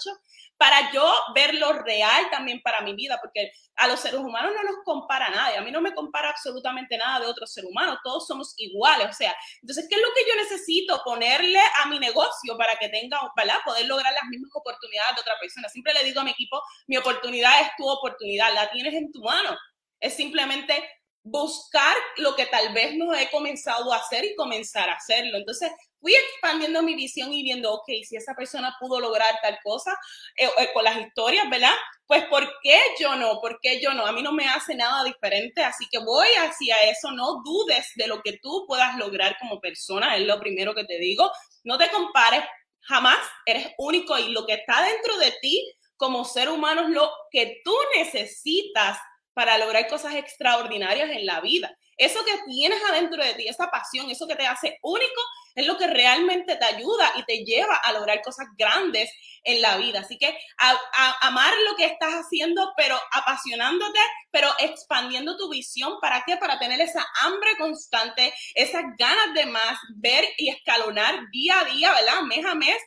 para 0.57 0.93
yo 0.93 1.12
ver 1.34 1.55
lo 1.55 1.72
real 1.72 2.30
también 2.30 2.62
para 2.62 2.82
mi 2.82 2.95
vida, 2.95 3.18
porque 3.20 3.51
a 3.74 3.88
los 3.88 3.99
seres 3.99 4.20
humanos 4.20 4.53
no 4.55 4.62
nos 4.62 4.84
compara 4.84 5.30
nadie, 5.30 5.57
a 5.57 5.62
mí 5.62 5.72
no 5.72 5.80
me 5.80 5.93
compara 5.93 6.30
absolutamente 6.30 6.97
nada 6.97 7.18
de 7.18 7.26
otro 7.26 7.45
ser 7.45 7.64
humano, 7.64 7.99
todos 8.05 8.24
somos 8.28 8.55
iguales, 8.59 9.09
o 9.09 9.12
sea, 9.12 9.34
entonces, 9.61 9.86
¿qué 9.90 9.97
es 9.97 10.01
lo 10.01 10.14
que 10.14 10.24
yo 10.28 10.36
necesito 10.36 11.03
ponerle 11.05 11.59
a 11.82 11.86
mi 11.88 11.99
negocio 11.99 12.57
para 12.57 12.76
que 12.76 12.88
tenga, 12.88 13.18
¿verdad? 13.36 13.57
Poder 13.64 13.86
lograr 13.86 14.12
las 14.12 14.28
mismas 14.30 14.53
oportunidades 14.55 15.16
de 15.16 15.20
otra 15.22 15.34
persona. 15.40 15.68
Siempre 15.68 15.93
le 15.95 16.05
digo 16.05 16.20
a 16.20 16.24
mi 16.24 16.30
equipo, 16.30 16.62
mi 16.86 16.97
oportunidad 16.97 17.62
es 17.62 17.70
tu 17.76 17.88
oportunidad, 17.88 18.55
la 18.55 18.70
tienes 18.70 18.95
en 18.95 19.11
tu 19.11 19.20
mano. 19.22 19.59
Es 19.99 20.14
simplemente 20.14 21.01
buscar 21.25 21.97
lo 22.16 22.35
que 22.35 22.47
tal 22.47 22.73
vez 22.73 22.97
no 22.97 23.14
he 23.14 23.31
comenzado 23.31 23.93
a 23.93 23.99
hacer 23.99 24.25
y 24.25 24.35
comenzar 24.35 24.91
a 24.91 24.95
hacerlo. 24.95 25.39
Entonces, 25.39 25.70
fui 26.01 26.12
expandiendo 26.14 26.83
mi 26.83 26.95
visión 26.95 27.33
y 27.33 27.45
viendo, 27.45 27.73
ok, 27.73 27.87
si 28.05 28.16
esa 28.16 28.35
persona 28.35 28.75
pudo 28.81 28.99
lograr 28.99 29.39
tal 29.41 29.57
cosa 29.62 29.97
eh, 30.37 30.49
eh, 30.59 30.70
con 30.75 30.83
las 30.83 30.99
historias, 30.99 31.49
¿verdad? 31.49 31.75
Pues, 32.07 32.25
¿por 32.25 32.47
qué 32.62 32.79
yo 32.99 33.14
no? 33.14 33.41
¿Por 33.41 33.61
qué 33.61 33.81
yo 33.81 33.95
no? 33.95 34.05
A 34.05 34.12
mí 34.12 34.23
no 34.23 34.33
me 34.33 34.49
hace 34.49 34.75
nada 34.75 35.05
diferente, 35.05 35.62
así 35.62 35.87
que 35.91 35.99
voy 35.99 36.27
hacia 36.41 36.83
eso. 36.91 37.12
No 37.12 37.41
dudes 37.45 37.93
de 37.95 38.09
lo 38.09 38.20
que 38.20 38.39
tú 38.43 38.64
puedas 38.66 38.97
lograr 38.99 39.37
como 39.39 39.61
persona, 39.61 40.16
es 40.16 40.27
lo 40.27 40.41
primero 40.41 40.75
que 40.75 40.85
te 40.85 40.99
digo. 40.99 41.31
No 41.62 41.79
te 41.79 41.89
compares, 41.91 42.43
jamás 42.81 43.18
eres 43.47 43.68
único 43.79 44.18
y 44.18 44.31
lo 44.31 44.45
que 44.45 44.55
está 44.55 44.83
dentro 44.83 45.16
de 45.18 45.33
ti 45.41 45.73
como 45.97 46.25
ser 46.25 46.49
humano 46.49 46.83
es 46.83 46.89
lo 46.89 47.12
que 47.31 47.61
tú 47.64 47.73
necesitas 47.97 48.99
para 49.35 49.59
lograr 49.59 49.89
cosas 49.89 50.14
extraordinarias 50.14 51.11
en 51.11 51.26
la 51.26 51.41
vida. 51.41 51.76
Eso 51.97 52.24
que 52.24 52.39
tienes 52.47 52.80
adentro 52.91 53.22
de 53.22 53.35
ti, 53.35 53.47
esa 53.47 53.70
pasión, 53.70 54.11
eso 54.11 54.26
que 54.26 54.37
te 54.37 54.47
hace 54.47 54.78
único, 54.83 55.20
es 55.55 55.66
lo 55.66 55.76
que 55.76 55.87
realmente 55.87 56.57
te 56.57 56.64
ayuda 56.64 57.12
y 57.16 57.24
te 57.24 57.45
lleva 57.45 57.76
a 57.76 57.93
lograr 57.93 58.22
cosas 58.22 58.47
grandes 58.57 59.11
en 59.45 59.61
la 59.61 59.76
vida. 59.76 60.01
Así 60.01 60.18
que 60.18 60.37
a, 60.59 61.26
amar 61.26 61.53
lo 61.68 61.76
que 61.76 61.85
estás 61.85 62.14
haciendo, 62.14 62.72
pero 62.76 62.99
apasionándote, 63.12 63.99
pero 64.30 64.49
expandiendo 64.59 65.37
tu 65.37 65.51
visión. 65.51 65.99
¿Para 66.01 66.22
qué? 66.26 66.37
Para 66.37 66.59
tener 66.59 66.80
esa 66.80 67.05
hambre 67.20 67.51
constante, 67.59 68.33
esas 68.55 68.83
ganas 68.99 69.35
de 69.35 69.47
más, 69.47 69.78
ver 69.97 70.24
y 70.39 70.49
escalonar 70.49 71.18
día 71.30 71.61
a 71.61 71.64
día, 71.64 71.93
¿verdad? 71.93 72.22
Mes 72.22 72.45
a 72.45 72.55
mes, 72.55 72.78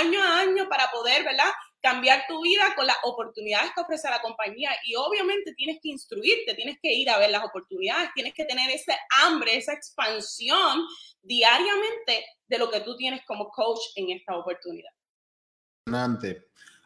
año 0.00 0.22
a 0.22 0.40
año, 0.40 0.68
para 0.68 0.90
poder, 0.90 1.24
¿verdad? 1.24 1.52
Cambiar 1.80 2.24
tu 2.28 2.42
vida 2.42 2.74
con 2.76 2.86
las 2.86 2.96
oportunidades 3.04 3.70
que 3.74 3.80
ofrece 3.80 4.10
la 4.10 4.20
compañía 4.20 4.70
y 4.84 4.94
obviamente 4.96 5.54
tienes 5.54 5.78
que 5.82 5.90
instruirte, 5.90 6.54
tienes 6.54 6.78
que 6.82 6.92
ir 6.92 7.08
a 7.08 7.18
ver 7.18 7.30
las 7.30 7.44
oportunidades, 7.44 8.10
tienes 8.14 8.34
que 8.34 8.44
tener 8.44 8.70
ese 8.70 8.96
hambre, 9.22 9.56
esa 9.56 9.72
expansión 9.72 10.80
diariamente 11.22 12.24
de 12.46 12.58
lo 12.58 12.70
que 12.70 12.80
tú 12.80 12.96
tienes 12.96 13.24
como 13.26 13.48
coach 13.50 13.80
en 13.96 14.10
esta 14.10 14.36
oportunidad. 14.36 14.90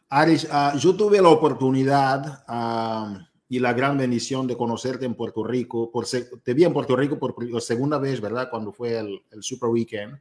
Aris, 0.09 0.45
uh, 0.45 0.77
yo 0.79 0.95
tuve 0.95 1.23
la 1.23 1.31
oportunidad 1.31 2.45
uh, 2.47 3.19
y 3.49 3.59
la 3.59 3.73
gran 3.73 3.97
bendición 3.97 4.47
de 4.47 4.57
conocerte 4.57 5.07
en 5.07 5.15
Puerto 5.15 5.43
Rico. 5.43 5.91
Por 5.91 6.07
te 6.07 6.55
vi 6.55 6.65
en 6.65 6.73
Puerto 6.73 6.95
Rico 6.97 7.19
por 7.19 7.63
segunda 7.63 7.99
vez, 7.99 8.21
¿verdad? 8.21 8.51
Cuando 8.51 8.73
fue 8.73 8.99
el, 8.99 9.23
el 9.31 9.43
Super 9.43 9.71
Weekend. 9.71 10.21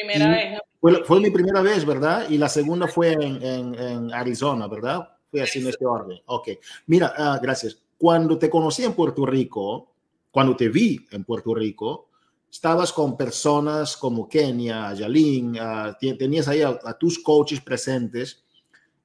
Primera 0.00 0.30
vez. 0.30 0.58
Fue, 0.80 1.04
fue, 1.04 1.20
mi 1.20 1.30
primera 1.30 1.60
vez, 1.60 1.84
¿verdad? 1.84 2.28
Y 2.28 2.38
la 2.38 2.48
segunda 2.48 2.88
fue 2.88 3.12
en, 3.12 3.42
en, 3.42 3.74
en 3.74 4.14
Arizona, 4.14 4.66
¿verdad? 4.66 5.08
Fue 5.30 5.42
así 5.42 5.60
en 5.60 5.68
este 5.68 5.84
orden. 5.84 6.18
Ok. 6.26 6.48
Mira, 6.86 7.14
uh, 7.18 7.42
gracias. 7.42 7.78
Cuando 7.98 8.38
te 8.38 8.48
conocí 8.48 8.84
en 8.84 8.94
Puerto 8.94 9.26
Rico, 9.26 9.92
cuando 10.30 10.56
te 10.56 10.68
vi 10.68 11.06
en 11.10 11.24
Puerto 11.24 11.54
Rico, 11.54 12.08
estabas 12.50 12.92
con 12.92 13.16
personas 13.16 13.96
como 13.96 14.28
Kenia, 14.28 14.94
Yalin, 14.94 15.58
uh, 15.60 16.16
tenías 16.16 16.48
ahí 16.48 16.62
a, 16.62 16.78
a, 16.82 16.98
tus 16.98 17.18
coaches 17.18 17.60
presentes. 17.60 18.42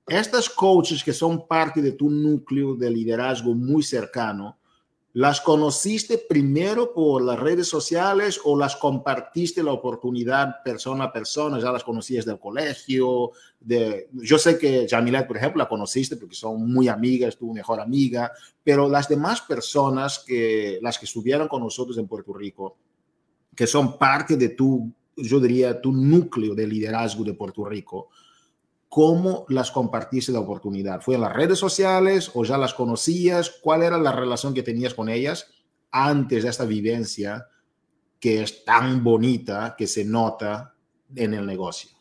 Estas 0.07 0.49
coaches 0.49 1.03
que 1.03 1.13
son 1.13 1.47
parte 1.47 1.81
de 1.81 1.91
tu 1.91 2.09
núcleo 2.09 2.75
de 2.75 2.89
liderazgo 2.89 3.53
muy 3.53 3.83
cercano, 3.83 4.57
¿Las 5.15 5.39
conociste 5.39 6.17
primero 6.17 6.93
por 6.93 7.21
las 7.21 7.39
redes 7.39 7.69
sociales 7.69 8.37
o 8.43 8.59
las 8.59 8.75
compartiste 8.75 9.63
la 9.63 9.71
oportunidad 9.71 10.61
persona 10.61 11.05
a 11.05 11.13
persona? 11.13 11.57
¿Ya 11.57 11.71
las 11.71 11.85
conocías 11.85 12.25
del 12.25 12.37
colegio? 12.37 13.31
De, 13.61 14.09
yo 14.11 14.37
sé 14.37 14.57
que 14.57 14.85
Jamilet, 14.89 15.25
por 15.25 15.37
ejemplo, 15.37 15.63
la 15.63 15.69
conociste 15.69 16.17
porque 16.17 16.35
son 16.35 16.69
muy 16.69 16.89
amigas, 16.89 17.37
tu 17.37 17.53
mejor 17.53 17.79
amiga, 17.79 18.29
pero 18.61 18.89
las 18.89 19.07
demás 19.07 19.39
personas 19.39 20.19
que, 20.19 20.79
las 20.81 20.99
que 20.99 21.05
estuvieron 21.05 21.47
con 21.47 21.63
nosotros 21.63 21.97
en 21.97 22.09
Puerto 22.09 22.33
Rico, 22.33 22.75
que 23.55 23.67
son 23.67 23.97
parte 23.97 24.35
de 24.35 24.49
tu, 24.49 24.91
yo 25.15 25.39
diría, 25.39 25.79
tu 25.79 25.93
núcleo 25.93 26.53
de 26.53 26.67
liderazgo 26.67 27.23
de 27.23 27.35
Puerto 27.35 27.63
Rico, 27.63 28.09
¿Cómo 28.95 29.45
las 29.49 29.71
compartiste 29.71 30.31
la 30.31 30.39
oportunidad? 30.39 31.01
¿Fue 31.01 31.15
en 31.15 31.21
las 31.21 31.33
redes 31.33 31.59
sociales 31.59 32.31
o 32.33 32.45
ya 32.45 32.57
las 32.57 32.73
conocías? 32.73 33.49
¿Cuál 33.49 33.83
era 33.83 33.97
la 33.97 34.13
relación 34.13 34.53
que 34.53 34.63
tenías 34.63 34.93
con 34.93 35.09
ellas 35.09 35.51
antes 35.91 36.43
de 36.43 36.49
esta 36.49 36.63
vivencia 36.63 37.45
que 38.21 38.41
es 38.41 38.63
tan 38.63 39.03
bonita 39.03 39.75
que 39.77 39.85
se 39.85 40.05
nota 40.05 40.75
en 41.13 41.33
el 41.33 41.45
negocio? 41.45 41.91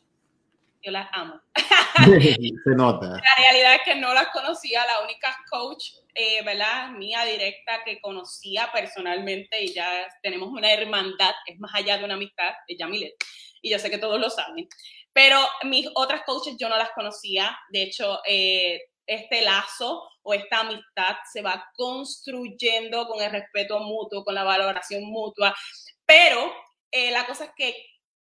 Yo 0.83 0.93
las 0.93 1.09
amo. 1.15 1.41
se 2.65 2.77
nota. 2.77 3.09
La 3.09 3.35
realidad 3.39 3.75
es 3.75 3.81
que 3.85 3.97
no 3.97 4.15
las 4.15 4.29
conocía, 4.29 4.87
la 4.87 5.05
única 5.05 5.37
coach, 5.51 5.95
eh, 6.15 6.45
¿verdad? 6.45 6.93
Mía 6.93 7.25
directa 7.25 7.83
que 7.85 8.01
conocía 8.01 8.71
personalmente 8.73 9.65
y 9.65 9.75
ya 9.75 10.07
tenemos 10.23 10.49
una 10.49 10.73
hermandad, 10.73 11.35
es 11.47 11.59
más 11.59 11.75
allá 11.75 11.99
de 11.99 12.05
una 12.05 12.15
amistad, 12.15 12.53
es 12.69 12.79
Yamilet. 12.79 13.15
Y 13.65 13.71
yo 13.71 13.79
sé 13.79 13.91
que 13.91 13.97
todos 13.97 14.21
lo 14.21 14.29
saben. 14.29 14.69
Pero 15.15 15.39
mis 15.63 15.89
otras 15.95 16.23
coaches 16.25 16.57
yo 16.59 16.69
no 16.69 16.77
las 16.77 16.91
conocía. 16.91 17.59
De 17.71 17.83
hecho, 17.83 18.21
eh, 18.29 18.79
este 19.07 19.41
lazo 19.41 20.07
o 20.23 20.35
esta 20.35 20.61
amistad 20.61 21.17
se 21.33 21.41
va 21.41 21.67
construyendo 21.75 23.09
con 23.09 23.23
el 23.23 23.31
respeto 23.31 23.81
mutuo, 23.81 24.23
con 24.23 24.35
la 24.35 24.45
valoración 24.45 25.05
mutua. 25.05 25.55
Pero 26.05 26.53
eh, 26.91 27.11
la 27.11 27.27
cosa 27.27 27.47
es 27.47 27.51
que 27.57 27.75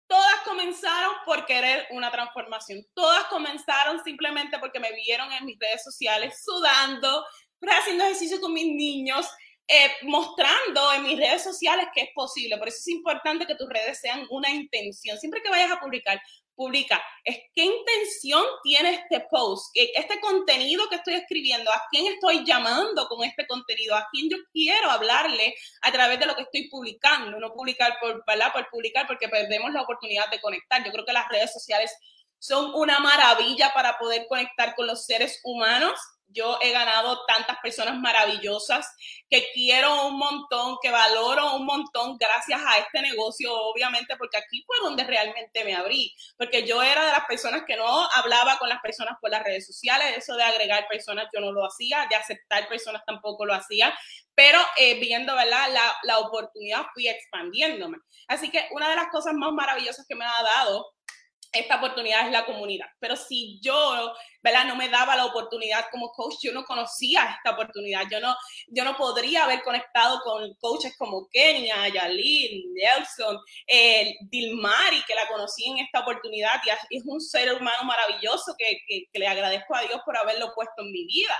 todas 0.05 0.41
comenzaron 0.45 1.11
por 1.25 1.47
querer 1.47 1.87
una 1.89 2.11
transformación. 2.11 2.85
Todas 2.93 3.23
comenzaron 3.25 4.03
simplemente 4.03 4.59
porque 4.59 4.79
me 4.79 4.93
vieron 4.93 5.31
en 5.31 5.45
mis 5.45 5.57
redes 5.57 5.83
sociales 5.83 6.43
sudando, 6.45 7.25
haciendo 7.61 8.03
ejercicio 8.03 8.39
con 8.39 8.53
mis 8.53 8.67
niños, 8.67 9.27
eh, 9.74 9.89
mostrando 10.01 10.91
en 10.91 11.03
mis 11.03 11.17
redes 11.17 11.43
sociales 11.43 11.88
que 11.95 12.01
es 12.01 12.09
posible. 12.13 12.57
Por 12.57 12.67
eso 12.67 12.80
es 12.80 12.88
importante 12.89 13.47
que 13.47 13.55
tus 13.55 13.69
redes 13.69 14.01
sean 14.01 14.28
una 14.30 14.49
intención. 14.49 15.17
Siempre 15.17 15.41
que 15.41 15.49
vayas 15.49 15.72
a 15.72 15.80
publicar, 15.80 16.22
publica, 16.53 17.01
es 17.24 17.38
qué 17.55 17.63
intención 17.63 18.43
tiene 18.63 18.95
este 18.95 19.26
post, 19.32 19.72
este 19.74 20.19
contenido 20.19 20.89
que 20.89 20.97
estoy 20.97 21.13
escribiendo, 21.13 21.72
a 21.72 21.84
quién 21.89 22.05
estoy 22.07 22.43
llamando 22.45 23.07
con 23.07 23.24
este 23.24 23.47
contenido, 23.47 23.95
a 23.95 24.05
quién 24.11 24.30
yo 24.30 24.36
quiero 24.51 24.91
hablarle 24.91 25.55
a 25.84 25.91
través 25.93 26.19
de 26.19 26.26
lo 26.26 26.36
que 26.36 26.41
estoy 26.41 26.67
publicando, 26.69 27.39
no 27.39 27.53
publicar 27.53 27.97
por, 28.01 28.26
por 28.26 28.69
publicar 28.69 29.07
porque 29.07 29.30
perdemos 29.30 29.72
la 29.72 29.84
oportunidad 29.84 30.30
de 30.30 30.41
conectar. 30.41 30.84
Yo 30.84 30.91
creo 30.91 31.05
que 31.05 31.13
las 31.13 31.30
redes 31.30 31.53
sociales 31.53 31.95
son 32.39 32.74
una 32.76 32.99
maravilla 32.99 33.72
para 33.74 33.97
poder 33.97 34.26
conectar 34.28 34.76
con 34.76 34.86
los 34.86 35.05
seres 35.05 35.39
humanos 35.45 35.97
yo 36.34 36.57
he 36.61 36.71
ganado 36.71 37.25
tantas 37.25 37.57
personas 37.61 37.99
maravillosas 37.99 38.88
que 39.29 39.47
quiero 39.53 40.07
un 40.07 40.17
montón, 40.17 40.77
que 40.82 40.91
valoro 40.91 41.55
un 41.55 41.65
montón 41.65 42.17
gracias 42.17 42.61
a 42.65 42.77
este 42.77 43.01
negocio, 43.01 43.53
obviamente, 43.53 44.15
porque 44.17 44.38
aquí 44.38 44.63
fue 44.65 44.77
donde 44.82 45.03
realmente 45.03 45.63
me 45.63 45.75
abrí, 45.75 46.13
porque 46.38 46.65
yo 46.65 46.84
era 46.84 47.05
de 47.05 47.11
las 47.11 47.25
personas 47.25 47.63
que 47.65 47.77
no 47.77 48.09
hablaba 48.15 48.57
con 48.57 48.69
las 48.69 48.82
personas 48.82 49.15
por 49.21 49.32
las 49.32 49.43
redes 49.43 49.65
sociales, 49.65 50.17
eso 50.17 50.36
de 50.36 50.43
agregar 50.43 50.88
personas 50.89 51.27
yo 51.34 51.39
no 51.39 51.51
lo 51.51 51.65
hacía, 51.65 52.07
de 52.09 52.15
aceptar 52.15 52.67
personas 52.67 53.03
tampoco 53.05 53.45
lo 53.45 53.53
hacía, 53.53 53.97
pero 54.36 54.59
eh, 54.77 54.99
viendo 54.99 55.36
¿verdad? 55.36 55.69
La, 55.71 55.95
la 56.03 56.19
oportunidad 56.19 56.86
fui 56.93 57.07
expandiéndome. 57.07 57.97
Así 58.27 58.49
que 58.49 58.67
una 58.71 58.89
de 58.89 58.95
las 58.95 59.07
cosas 59.09 59.34
más 59.34 59.51
maravillosas 59.51 60.05
que 60.07 60.15
me 60.15 60.25
ha 60.25 60.43
dado 60.43 60.86
esta 61.52 61.78
oportunidad 61.78 62.26
es 62.26 62.32
la 62.32 62.45
comunidad. 62.45 62.88
Pero 62.99 63.16
si 63.16 63.60
yo, 63.62 64.14
¿verdad? 64.41 64.66
No 64.66 64.76
me 64.76 64.89
daba 64.89 65.16
la 65.16 65.26
oportunidad 65.26 65.86
como 65.91 66.12
coach, 66.12 66.36
yo 66.43 66.54
no 66.54 66.64
conocía 66.64 67.36
esta 67.38 67.52
oportunidad. 67.52 68.04
Yo 68.10 68.20
no, 68.20 68.36
yo 68.68 68.84
no 68.86 68.95
podría 68.95 69.43
haber 69.43 69.62
conectado 69.62 70.22
con 70.24 70.54
coaches 70.56 70.95
como 70.97 71.28
Kenia, 71.30 71.89
Yalin, 71.89 72.74
Nelson, 72.74 73.38
eh, 73.68 74.16
Dilmari, 74.22 75.04
que 75.06 75.16
la 75.16 75.28
conocí 75.28 75.66
en 75.66 75.80
esta 75.80 75.99
oportunidad 75.99 76.62
y 76.89 76.97
es 76.97 77.04
un 77.06 77.20
ser 77.20 77.54
humano 77.54 77.84
maravilloso 77.84 78.56
que, 78.58 78.80
que, 78.88 79.06
que 79.12 79.20
le 79.20 79.28
agradezco 79.28 79.76
a 79.76 79.82
Dios 79.82 80.02
por 80.06 80.18
haberlo 80.18 80.54
puesto 80.54 80.82
en 80.82 80.91
mi 80.91 81.06
vida. 81.06 81.36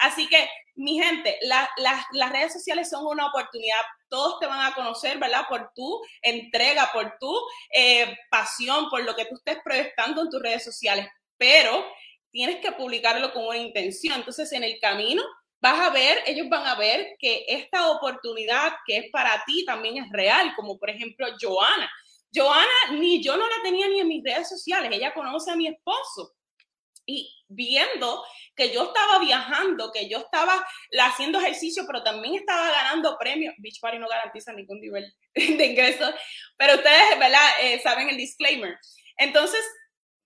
Así 0.00 0.26
que, 0.28 0.48
mi 0.76 0.98
gente, 0.98 1.38
las 1.42 2.30
redes 2.32 2.52
sociales 2.54 2.88
son 2.88 3.06
una 3.06 3.26
oportunidad. 3.26 3.80
Todos 4.08 4.40
te 4.40 4.46
van 4.46 4.60
a 4.60 4.74
conocer, 4.74 5.18
¿verdad? 5.18 5.44
Por 5.48 5.70
tu 5.74 6.00
entrega, 6.22 6.90
por 6.92 7.18
tu 7.20 7.38
eh, 7.74 8.16
pasión, 8.30 8.88
por 8.88 9.04
lo 9.04 9.14
que 9.14 9.26
tú 9.26 9.36
estés 9.36 9.58
proyectando 9.62 10.22
en 10.22 10.30
tus 10.30 10.42
redes 10.42 10.64
sociales. 10.64 11.06
Pero 11.36 11.86
tienes 12.30 12.60
que 12.60 12.72
publicarlo 12.72 13.32
con 13.32 13.44
una 13.46 13.58
intención. 13.58 14.16
Entonces, 14.16 14.50
en 14.52 14.64
el 14.64 14.78
camino 14.80 15.22
vas 15.60 15.78
a 15.80 15.90
ver, 15.90 16.22
ellos 16.26 16.48
van 16.48 16.66
a 16.66 16.76
ver 16.76 17.16
que 17.18 17.44
esta 17.46 17.90
oportunidad 17.90 18.72
que 18.86 18.96
es 18.96 19.10
para 19.10 19.44
ti 19.44 19.64
también 19.66 19.98
es 19.98 20.10
real, 20.10 20.54
como 20.56 20.78
por 20.78 20.88
ejemplo 20.88 21.26
Joana. 21.38 21.90
Joana, 22.34 22.92
ni 22.92 23.22
yo 23.22 23.36
no 23.36 23.46
la 23.46 23.62
tenía 23.62 23.88
ni 23.88 24.00
en 24.00 24.08
mis 24.08 24.24
redes 24.24 24.48
sociales, 24.48 24.90
ella 24.92 25.12
conoce 25.12 25.50
a 25.50 25.56
mi 25.56 25.66
esposo 25.66 26.32
y 27.10 27.44
viendo 27.48 28.24
que 28.54 28.72
yo 28.72 28.84
estaba 28.84 29.18
viajando, 29.18 29.90
que 29.92 30.08
yo 30.08 30.18
estaba 30.18 30.64
haciendo 31.00 31.40
ejercicio, 31.40 31.84
pero 31.86 32.02
también 32.02 32.36
estaba 32.36 32.70
ganando 32.70 33.16
premios. 33.18 33.54
Beach 33.58 33.80
Party 33.80 33.98
no 33.98 34.08
garantiza 34.08 34.52
ningún 34.52 34.80
nivel 34.80 35.12
de 35.34 35.66
ingreso, 35.66 36.12
pero 36.56 36.74
ustedes, 36.74 37.18
¿verdad? 37.18 37.48
Eh, 37.62 37.80
saben 37.82 38.08
el 38.08 38.16
disclaimer. 38.16 38.78
Entonces, 39.16 39.60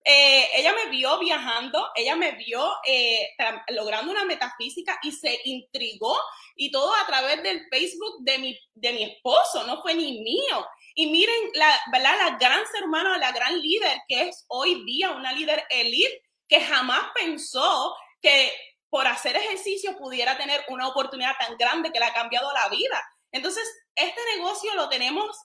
eh, 0.07 0.49
ella 0.57 0.75
me 0.75 0.91
vio 0.91 1.19
viajando, 1.19 1.89
ella 1.95 2.15
me 2.15 2.33
vio 2.33 2.71
eh, 2.87 3.31
logrando 3.69 4.13
una 4.13 4.27
metafísica 4.27 4.99
y 5.03 5.13
se 5.13 5.41
intrigó 5.45 6.15
y 6.57 6.71
todo 6.71 6.95
a 6.95 7.07
través 7.07 7.43
del 7.43 7.67
Facebook 7.71 8.17
de 8.21 8.39
mi, 8.39 8.61
de 8.75 8.93
mi 8.93 9.05
esposo, 9.05 9.67
no 9.67 9.81
fue 9.81 9.95
ni 9.95 10.21
mío. 10.21 10.67
Y 10.95 11.07
miren, 11.07 11.51
la, 11.55 11.81
¿verdad? 11.91 12.17
la 12.19 12.37
gran 12.37 12.67
ser 12.67 12.85
humana, 12.85 13.17
la 13.17 13.33
gran 13.33 13.59
líder 13.59 14.03
que 14.07 14.29
es 14.29 14.45
hoy 14.49 14.85
día 14.85 15.11
una 15.13 15.33
líder 15.33 15.65
elite 15.71 16.23
que 16.49 16.61
jamás 16.61 17.11
pensó 17.15 17.97
que 18.21 18.53
por 18.91 19.07
hacer 19.07 19.37
ejercicio 19.37 19.97
pudiera 19.99 20.37
tener 20.37 20.65
una 20.69 20.89
oportunidad 20.89 21.33
tan 21.39 21.57
grande 21.57 21.91
que 21.91 21.99
le 21.99 22.05
ha 22.07 22.15
cambiado 22.15 22.53
la 22.53 22.69
vida. 22.69 23.03
Entonces, 23.33 23.69
este 23.95 24.21
negocio 24.37 24.75
lo 24.75 24.89
tenemos 24.89 25.37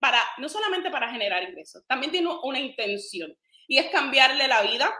para, 0.00 0.20
no 0.38 0.48
solamente 0.48 0.90
para 0.90 1.10
generar 1.10 1.42
ingresos, 1.42 1.84
también 1.86 2.10
tiene 2.10 2.28
una 2.42 2.58
intención 2.58 3.36
y 3.68 3.78
es 3.78 3.90
cambiarle 3.90 4.48
la 4.48 4.62
vida 4.62 4.92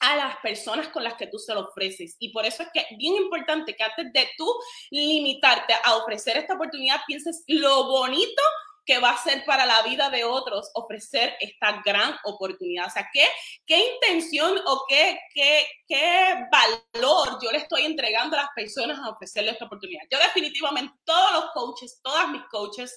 a 0.00 0.16
las 0.16 0.36
personas 0.36 0.88
con 0.88 1.02
las 1.02 1.14
que 1.14 1.26
tú 1.26 1.38
se 1.38 1.54
lo 1.54 1.62
ofreces. 1.62 2.16
Y 2.18 2.32
por 2.32 2.44
eso 2.44 2.62
es 2.62 2.68
que 2.72 2.80
es 2.80 2.98
bien 2.98 3.14
importante 3.16 3.74
que 3.74 3.82
antes 3.82 4.12
de 4.12 4.30
tú 4.36 4.46
limitarte 4.90 5.74
a 5.84 5.96
ofrecer 5.96 6.36
esta 6.36 6.54
oportunidad, 6.54 7.00
pienses 7.06 7.42
lo 7.46 7.84
bonito 7.84 8.42
que 8.86 8.98
va 9.00 9.10
a 9.10 9.22
ser 9.22 9.44
para 9.44 9.66
la 9.66 9.82
vida 9.82 10.08
de 10.10 10.24
otros 10.24 10.70
ofrecer 10.74 11.36
esta 11.40 11.82
gran 11.84 12.16
oportunidad. 12.24 12.86
O 12.86 12.90
sea, 12.90 13.10
¿qué, 13.12 13.26
qué 13.66 13.94
intención 13.94 14.58
o 14.64 14.84
qué, 14.88 15.18
qué, 15.34 15.66
qué 15.88 16.34
valor 16.50 17.38
yo 17.42 17.50
le 17.50 17.58
estoy 17.58 17.82
entregando 17.82 18.38
a 18.38 18.42
las 18.42 18.50
personas 18.54 18.98
a 19.00 19.10
ofrecerle 19.10 19.50
esta 19.50 19.64
oportunidad? 19.64 20.04
Yo 20.10 20.18
definitivamente, 20.18 20.94
todos 21.04 21.32
los 21.32 21.50
coaches, 21.52 22.00
todas 22.02 22.28
mis 22.28 22.42
coaches, 22.44 22.96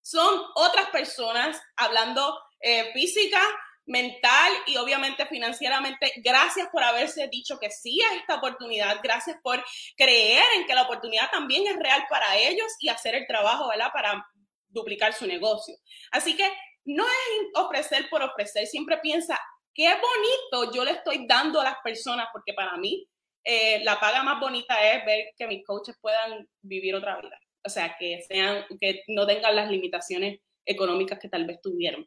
son 0.00 0.40
otras 0.54 0.90
personas 0.90 1.60
hablando 1.76 2.38
eh, 2.60 2.92
física, 2.92 3.40
mental 3.86 4.52
y 4.66 4.76
obviamente 4.76 5.26
financieramente. 5.26 6.12
Gracias 6.16 6.68
por 6.70 6.82
haberse 6.82 7.28
dicho 7.28 7.58
que 7.58 7.70
sí 7.70 8.00
a 8.02 8.14
esta 8.14 8.36
oportunidad. 8.36 9.00
Gracias 9.02 9.36
por 9.42 9.62
creer 9.96 10.44
en 10.56 10.66
que 10.66 10.74
la 10.74 10.82
oportunidad 10.82 11.30
también 11.30 11.66
es 11.66 11.76
real 11.76 12.06
para 12.08 12.36
ellos 12.36 12.72
y 12.80 12.88
hacer 12.88 13.14
el 13.14 13.26
trabajo, 13.26 13.68
¿verdad? 13.68 13.90
Para 13.92 14.26
duplicar 14.74 15.12
su 15.14 15.26
negocio. 15.26 15.74
Así 16.10 16.36
que 16.36 16.46
no 16.84 17.04
es 17.06 17.48
ofrecer 17.54 18.08
por 18.10 18.22
ofrecer, 18.22 18.66
siempre 18.66 18.98
piensa, 18.98 19.38
qué 19.72 19.88
bonito 19.88 20.74
yo 20.74 20.84
le 20.84 20.92
estoy 20.92 21.26
dando 21.26 21.60
a 21.60 21.64
las 21.64 21.76
personas, 21.82 22.28
porque 22.32 22.52
para 22.52 22.76
mí 22.76 23.08
eh, 23.44 23.82
la 23.84 23.98
paga 23.98 24.22
más 24.22 24.40
bonita 24.40 24.74
es 24.92 25.04
ver 25.04 25.26
que 25.36 25.46
mis 25.46 25.64
coaches 25.64 25.96
puedan 26.00 26.48
vivir 26.62 26.94
otra 26.94 27.20
vida. 27.20 27.38
O 27.64 27.70
sea, 27.70 27.96
que 27.98 28.22
sean, 28.28 28.66
que 28.80 29.02
no 29.08 29.26
tengan 29.26 29.56
las 29.56 29.70
limitaciones 29.70 30.40
económicas 30.66 31.18
que 31.18 31.28
tal 31.28 31.46
vez 31.46 31.60
tuvieron 31.62 32.06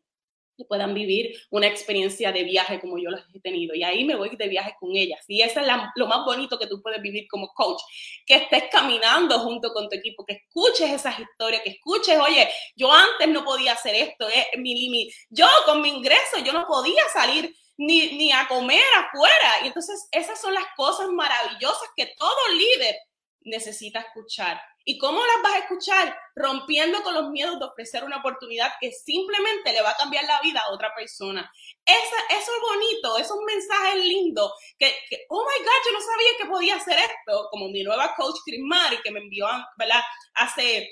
puedan 0.65 0.93
vivir 0.93 1.35
una 1.49 1.67
experiencia 1.67 2.31
de 2.31 2.43
viaje 2.43 2.79
como 2.79 2.97
yo 2.97 3.09
las 3.09 3.23
he 3.33 3.39
tenido. 3.39 3.75
Y 3.75 3.83
ahí 3.83 4.03
me 4.03 4.15
voy 4.15 4.35
de 4.35 4.47
viaje 4.47 4.75
con 4.79 4.95
ellas. 4.95 5.23
Y 5.27 5.41
eso 5.41 5.59
es 5.59 5.67
lo 5.95 6.07
más 6.07 6.25
bonito 6.25 6.57
que 6.57 6.67
tú 6.67 6.81
puedes 6.81 7.01
vivir 7.01 7.27
como 7.27 7.49
coach, 7.53 7.81
que 8.25 8.35
estés 8.35 8.65
caminando 8.71 9.39
junto 9.39 9.71
con 9.73 9.89
tu 9.89 9.95
equipo, 9.95 10.25
que 10.25 10.33
escuches 10.33 10.91
esas 10.91 11.19
historias, 11.19 11.61
que 11.63 11.71
escuches, 11.71 12.19
oye, 12.19 12.49
yo 12.75 12.91
antes 12.91 13.27
no 13.29 13.43
podía 13.43 13.73
hacer 13.73 13.95
esto, 13.95 14.27
es 14.27 14.45
mi 14.57 14.75
límite. 14.75 15.13
Yo 15.29 15.47
con 15.65 15.81
mi 15.81 15.89
ingreso, 15.89 16.39
yo 16.43 16.53
no 16.53 16.65
podía 16.67 17.03
salir 17.13 17.53
ni, 17.77 18.17
ni 18.17 18.31
a 18.31 18.47
comer 18.47 18.83
afuera. 18.97 19.63
Y 19.63 19.67
entonces 19.67 20.07
esas 20.11 20.39
son 20.39 20.53
las 20.53 20.65
cosas 20.75 21.09
maravillosas 21.09 21.89
que 21.95 22.13
todo 22.17 22.37
líder 22.57 22.95
necesita 23.41 23.99
escuchar. 23.99 24.59
¿Y 24.89 24.97
cómo 24.97 25.19
las 25.19 25.43
vas 25.43 25.53
a 25.53 25.57
escuchar? 25.65 26.17
Rompiendo 26.33 27.03
con 27.03 27.13
los 27.13 27.29
miedos 27.29 27.59
de 27.59 27.65
ofrecer 27.65 28.05
una 28.05 28.19
oportunidad 28.19 28.71
que 28.79 28.93
simplemente 28.93 29.73
le 29.73 29.81
va 29.81 29.89
a 29.89 29.97
cambiar 29.97 30.23
la 30.23 30.39
vida 30.39 30.61
a 30.61 30.71
otra 30.71 30.95
persona. 30.95 31.51
Esa, 31.85 32.39
eso 32.39 32.51
es 32.55 32.61
bonito, 32.61 33.17
es 33.17 33.29
un 33.29 33.43
mensaje 33.43 33.97
lindo, 33.97 34.49
que, 34.79 34.95
oh 35.27 35.43
my 35.43 35.65
God, 35.65 35.85
yo 35.85 35.91
no 35.91 35.99
sabía 35.99 36.37
que 36.37 36.45
podía 36.45 36.75
hacer 36.77 36.99
esto, 36.99 37.49
como 37.51 37.67
mi 37.67 37.83
nueva 37.83 38.15
coach 38.15 38.37
Chris 38.45 38.61
Mari, 38.63 39.01
que 39.03 39.11
me 39.11 39.19
envió, 39.19 39.45
¿verdad? 39.77 40.01
Hace 40.35 40.87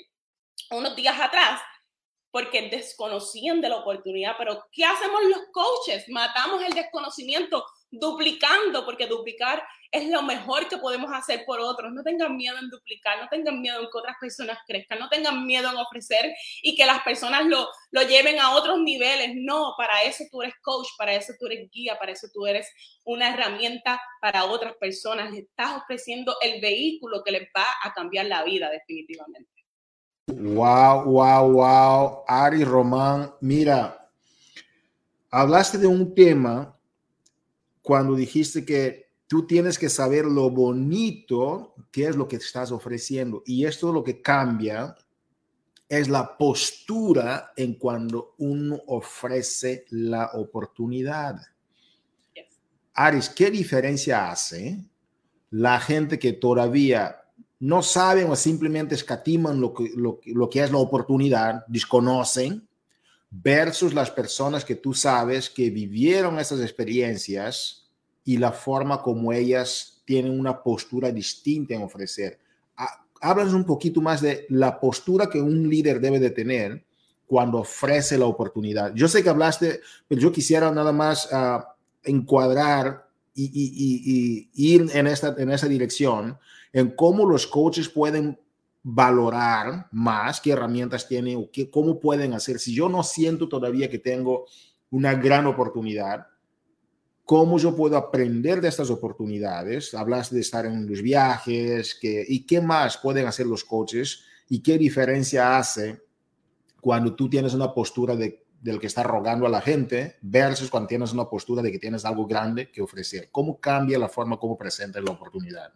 unos 0.72 0.94
días 0.94 1.18
atrás, 1.18 1.62
porque 2.30 2.68
desconocían 2.68 3.62
de 3.62 3.70
la 3.70 3.76
oportunidad, 3.76 4.36
pero 4.36 4.62
¿qué 4.72 4.84
hacemos 4.84 5.22
los 5.24 5.40
coaches? 5.54 6.04
Matamos 6.10 6.62
el 6.62 6.74
desconocimiento 6.74 7.64
duplicando, 7.90 8.84
porque 8.84 9.06
duplicar 9.06 9.62
es 9.90 10.08
lo 10.10 10.22
mejor 10.22 10.68
que 10.68 10.78
podemos 10.78 11.10
hacer 11.12 11.44
por 11.46 11.60
otros. 11.60 11.92
No 11.92 12.02
tengan 12.02 12.36
miedo 12.36 12.58
en 12.58 12.68
duplicar, 12.68 13.18
no 13.20 13.28
tengan 13.28 13.60
miedo 13.60 13.80
en 13.80 13.86
que 13.86 13.98
otras 13.98 14.16
personas 14.20 14.58
crezcan, 14.66 14.98
no 14.98 15.08
tengan 15.08 15.46
miedo 15.46 15.70
en 15.70 15.76
ofrecer 15.76 16.34
y 16.62 16.74
que 16.76 16.86
las 16.86 17.02
personas 17.02 17.46
lo, 17.46 17.68
lo 17.90 18.02
lleven 18.02 18.38
a 18.38 18.54
otros 18.54 18.78
niveles. 18.80 19.30
No, 19.34 19.74
para 19.76 20.02
eso 20.02 20.24
tú 20.30 20.42
eres 20.42 20.54
coach, 20.62 20.88
para 20.98 21.14
eso 21.14 21.32
tú 21.38 21.46
eres 21.46 21.70
guía, 21.70 21.98
para 21.98 22.12
eso 22.12 22.28
tú 22.32 22.46
eres 22.46 22.68
una 23.04 23.32
herramienta 23.32 24.00
para 24.20 24.44
otras 24.44 24.74
personas. 24.76 25.30
Le 25.30 25.40
estás 25.40 25.76
ofreciendo 25.76 26.36
el 26.42 26.60
vehículo 26.60 27.22
que 27.24 27.32
les 27.32 27.48
va 27.56 27.66
a 27.82 27.92
cambiar 27.92 28.26
la 28.26 28.42
vida 28.44 28.70
definitivamente. 28.70 29.50
Wow, 30.28 31.04
wow, 31.04 31.52
wow. 31.52 32.24
Ari 32.26 32.64
Román, 32.64 33.32
mira, 33.40 34.10
hablaste 35.30 35.78
de 35.78 35.86
un 35.86 36.12
tema 36.14 36.75
cuando 37.86 38.16
dijiste 38.16 38.64
que 38.64 39.12
tú 39.28 39.46
tienes 39.46 39.78
que 39.78 39.88
saber 39.88 40.24
lo 40.24 40.50
bonito 40.50 41.76
que 41.92 42.08
es 42.08 42.16
lo 42.16 42.26
que 42.26 42.34
estás 42.34 42.72
ofreciendo. 42.72 43.44
Y 43.46 43.64
esto 43.64 43.86
es 43.86 43.94
lo 43.94 44.02
que 44.02 44.20
cambia 44.20 44.96
es 45.88 46.08
la 46.08 46.36
postura 46.36 47.52
en 47.56 47.74
cuando 47.74 48.34
uno 48.38 48.80
ofrece 48.88 49.84
la 49.90 50.32
oportunidad. 50.32 51.40
Aris, 52.94 53.28
¿qué 53.28 53.52
diferencia 53.52 54.32
hace 54.32 54.84
la 55.50 55.78
gente 55.78 56.18
que 56.18 56.32
todavía 56.32 57.22
no 57.60 57.84
saben 57.84 58.28
o 58.32 58.34
simplemente 58.34 58.96
escatiman 58.96 59.60
lo 59.60 59.72
que, 59.72 59.92
lo, 59.94 60.50
que 60.50 60.64
es 60.64 60.72
la 60.72 60.78
oportunidad, 60.78 61.64
desconocen, 61.68 62.68
versus 63.30 63.94
las 63.94 64.10
personas 64.10 64.64
que 64.64 64.76
tú 64.76 64.94
sabes 64.94 65.50
que 65.50 65.70
vivieron 65.70 66.38
esas 66.38 66.60
experiencias 66.60 67.88
y 68.24 68.38
la 68.38 68.52
forma 68.52 69.02
como 69.02 69.32
ellas 69.32 70.02
tienen 70.04 70.38
una 70.38 70.62
postura 70.62 71.10
distinta 71.10 71.74
en 71.74 71.82
ofrecer. 71.82 72.38
Háblanos 73.20 73.54
un 73.54 73.64
poquito 73.64 74.00
más 74.00 74.20
de 74.20 74.46
la 74.50 74.78
postura 74.78 75.28
que 75.28 75.40
un 75.40 75.68
líder 75.68 76.00
debe 76.00 76.20
de 76.20 76.30
tener 76.30 76.84
cuando 77.26 77.58
ofrece 77.58 78.16
la 78.16 78.26
oportunidad. 78.26 78.94
Yo 78.94 79.08
sé 79.08 79.22
que 79.22 79.28
hablaste, 79.28 79.80
pero 80.06 80.20
yo 80.20 80.32
quisiera 80.32 80.70
nada 80.70 80.92
más 80.92 81.28
ah, 81.32 81.74
encuadrar 82.04 83.08
y, 83.34 84.48
ir 84.54 84.90
en, 84.94 85.06
esta, 85.06 85.34
en 85.36 85.50
esa 85.50 85.68
dirección, 85.68 86.38
en 86.72 86.90
cómo 86.90 87.28
los 87.28 87.46
coaches 87.46 87.88
pueden 87.88 88.38
valorar 88.88 89.88
más, 89.90 90.40
qué 90.40 90.52
herramientas 90.52 91.08
tienen 91.08 91.38
o 91.38 91.50
qué, 91.50 91.68
cómo 91.68 91.98
pueden 91.98 92.34
hacer. 92.34 92.60
Si 92.60 92.72
yo 92.72 92.88
no 92.88 93.02
siento 93.02 93.48
todavía 93.48 93.90
que 93.90 93.98
tengo 93.98 94.46
una 94.90 95.14
gran 95.14 95.46
oportunidad, 95.46 96.28
cómo 97.24 97.58
yo 97.58 97.74
puedo 97.74 97.96
aprender 97.96 98.60
de 98.60 98.68
estas 98.68 98.88
oportunidades. 98.90 99.92
Hablas 99.92 100.30
de 100.30 100.40
estar 100.40 100.66
en 100.66 100.88
los 100.88 101.02
viajes, 101.02 101.96
que, 102.00 102.24
y 102.28 102.46
qué 102.46 102.60
más 102.60 102.96
pueden 102.98 103.26
hacer 103.26 103.46
los 103.46 103.64
coaches 103.64 104.22
y 104.48 104.62
qué 104.62 104.78
diferencia 104.78 105.58
hace 105.58 106.04
cuando 106.80 107.16
tú 107.16 107.28
tienes 107.28 107.54
una 107.54 107.74
postura 107.74 108.14
de, 108.14 108.44
del 108.60 108.78
que 108.78 108.86
está 108.86 109.02
rogando 109.02 109.46
a 109.46 109.50
la 109.50 109.60
gente 109.60 110.14
versus 110.22 110.70
cuando 110.70 110.86
tienes 110.86 111.12
una 111.12 111.28
postura 111.28 111.60
de 111.60 111.72
que 111.72 111.80
tienes 111.80 112.04
algo 112.04 112.24
grande 112.24 112.70
que 112.70 112.82
ofrecer. 112.82 113.30
¿Cómo 113.32 113.58
cambia 113.58 113.98
la 113.98 114.08
forma 114.08 114.38
como 114.38 114.56
presentas 114.56 115.02
la 115.02 115.10
oportunidad? 115.10 115.72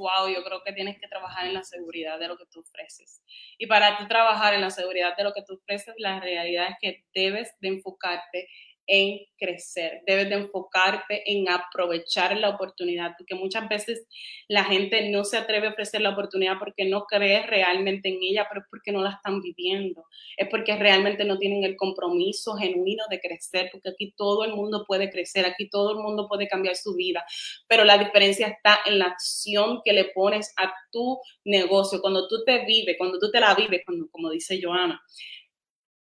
Wow, 0.00 0.28
yo 0.34 0.42
creo 0.42 0.62
que 0.64 0.72
tienes 0.72 0.98
que 0.98 1.08
trabajar 1.08 1.46
en 1.46 1.52
la 1.52 1.62
seguridad 1.62 2.18
de 2.18 2.26
lo 2.26 2.38
que 2.38 2.46
tú 2.46 2.60
ofreces. 2.60 3.22
Y 3.58 3.66
para 3.66 3.98
tú 3.98 4.08
trabajar 4.08 4.54
en 4.54 4.62
la 4.62 4.70
seguridad 4.70 5.14
de 5.14 5.24
lo 5.24 5.34
que 5.34 5.42
tú 5.42 5.56
ofreces, 5.56 5.94
la 5.98 6.20
realidad 6.20 6.68
es 6.70 6.76
que 6.80 7.04
debes 7.14 7.52
de 7.60 7.68
enfocarte 7.68 8.48
en 8.92 9.20
crecer, 9.38 10.02
debes 10.04 10.28
de 10.28 10.34
enfocarte 10.34 11.22
en 11.24 11.48
aprovechar 11.48 12.36
la 12.36 12.48
oportunidad, 12.48 13.12
porque 13.16 13.36
muchas 13.36 13.68
veces 13.68 14.04
la 14.48 14.64
gente 14.64 15.08
no 15.10 15.22
se 15.22 15.36
atreve 15.36 15.68
a 15.68 15.70
ofrecer 15.70 16.00
la 16.00 16.10
oportunidad 16.10 16.58
porque 16.58 16.84
no 16.86 17.04
cree 17.04 17.46
realmente 17.46 18.08
en 18.08 18.18
ella, 18.20 18.46
pero 18.48 18.62
es 18.62 18.66
porque 18.68 18.90
no 18.90 19.00
la 19.00 19.10
están 19.10 19.40
viviendo, 19.40 20.04
es 20.36 20.48
porque 20.48 20.74
realmente 20.74 21.24
no 21.24 21.38
tienen 21.38 21.62
el 21.62 21.76
compromiso 21.76 22.56
genuino 22.56 23.04
de 23.08 23.20
crecer, 23.20 23.68
porque 23.70 23.90
aquí 23.90 24.12
todo 24.16 24.44
el 24.44 24.54
mundo 24.54 24.84
puede 24.88 25.08
crecer, 25.08 25.46
aquí 25.46 25.70
todo 25.70 25.92
el 25.92 25.98
mundo 25.98 26.26
puede 26.28 26.48
cambiar 26.48 26.74
su 26.74 26.96
vida, 26.96 27.24
pero 27.68 27.84
la 27.84 27.96
diferencia 27.96 28.48
está 28.48 28.80
en 28.86 28.98
la 28.98 29.06
acción 29.06 29.82
que 29.84 29.92
le 29.92 30.06
pones 30.06 30.52
a 30.56 30.74
tu 30.90 31.20
negocio, 31.44 32.00
cuando 32.00 32.26
tú 32.26 32.42
te 32.44 32.64
vives, 32.64 32.96
cuando 32.98 33.20
tú 33.20 33.30
te 33.30 33.38
la 33.38 33.54
vives, 33.54 33.82
como 34.10 34.30
dice 34.30 34.60
Joana 34.60 35.00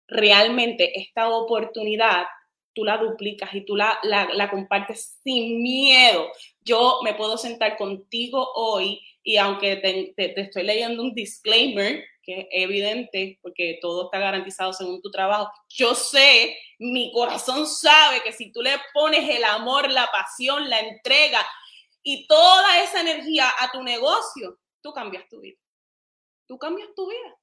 realmente 0.09 0.99
esta 0.99 1.29
oportunidad 1.29 2.25
tú 2.73 2.83
la 2.83 2.97
duplicas 2.97 3.53
y 3.53 3.65
tú 3.65 3.75
la, 3.75 3.99
la, 4.03 4.49
compartes 4.49 5.19
sin 5.23 5.61
miedo. 5.61 6.31
Yo 6.61 6.99
me 7.03 7.13
puedo 7.13 7.37
sentar 7.37 7.77
contigo 7.77 8.51
hoy 8.55 9.01
y 9.23 9.37
aunque 9.37 9.77
te, 9.77 10.13
te, 10.15 10.39
estoy 10.41 10.63
leyendo 10.63 11.03
un 11.03 11.13
disclaimer, 11.13 12.03
que 12.23 12.41
es 12.41 12.47
evidente 12.51 13.39
porque 13.41 13.79
todo 13.81 14.05
está 14.05 14.19
garantizado 14.19 14.73
según 14.73 15.01
tu 15.01 15.09
trabajo, 15.09 15.51
yo 15.69 15.95
sé, 15.95 16.57
mi 16.77 17.11
corazón 17.11 17.67
sabe 17.67 18.21
que 18.21 18.31
si 18.31 18.51
tú 18.51 18.61
le 18.61 18.71
pones 18.93 19.27
el 19.29 19.43
amor, 19.43 19.89
la 19.89 20.07
pasión, 20.07 20.69
la 20.69 20.79
entrega 20.79 21.45
y 22.03 22.27
toda 22.27 22.83
esa 22.83 23.01
energía 23.01 23.49
a 23.59 23.71
tu 23.71 23.83
negocio, 23.83 24.59
tú 24.81 24.93
cambias 24.93 25.27
tu 25.27 25.41
vida. 25.41 25.57
Tú 26.47 26.57
cambias 26.57 26.89
tu 26.95 27.07
vida 27.07 27.38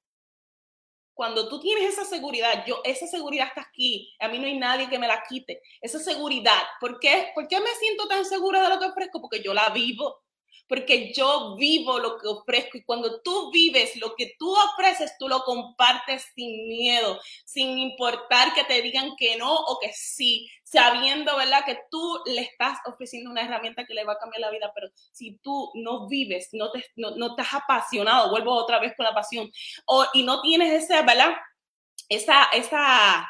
cuando 1.17 1.49
tú 1.49 1.59
tienes 1.59 1.93
esa 1.93 2.05
seguridad, 2.05 2.63
yo, 2.67 2.79
esa 2.83 3.07
seguridad 3.07 3.47
está 3.47 3.61
aquí, 3.61 4.15
a 4.19 4.27
mí 4.27 4.37
no 4.37 4.45
hay 4.45 4.55
nadie 4.55 4.87
que 4.87 4.99
me 4.99 5.07
la 5.07 5.23
quite, 5.27 5.63
esa 5.81 5.97
seguridad, 5.97 6.61
¿por 6.79 6.99
qué, 6.99 7.31
¿por 7.33 7.47
qué 7.47 7.59
me 7.59 7.73
siento 7.79 8.07
tan 8.07 8.23
segura 8.23 8.61
de 8.61 8.69
lo 8.69 8.79
que 8.79 8.85
ofrezco? 8.85 9.19
Porque 9.19 9.41
yo 9.41 9.51
la 9.51 9.69
vivo, 9.71 10.21
porque 10.67 11.13
yo 11.13 11.55
vivo 11.55 11.99
lo 11.99 12.17
que 12.17 12.27
ofrezco 12.27 12.77
y 12.77 12.83
cuando 12.83 13.21
tú 13.21 13.51
vives 13.51 13.95
lo 13.97 14.15
que 14.15 14.35
tú 14.37 14.53
ofreces, 14.53 15.15
tú 15.17 15.27
lo 15.27 15.43
compartes 15.43 16.25
sin 16.35 16.67
miedo, 16.67 17.19
sin 17.45 17.77
importar 17.77 18.53
que 18.53 18.63
te 18.63 18.81
digan 18.81 19.15
que 19.17 19.37
no 19.37 19.53
o 19.53 19.79
que 19.79 19.91
sí, 19.93 20.49
sabiendo, 20.63 21.37
¿verdad? 21.37 21.63
Que 21.65 21.79
tú 21.89 22.19
le 22.25 22.41
estás 22.41 22.79
ofreciendo 22.85 23.31
una 23.31 23.41
herramienta 23.41 23.85
que 23.85 23.93
le 23.93 24.03
va 24.03 24.13
a 24.13 24.19
cambiar 24.19 24.41
la 24.41 24.51
vida, 24.51 24.71
pero 24.75 24.89
si 25.11 25.37
tú 25.37 25.71
no 25.75 26.07
vives, 26.07 26.49
no 26.51 26.71
te, 26.71 26.85
no, 26.95 27.11
no 27.11 27.27
estás 27.27 27.53
apasionado, 27.53 28.29
vuelvo 28.29 28.53
otra 28.53 28.79
vez 28.79 28.93
con 28.95 29.05
la 29.05 29.13
pasión, 29.13 29.49
o, 29.85 30.05
y 30.13 30.23
no 30.23 30.41
tienes 30.41 30.83
esa, 30.83 31.01
¿verdad? 31.03 31.35
Esa, 32.09 32.45
esa, 32.53 33.29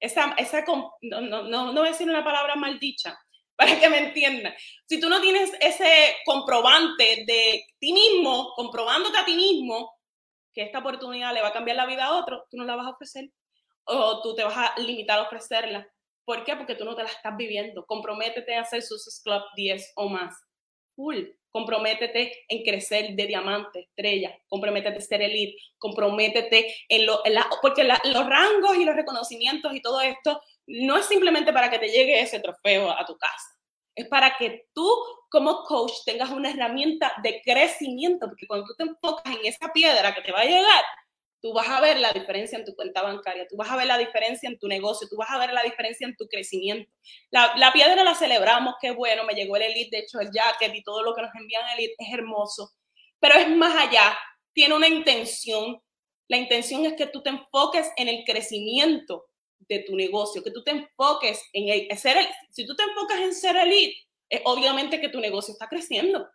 esa, 0.00 0.34
esa, 0.36 0.64
no, 0.66 1.20
no, 1.20 1.42
no 1.42 1.72
voy 1.72 1.88
a 1.88 1.92
decir 1.92 2.08
una 2.08 2.24
palabra 2.24 2.56
maldicha, 2.56 3.18
para 3.56 3.78
que 3.78 3.88
me 3.88 3.98
entiendan. 3.98 4.54
Si 4.88 5.00
tú 5.00 5.08
no 5.08 5.20
tienes 5.20 5.52
ese 5.60 6.16
comprobante 6.24 7.24
de 7.26 7.64
ti 7.78 7.92
mismo, 7.92 8.52
comprobándote 8.56 9.18
a 9.18 9.24
ti 9.24 9.34
mismo 9.34 9.92
que 10.54 10.62
esta 10.62 10.80
oportunidad 10.80 11.32
le 11.32 11.42
va 11.42 11.48
a 11.48 11.52
cambiar 11.52 11.76
la 11.76 11.86
vida 11.86 12.06
a 12.06 12.18
otro, 12.18 12.46
tú 12.50 12.56
no 12.56 12.64
la 12.64 12.76
vas 12.76 12.86
a 12.86 12.90
ofrecer 12.90 13.30
o 13.84 14.20
tú 14.22 14.34
te 14.34 14.44
vas 14.44 14.56
a 14.56 14.80
limitar 14.80 15.18
a 15.18 15.22
ofrecerla. 15.22 15.86
¿Por 16.24 16.44
qué? 16.44 16.56
Porque 16.56 16.74
tú 16.74 16.84
no 16.84 16.94
te 16.94 17.02
la 17.02 17.08
estás 17.08 17.36
viviendo. 17.36 17.84
Comprométete 17.86 18.54
a 18.54 18.60
hacer 18.60 18.82
sus 18.82 19.20
Club 19.22 19.42
10 19.56 19.92
o 19.96 20.08
más. 20.08 20.34
Full. 21.02 21.24
Comprométete 21.50 22.44
en 22.48 22.62
crecer 22.62 23.14
de 23.14 23.26
diamante, 23.26 23.80
estrella. 23.80 24.38
Comprométete 24.48 24.96
en 24.96 25.02
ser 25.02 25.22
elite. 25.22 25.60
Comprométete 25.78 26.74
en, 26.88 27.06
lo, 27.06 27.20
porque 27.60 27.82
los 27.84 28.26
rangos 28.26 28.76
y 28.76 28.84
los 28.84 28.94
reconocimientos 28.94 29.74
y 29.74 29.82
todo 29.82 30.00
esto 30.00 30.40
no 30.66 30.96
es 30.96 31.06
simplemente 31.06 31.52
para 31.52 31.70
que 31.70 31.78
te 31.78 31.88
llegue 31.88 32.20
ese 32.20 32.40
trofeo 32.40 32.90
a 32.90 33.04
tu 33.04 33.16
casa, 33.18 33.58
es 33.94 34.06
para 34.06 34.36
que 34.36 34.68
tú 34.72 34.88
como 35.28 35.64
coach 35.64 35.92
tengas 36.04 36.30
una 36.30 36.50
herramienta 36.50 37.12
de 37.22 37.42
crecimiento, 37.42 38.28
porque 38.28 38.46
cuando 38.46 38.66
tú 38.66 38.74
te 38.76 38.84
enfocas 38.84 39.34
en 39.34 39.44
esa 39.44 39.72
piedra 39.72 40.14
que 40.14 40.22
te 40.22 40.32
va 40.32 40.40
a 40.40 40.44
llegar, 40.44 40.84
tú 41.42 41.52
vas 41.52 41.68
a 41.68 41.80
ver 41.80 41.98
la 41.98 42.12
diferencia 42.12 42.56
en 42.56 42.64
tu 42.64 42.74
cuenta 42.74 43.02
bancaria, 43.02 43.46
tú 43.48 43.56
vas 43.56 43.68
a 43.68 43.76
ver 43.76 43.86
la 43.86 43.98
diferencia 43.98 44.48
en 44.48 44.58
tu 44.58 44.68
negocio, 44.68 45.08
tú 45.10 45.16
vas 45.16 45.28
a 45.30 45.38
ver 45.38 45.52
la 45.52 45.62
diferencia 45.62 46.06
en 46.06 46.16
tu 46.16 46.28
crecimiento. 46.28 46.90
La, 47.30 47.72
piedra 47.72 48.04
la 48.04 48.14
celebramos, 48.14 48.76
qué 48.80 48.92
bueno, 48.92 49.24
me 49.24 49.34
llegó 49.34 49.56
el 49.56 49.62
Elite, 49.62 49.96
de 49.96 50.02
hecho 50.04 50.20
el 50.20 50.30
jacket 50.32 50.74
y 50.74 50.84
todo 50.84 51.02
lo 51.02 51.14
que 51.14 51.22
nos 51.22 51.34
envían 51.34 51.64
el 51.72 51.80
Elite 51.80 51.96
es 51.98 52.14
hermoso, 52.14 52.70
pero 53.18 53.34
es 53.34 53.48
más 53.50 53.76
allá, 53.76 54.16
tiene 54.52 54.74
una 54.74 54.88
intención. 54.88 55.82
La 56.28 56.36
intención 56.36 56.86
es 56.86 56.94
que 56.94 57.06
tú 57.06 57.22
te 57.22 57.30
enfoques 57.30 57.90
en 57.96 58.08
el 58.08 58.22
crecimiento 58.24 59.26
de 59.58 59.80
tu 59.80 59.96
negocio, 59.96 60.42
que 60.42 60.52
tú 60.52 60.62
te 60.62 60.70
enfoques 60.70 61.42
en 61.52 61.68
el, 61.68 61.98
ser 61.98 62.18
el, 62.18 62.26
si 62.50 62.64
tú 62.64 62.76
te 62.76 62.84
enfocas 62.84 63.20
en 63.20 63.34
ser 63.34 63.56
elite, 63.56 63.96
es 64.28 64.40
obviamente 64.44 65.00
que 65.00 65.08
tu 65.08 65.20
negocio 65.20 65.52
está 65.52 65.68
creciendo. 65.68 66.28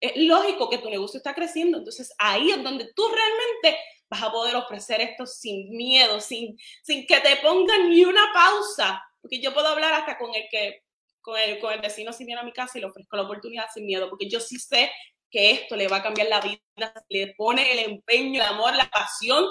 Es 0.00 0.16
lógico 0.16 0.68
que 0.70 0.78
tu 0.78 0.90
negocio 0.90 1.18
está 1.18 1.34
creciendo. 1.34 1.78
Entonces 1.78 2.14
ahí 2.18 2.50
es 2.50 2.62
donde 2.62 2.92
tú 2.94 3.04
realmente 3.08 3.78
vas 4.10 4.22
a 4.22 4.30
poder 4.30 4.56
ofrecer 4.56 5.00
esto 5.00 5.26
sin 5.26 5.70
miedo, 5.70 6.20
sin, 6.20 6.58
sin 6.82 7.06
que 7.06 7.20
te 7.20 7.36
pongan 7.36 7.90
ni 7.90 8.04
una 8.04 8.32
pausa. 8.32 9.02
Porque 9.20 9.40
yo 9.40 9.54
puedo 9.54 9.68
hablar 9.68 9.92
hasta 9.94 10.18
con 10.18 10.34
el 10.34 10.44
que, 10.50 10.82
con 11.20 11.38
el, 11.38 11.58
con 11.58 11.72
el 11.72 11.80
vecino 11.80 12.12
si 12.12 12.24
viene 12.24 12.40
a 12.40 12.44
mi 12.44 12.52
casa 12.52 12.78
y 12.78 12.80
le 12.80 12.86
ofrezco 12.86 13.16
la 13.16 13.22
oportunidad 13.22 13.66
sin 13.72 13.86
miedo, 13.86 14.08
porque 14.10 14.28
yo 14.28 14.40
sí 14.40 14.58
sé 14.58 14.90
que 15.30 15.50
esto 15.50 15.76
le 15.76 15.88
va 15.88 15.96
a 15.96 16.02
cambiar 16.02 16.28
la 16.28 16.40
vida, 16.40 16.60
le 17.08 17.34
pone 17.34 17.72
el 17.72 17.78
empeño, 17.90 18.42
el 18.42 18.48
amor, 18.48 18.76
la 18.76 18.88
pasión. 18.88 19.44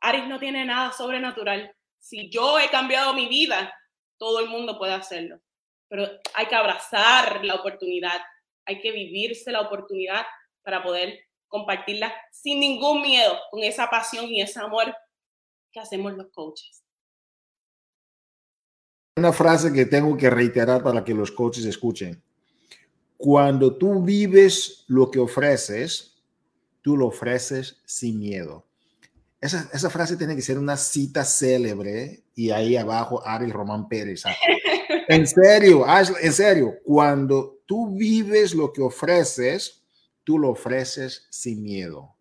Aris 0.00 0.26
no 0.26 0.38
tiene 0.38 0.64
nada 0.64 0.92
sobrenatural 0.92 1.74
si 2.06 2.30
yo 2.30 2.58
he 2.60 2.70
cambiado 2.70 3.14
mi 3.14 3.26
vida, 3.26 3.74
todo 4.16 4.38
el 4.38 4.48
mundo 4.48 4.78
puede 4.78 4.92
hacerlo. 4.92 5.40
Pero 5.88 6.08
hay 6.34 6.46
que 6.46 6.54
abrazar 6.54 7.44
la 7.44 7.56
oportunidad, 7.56 8.20
hay 8.64 8.80
que 8.80 8.92
vivirse 8.92 9.50
la 9.50 9.62
oportunidad 9.62 10.24
para 10.62 10.82
poder 10.84 11.25
compartirla 11.48 12.12
sin 12.32 12.60
ningún 12.60 13.02
miedo, 13.02 13.34
con 13.50 13.62
esa 13.62 13.88
pasión 13.88 14.26
y 14.26 14.40
ese 14.40 14.60
amor 14.60 14.94
que 15.72 15.80
hacemos 15.80 16.14
los 16.14 16.28
coaches. 16.32 16.82
Una 19.16 19.32
frase 19.32 19.72
que 19.72 19.86
tengo 19.86 20.16
que 20.16 20.28
reiterar 20.28 20.82
para 20.82 21.02
que 21.02 21.14
los 21.14 21.30
coaches 21.30 21.64
escuchen. 21.64 22.22
Cuando 23.16 23.74
tú 23.76 24.02
vives 24.02 24.84
lo 24.88 25.10
que 25.10 25.18
ofreces, 25.18 26.16
tú 26.82 26.96
lo 26.96 27.06
ofreces 27.06 27.80
sin 27.86 28.18
miedo. 28.18 28.66
Esa, 29.40 29.90
frase 29.90 30.16
tiene 30.16 30.34
que 30.34 30.42
ser 30.42 30.58
una 30.58 30.76
cita 30.76 31.24
célebre 31.24 32.24
y 32.34 32.50
ahí 32.50 32.76
abajo 32.76 33.22
Ari 33.24 33.50
Román 33.50 33.88
Pérez. 33.88 34.24
En 35.08 35.24
serio, 35.24 35.84
en 36.20 36.32
serio, 36.32 36.74
cuando 36.84 37.60
tú 37.64 37.96
vives 37.96 38.54
lo 38.54 38.72
que 38.72 38.82
ofreces, 38.82 39.84
tú 40.26 40.40
lo 40.40 40.50
ofreces 40.50 41.28
sin 41.30 41.62
miedo. 41.62 42.16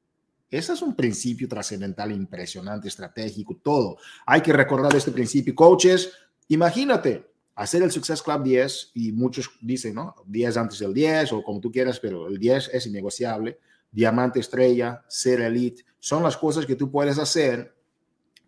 Ese 0.51 0.73
es 0.73 0.83
un 0.83 0.95
principio 0.95 1.49
trascendental, 1.49 2.11
impresionante, 2.11 2.87
estratégico, 2.87 3.59
todo. 3.63 3.97
Hay 4.27 4.41
que 4.41 4.53
recordar 4.53 4.95
este 4.95 5.11
principio. 5.11 5.55
Coaches, 5.55 6.11
imagínate 6.47 7.25
hacer 7.55 7.81
el 7.81 7.91
Success 7.91 8.21
Club 8.21 8.43
10 8.43 8.91
y 8.93 9.11
muchos 9.11 9.49
dicen, 9.59 9.95
¿no? 9.95 10.15
10 10.27 10.55
antes 10.57 10.77
del 10.77 10.93
10 10.93 11.33
o 11.33 11.43
como 11.43 11.59
tú 11.59 11.71
quieras, 11.71 11.99
pero 11.99 12.27
el 12.27 12.37
10 12.37 12.69
es 12.73 12.85
innegociable. 12.85 13.57
Diamante 13.91 14.39
estrella, 14.39 15.03
ser 15.07 15.41
elite, 15.41 15.83
son 15.97 16.21
las 16.21 16.37
cosas 16.37 16.67
que 16.67 16.75
tú 16.75 16.91
puedes 16.91 17.17
hacer 17.17 17.75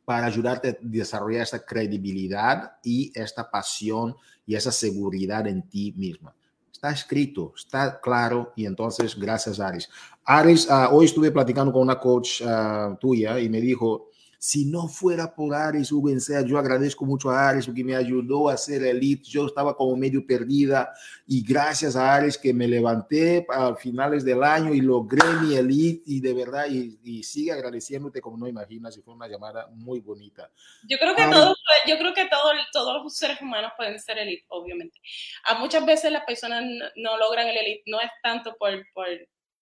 para 0.05 0.27
ayudarte 0.27 0.69
a 0.69 0.77
desarrollar 0.81 1.41
esta 1.41 1.65
credibilidad 1.65 2.73
y 2.83 3.11
esta 3.19 3.49
pasión 3.49 4.15
y 4.45 4.53
esa 4.53 4.71
seguridad 4.71 5.47
en 5.47 5.67
ti 5.67 5.93
misma. 5.97 6.35
Está 6.77 6.91
escrito, 6.91 7.53
está 7.57 7.99
claro 7.99 8.53
y 8.55 8.67
entonces 8.67 9.17
gracias 9.17 9.59
Aris. 9.59 9.89
Aris, 10.23 10.69
uh, 10.69 10.95
hoy 10.95 11.05
estuve 11.05 11.31
platicando 11.31 11.73
con 11.73 11.81
una 11.81 11.99
coach 11.99 12.39
uh, 12.43 12.95
tuya 12.97 13.39
y 13.39 13.49
me 13.49 13.59
dijo, 13.59 14.09
si 14.39 14.65
no 14.65 14.87
fuera 14.87 15.33
por 15.33 15.55
Ares 15.55 15.91
Ubencea, 15.91 16.41
yo 16.41 16.57
agradezco 16.57 17.05
mucho 17.05 17.29
a 17.29 17.49
Ares 17.49 17.65
porque 17.65 17.83
me 17.83 17.95
ayudó 17.95 18.49
a 18.49 18.57
ser 18.57 18.83
elite. 18.83 19.23
Yo 19.23 19.47
estaba 19.47 19.75
como 19.75 19.95
medio 19.95 20.25
perdida 20.25 20.93
y 21.25 21.43
gracias 21.43 21.95
a 21.95 22.13
Ares 22.13 22.37
que 22.37 22.53
me 22.53 22.67
levanté 22.67 23.45
a 23.49 23.75
finales 23.75 24.23
del 24.23 24.43
año 24.43 24.73
y 24.73 24.81
logré 24.81 25.25
mi 25.41 25.55
elite 25.55 26.03
y 26.05 26.21
de 26.21 26.33
verdad 26.33 26.67
y, 26.69 27.23
sigue 27.23 27.51
agradeciéndote 27.51 28.21
como 28.21 28.37
no 28.37 28.47
imaginas 28.47 28.95
y 28.95 29.01
fue 29.01 29.13
una 29.13 29.27
llamada 29.27 29.67
muy 29.71 29.99
bonita. 29.99 30.49
Yo 30.87 30.97
creo 30.97 31.15
que 31.15 31.23
todos, 31.23 31.57
yo 31.87 31.97
creo 31.97 32.13
que 32.13 32.25
todos, 32.25 32.53
todos 32.71 33.03
los 33.03 33.15
seres 33.15 33.41
humanos 33.41 33.71
pueden 33.75 33.99
ser 33.99 34.19
elite, 34.19 34.45
obviamente. 34.49 34.99
A 35.45 35.55
muchas 35.55 35.85
veces 35.85 36.11
las 36.11 36.23
personas 36.25 36.63
no, 36.95 37.17
logran 37.17 37.47
el 37.47 37.57
elite, 37.57 37.83
no 37.87 37.99
es 37.99 38.09
tanto 38.21 38.55
por, 38.57 38.71
por 38.93 39.07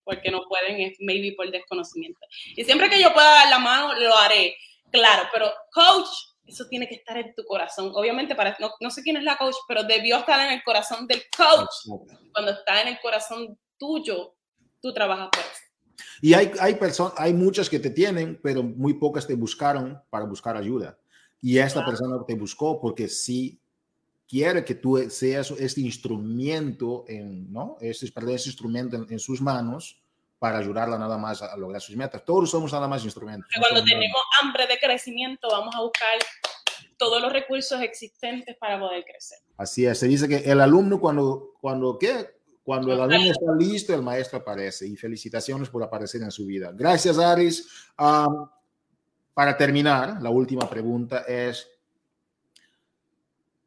porque 0.06 0.32
no 0.32 0.44
pueden, 0.48 0.80
es 0.80 0.98
maybe 1.00 1.36
por 1.36 1.52
desconocimiento. 1.52 2.20
Y 2.56 2.64
siempre 2.64 2.90
que 2.90 3.02
yo 3.02 3.12
pueda 3.14 3.30
dar 3.30 3.50
la 3.50 3.60
mano, 3.60 3.94
lo 4.00 4.16
haré, 4.16 4.56
claro, 4.92 5.28
pero 5.34 5.52
coach, 5.74 6.08
eso 6.46 6.66
tiene 6.70 6.88
que 6.88 6.96
estar 6.96 7.18
en 7.18 7.34
tu 7.34 7.44
corazón. 7.44 7.92
Obviamente, 7.94 8.36
para, 8.36 8.56
no, 8.60 8.72
no 8.80 8.90
sé 8.92 9.02
quién 9.02 9.18
es 9.18 9.24
la 9.24 9.36
coach, 9.36 9.56
pero 9.68 9.84
debió 9.84 10.18
estar 10.18 10.40
en 10.46 10.54
el 10.54 10.64
corazón 10.64 11.08
del 11.08 11.24
coach. 11.36 12.06
Cuando 12.32 12.52
está 12.52 12.82
en 12.82 12.90
el 12.90 13.00
corazón 13.02 13.58
tuyo, 13.78 14.36
tú 14.80 14.94
trabajas 14.94 15.30
por 15.32 15.42
eso. 15.42 15.66
Y 16.22 16.34
hay, 16.34 16.52
hay, 16.60 16.76
personas, 16.76 17.14
hay 17.18 17.34
muchas 17.34 17.70
que 17.70 17.80
te 17.80 17.90
tienen, 17.90 18.40
pero 18.42 18.62
muy 18.62 18.94
pocas 18.94 19.26
te 19.26 19.34
buscaron 19.34 20.02
para 20.10 20.26
buscar 20.26 20.56
ayuda. 20.56 20.98
Y 21.42 21.58
esta 21.58 21.86
persona 21.86 22.18
te 22.26 22.36
buscó 22.36 22.80
porque 22.80 23.08
sí 23.08 23.60
quiere 24.28 24.64
que 24.66 24.76
tú 24.76 24.98
seas 25.10 25.52
este 25.52 25.82
instrumento, 25.82 27.06
en, 27.08 27.52
¿no? 27.52 27.78
Este, 27.80 28.12
perdón, 28.12 28.36
este 28.36 28.50
instrumento 28.50 29.06
en, 29.10 29.20
sus 29.20 29.42
manos 29.42 30.02
para 30.40 30.58
ayudarla 30.58 30.98
nada 30.98 31.18
más 31.18 31.42
a, 31.42 31.56
lograr 31.58 31.82
sus 31.82 31.96
metas. 31.96 32.24
Todos 32.26 32.50
somos 32.50 32.72
nada 32.74 32.88
más 32.88 33.04
instrumentos. 33.04 33.50
cuando 33.60 33.84
tenemos 33.84 34.22
hambre 34.42 34.68
de 34.68 34.78
crecimiento, 34.80 35.48
vamos 35.50 35.76
a 35.76 35.82
buscar 35.82 36.18
todos 36.98 37.22
los 37.22 37.32
recursos 37.32 37.82
existentes 37.82 38.56
para 38.58 38.80
poder 38.80 39.04
crecer. 39.04 39.40
Así 39.58 39.86
es, 39.86 40.00
se 40.00 40.08
dice 40.08 40.28
que 40.28 40.38
el 40.50 40.62
alumno 40.62 41.00
cuando, 41.00 41.54
cuando, 41.60 41.98
¿qué? 41.98 42.36
Cuando 42.64 42.92
el 42.92 43.00
alumno 43.00 43.32
está 43.32 43.54
listo, 43.58 43.94
el 43.94 44.02
maestro 44.02 44.40
aparece. 44.40 44.88
Y 44.88 44.96
felicitaciones 44.96 45.70
por 45.70 45.84
aparecer 45.84 46.24
en 46.24 46.32
su 46.32 46.48
vida. 46.48 46.72
Gracias, 46.74 47.20
Aris. 47.20 47.70
para 47.96 49.56
terminar, 49.56 50.20
la 50.22 50.32
última 50.32 50.68
pregunta 50.68 51.26
es, 51.28 51.70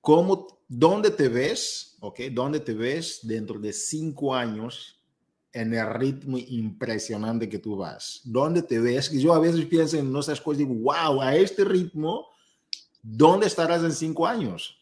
¿Cómo, 0.09 0.65
dónde 0.69 1.11
te 1.11 1.29
ves, 1.29 1.99
ok? 2.01 2.21
¿Dónde 2.31 2.61
te 2.61 2.73
ves 2.73 3.21
dentro 3.23 3.59
de 3.59 3.75
cinco 3.75 4.35
años 4.35 4.99
en 5.53 5.75
el 5.75 5.87
ritmo 5.87 6.39
impresionante 6.39 7.47
que 7.47 7.59
tú 7.59 7.77
vas? 7.77 8.23
¿Dónde 8.25 8.63
te 8.63 8.79
ves? 8.79 9.13
Yo 9.13 9.35
a 9.35 9.39
veces 9.39 9.67
pienso 9.67 9.99
en 9.99 10.17
esas 10.17 10.41
cosas 10.41 10.63
y 10.63 10.65
digo, 10.65 10.81
wow, 10.81 11.21
a 11.21 11.37
este 11.37 11.63
ritmo, 11.63 12.27
¿dónde 13.03 13.49
estarás 13.49 13.85
en 13.85 13.93
cinco 13.93 14.27
años? 14.27 14.81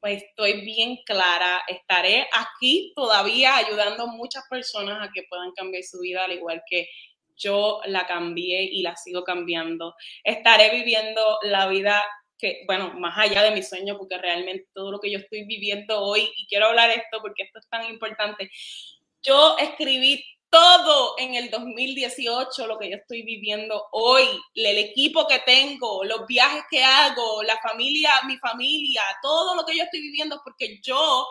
Pues 0.00 0.20
estoy 0.24 0.62
bien 0.62 0.98
clara, 1.06 1.60
estaré 1.68 2.26
aquí 2.34 2.92
todavía 2.96 3.56
ayudando 3.56 4.02
a 4.02 4.06
muchas 4.06 4.42
personas 4.50 4.98
a 5.00 5.12
que 5.12 5.26
puedan 5.30 5.52
cambiar 5.52 5.84
su 5.84 6.00
vida, 6.00 6.24
al 6.24 6.32
igual 6.32 6.60
que 6.68 6.88
yo 7.36 7.80
la 7.86 8.04
cambié 8.04 8.64
y 8.64 8.82
la 8.82 8.96
sigo 8.96 9.22
cambiando. 9.22 9.94
Estaré 10.24 10.74
viviendo 10.74 11.20
la 11.42 11.68
vida 11.68 12.02
que, 12.40 12.62
bueno, 12.66 12.94
más 12.94 13.18
allá 13.18 13.42
de 13.42 13.50
mi 13.50 13.62
sueño, 13.62 13.98
porque 13.98 14.18
realmente 14.18 14.68
todo 14.74 14.90
lo 14.90 15.00
que 15.00 15.10
yo 15.10 15.18
estoy 15.18 15.44
viviendo 15.44 16.00
hoy, 16.00 16.30
y 16.36 16.46
quiero 16.46 16.66
hablar 16.66 16.90
esto 16.90 17.20
porque 17.20 17.44
esto 17.44 17.58
es 17.58 17.68
tan 17.68 17.84
importante, 17.90 18.50
yo 19.22 19.56
escribí 19.58 20.24
todo 20.48 21.14
en 21.18 21.36
el 21.36 21.50
2018, 21.50 22.66
lo 22.66 22.78
que 22.78 22.90
yo 22.90 22.96
estoy 22.96 23.22
viviendo 23.22 23.86
hoy, 23.92 24.24
el 24.54 24.78
equipo 24.78 25.26
que 25.28 25.38
tengo, 25.40 26.02
los 26.04 26.26
viajes 26.26 26.64
que 26.68 26.82
hago, 26.82 27.42
la 27.44 27.58
familia, 27.60 28.10
mi 28.26 28.36
familia, 28.38 29.02
todo 29.22 29.54
lo 29.54 29.64
que 29.64 29.76
yo 29.76 29.84
estoy 29.84 30.00
viviendo, 30.00 30.40
porque 30.42 30.80
yo 30.82 31.28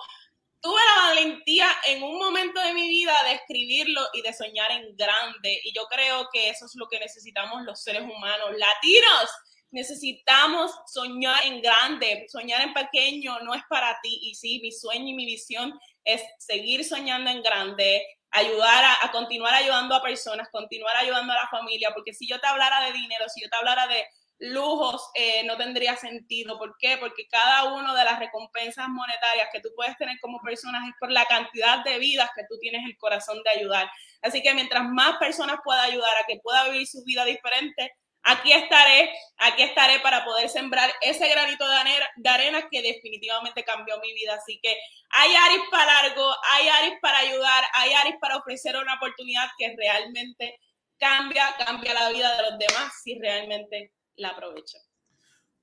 tuve 0.62 0.80
la 0.96 1.08
valentía 1.10 1.68
en 1.88 2.04
un 2.04 2.18
momento 2.18 2.62
de 2.62 2.74
mi 2.74 2.88
vida 2.88 3.14
de 3.24 3.34
escribirlo 3.34 4.02
y 4.14 4.22
de 4.22 4.34
soñar 4.34 4.72
en 4.72 4.96
grande. 4.96 5.60
Y 5.64 5.74
yo 5.74 5.86
creo 5.88 6.30
que 6.32 6.50
eso 6.50 6.66
es 6.66 6.76
lo 6.76 6.88
que 6.88 7.00
necesitamos 7.00 7.64
los 7.64 7.82
seres 7.82 8.04
humanos 8.04 8.52
latinos 8.58 9.30
necesitamos 9.72 10.72
soñar 10.88 11.46
en 11.46 11.62
grande, 11.62 12.26
soñar 12.30 12.62
en 12.62 12.74
pequeño 12.74 13.40
no 13.42 13.54
es 13.54 13.62
para 13.70 14.00
ti. 14.02 14.20
Y 14.24 14.36
sí, 14.36 14.60
mi 14.62 14.72
sueño 14.72 15.10
y 15.10 15.14
mi 15.14 15.26
visión 15.26 15.78
es 16.04 16.22
seguir 16.40 16.84
soñando 16.84 17.30
en 17.30 17.42
grande, 17.44 18.04
ayudar 18.32 18.98
a, 19.02 19.12
continuar 19.12 19.54
ayudando 19.54 19.96
a 19.96 20.02
personas, 20.02 20.50
continuar 20.52 20.96
ayudando 20.98 21.34
a 21.34 21.38
la 21.38 21.48
familia, 21.50 21.92
porque 21.94 22.14
si 22.14 22.28
yo 22.28 22.40
te 22.40 22.48
hablara 22.48 22.86
de 22.86 22.94
dinero, 22.94 23.26
si 23.30 23.42
yo 23.42 23.50
te 23.50 23.58
hablara 23.58 23.88
de 23.88 24.06
lujos, 24.42 25.10
eh, 25.16 25.44
no 25.46 25.58
tendría 25.58 25.98
sentido. 25.98 26.58
¿Por 26.58 26.76
qué? 26.80 26.98
Porque 26.98 27.28
cada 27.28 27.74
una 27.74 27.94
de 27.94 28.06
las 28.06 28.20
recompensas 28.20 28.88
monetarias 28.88 29.50
que 29.52 29.60
tú 29.60 29.70
puedes 29.76 29.98
tener 29.98 30.18
como 30.22 30.40
personas 30.42 30.88
es 30.88 30.94
por 31.00 31.12
la 31.12 31.26
cantidad 31.26 31.84
de 31.84 32.00
vidas 32.00 32.30
que 32.36 32.44
tú 32.50 32.58
tienes 32.60 32.86
el 32.86 32.98
corazón 32.98 33.42
de 33.44 33.60
ayudar. 33.60 33.90
Así 34.22 34.42
que 34.42 34.54
mientras 34.54 34.84
más 34.90 35.18
personas 35.18 35.58
pueda 35.64 35.84
ayudar 35.84 36.12
a 36.18 36.26
que 36.26 36.40
pueda 36.42 36.70
vivir 36.70 36.88
su 36.88 37.04
vida 37.04 37.26
diferente, 37.26 37.92
aquí 38.30 38.52
estaré, 38.54 39.10
aquí 39.38 39.64
estaré 39.64 40.00
para 40.02 40.24
poder 40.24 40.50
sembrar 40.50 40.90
ese 41.02 41.28
granito 41.30 41.66
de 41.68 42.30
arena, 42.30 42.68
que 42.70 42.82
definitivamente 42.82 43.64
cambió 43.64 44.00
mi 44.00 44.14
vida. 44.14 44.36
Así 44.36 44.60
que 44.62 44.76
hay 45.10 45.36
Aris 45.36 45.64
para 45.72 45.86
largo, 45.86 46.30
hay 46.52 46.68
Aris 46.68 47.00
para 47.02 47.20
ayudar, 47.20 47.64
hay 47.74 47.94
Aris 47.94 48.16
para 48.22 48.38
ofrecer 48.38 48.76
una 48.78 48.96
oportunidad 48.96 49.48
que 49.58 49.76
realmente 49.76 50.60
cambia, 50.98 51.56
cambia 51.66 51.94
la 51.94 52.10
vida 52.10 52.36
de 52.36 52.44
los 52.44 52.60
demás 52.60 52.94
si 53.04 53.18
realmente 53.20 53.94
la 54.16 54.30
aprovechan. 54.30 54.82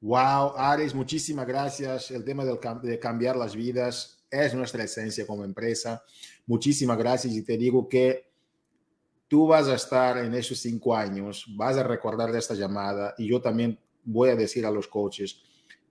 Wow, 0.01 0.57
Aris, 0.57 0.95
muchísimas 0.95 1.47
gracias. 1.47 2.11
El 2.11 2.25
tema 2.25 2.45
del, 2.45 2.59
de 2.83 2.99
cambiar 2.99 3.37
las 3.37 3.55
vidas 3.55 4.25
es 4.31 4.55
nuestra 4.55 4.85
esencia 4.85 5.27
como 5.27 5.45
empresa. 5.45 6.05
Muchísimas 6.47 6.99
gracias 6.99 7.35
y 7.35 7.45
te 7.45 7.57
digo 7.57 7.89
que 7.89 8.36
tú 9.29 9.47
vas 9.47 9.69
a 9.69 9.75
estar 9.75 10.19
en 10.19 10.35
esos 10.35 10.59
cinco 10.59 10.95
años, 10.95 11.45
vas 11.57 11.77
a 11.77 11.83
recordar 11.83 12.33
de 12.33 12.39
esta 12.39 12.55
llamada 12.55 13.15
y 13.19 13.29
yo 13.29 13.41
también 13.41 13.79
voy 14.05 14.31
a 14.31 14.37
decir 14.37 14.65
a 14.65 14.71
los 14.71 14.87
coaches 14.89 15.43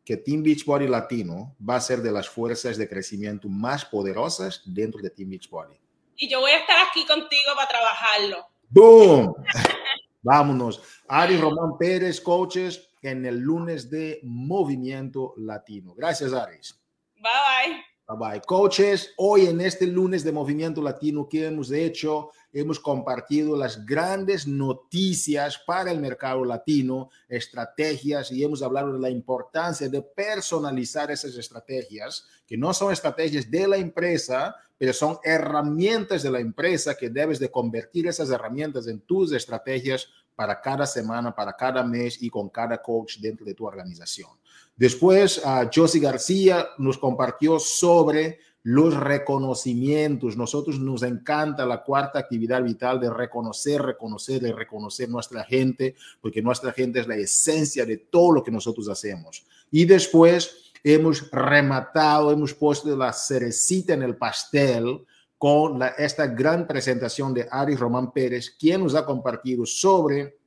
que 0.03 0.17
Team 0.17 0.43
Beachbody 0.43 0.87
Latino 0.87 1.55
va 1.67 1.77
a 1.77 1.81
ser 1.81 2.01
de 2.01 2.11
las 2.11 2.29
fuerzas 2.29 2.77
de 2.77 2.87
crecimiento 2.87 3.49
más 3.49 3.83
poderosas 3.85 4.61
dentro 4.65 5.01
de 5.01 5.09
Team 5.09 5.31
Beachbody. 5.31 5.75
Y 6.15 6.29
yo 6.29 6.39
voy 6.39 6.51
a 6.51 6.59
estar 6.59 6.77
aquí 6.87 7.05
contigo 7.05 7.51
para 7.55 7.67
trabajarlo. 7.67 8.47
¡Boom! 8.69 9.33
Vámonos. 10.21 10.81
Ari 11.07 11.37
Román 11.37 11.77
Pérez, 11.77 12.21
coaches, 12.21 12.89
en 13.01 13.25
el 13.25 13.39
lunes 13.39 13.89
de 13.89 14.19
Movimiento 14.23 15.33
Latino. 15.37 15.93
Gracias, 15.95 16.33
Aris. 16.33 16.79
Bye 17.15 17.23
bye. 17.23 17.83
Bye 18.07 18.17
bye. 18.17 18.41
Coaches, 18.41 19.13
hoy 19.17 19.47
en 19.47 19.61
este 19.61 19.87
lunes 19.87 20.23
de 20.23 20.31
Movimiento 20.31 20.81
Latino, 20.81 21.27
¿qué 21.29 21.45
hemos 21.45 21.71
hecho? 21.71 22.31
Hemos 22.57 22.79
compartido 22.79 23.57
las 23.57 23.85
grandes 23.85 24.47
noticias 24.47 25.59
para 25.67 25.91
el 25.91 25.99
mercado 25.99 26.45
latino, 26.45 27.09
estrategias, 27.27 28.31
y 28.31 28.45
hemos 28.45 28.63
hablado 28.63 28.93
de 28.93 28.99
la 28.99 29.09
importancia 29.09 29.89
de 29.89 30.01
personalizar 30.01 31.11
esas 31.11 31.35
estrategias, 31.35 32.25
que 32.47 32.55
no 32.55 32.73
son 32.73 32.93
estrategias 32.93 33.51
de 33.51 33.67
la 33.67 33.75
empresa, 33.75 34.55
pero 34.77 34.93
son 34.93 35.17
herramientas 35.25 36.23
de 36.23 36.31
la 36.31 36.39
empresa 36.39 36.95
que 36.95 37.09
debes 37.09 37.39
de 37.39 37.51
convertir 37.51 38.07
esas 38.07 38.29
herramientas 38.29 38.87
en 38.87 39.01
tus 39.01 39.33
estrategias 39.33 40.07
para 40.33 40.61
cada 40.61 40.85
semana, 40.85 41.35
para 41.35 41.57
cada 41.57 41.83
mes 41.83 42.23
y 42.23 42.29
con 42.29 42.47
cada 42.47 42.81
coach 42.81 43.17
dentro 43.17 43.45
de 43.45 43.53
tu 43.53 43.65
organización. 43.65 44.29
Después, 44.77 45.39
uh, 45.39 45.69
Josie 45.73 45.99
García 45.99 46.69
nos 46.77 46.97
compartió 46.97 47.59
sobre 47.59 48.39
los 48.65 48.95
reconocimientos. 48.95 50.35
Nosotros 50.35 50.79
nos 50.79 51.03
encanta 51.03 51.67
la 51.67 51.83
cuarta 51.83 52.17
actividad 52.17 52.63
vital 52.63 52.99
de 52.99 53.11
reconocer, 53.11 53.79
reconocer 53.79 54.41
y 54.41 54.51
reconocer 54.51 55.07
nuestra 55.07 55.43
gente, 55.43 55.93
porque 56.19 56.41
nuestra 56.41 56.71
gente 56.71 56.99
es 56.99 57.07
la 57.07 57.15
esencia 57.15 57.85
de 57.85 57.97
todo 57.97 58.31
lo 58.31 58.43
que 58.43 58.49
nosotros 58.49 58.89
hacemos. 58.89 59.45
Y 59.69 59.85
después 59.85 60.71
hemos 60.83 61.29
rematado, 61.29 62.31
hemos 62.31 62.55
puesto 62.55 62.97
la 62.97 63.13
cerecita 63.13 63.93
en 63.93 64.01
el 64.01 64.17
pastel 64.17 65.05
con 65.37 65.79
esta 65.99 66.25
gran 66.25 66.65
presentación 66.65 67.35
de 67.35 67.47
Aris 67.51 67.79
Román 67.79 68.11
Pérez, 68.11 68.49
quien 68.49 68.81
nos 68.81 68.95
ha 68.95 69.05
compartido 69.05 69.63
sobre 69.67 70.39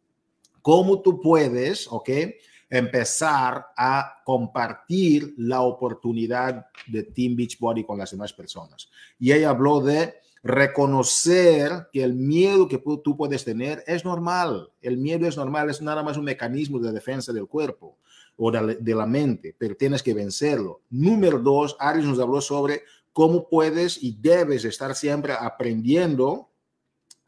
cómo 0.60 1.02
tú 1.02 1.20
puedes, 1.20 1.86
¿ok? 1.88 2.10
Empezar 2.70 3.66
a 3.76 4.22
compartir 4.24 5.34
la 5.38 5.62
oportunidad 5.62 6.66
de 6.86 7.02
Team 7.02 7.36
Beachbody 7.36 7.84
con 7.84 7.98
las 7.98 8.10
demás 8.10 8.32
personas. 8.32 8.90
Y 9.18 9.32
ella 9.32 9.50
habló 9.50 9.80
de 9.80 10.14
reconocer 10.42 11.88
que 11.92 12.02
el 12.02 12.14
miedo 12.14 12.68
que 12.68 12.78
tú 12.78 13.16
puedes 13.16 13.44
tener 13.44 13.82
es 13.86 14.04
normal. 14.04 14.70
El 14.80 14.96
miedo 14.96 15.26
es 15.26 15.36
normal, 15.36 15.70
es 15.70 15.82
nada 15.82 16.02
más 16.02 16.16
un 16.16 16.24
mecanismo 16.24 16.78
de 16.78 16.92
defensa 16.92 17.32
del 17.32 17.46
cuerpo 17.46 17.98
o 18.36 18.52
de 18.52 18.94
la 18.94 19.06
mente, 19.06 19.54
pero 19.58 19.76
tienes 19.76 20.02
que 20.02 20.14
vencerlo. 20.14 20.82
Número 20.90 21.38
dos, 21.40 21.76
Aris 21.80 22.04
nos 22.04 22.20
habló 22.20 22.40
sobre 22.40 22.82
cómo 23.12 23.48
puedes 23.48 24.00
y 24.02 24.16
debes 24.20 24.64
estar 24.64 24.94
siempre 24.94 25.32
aprendiendo 25.32 26.48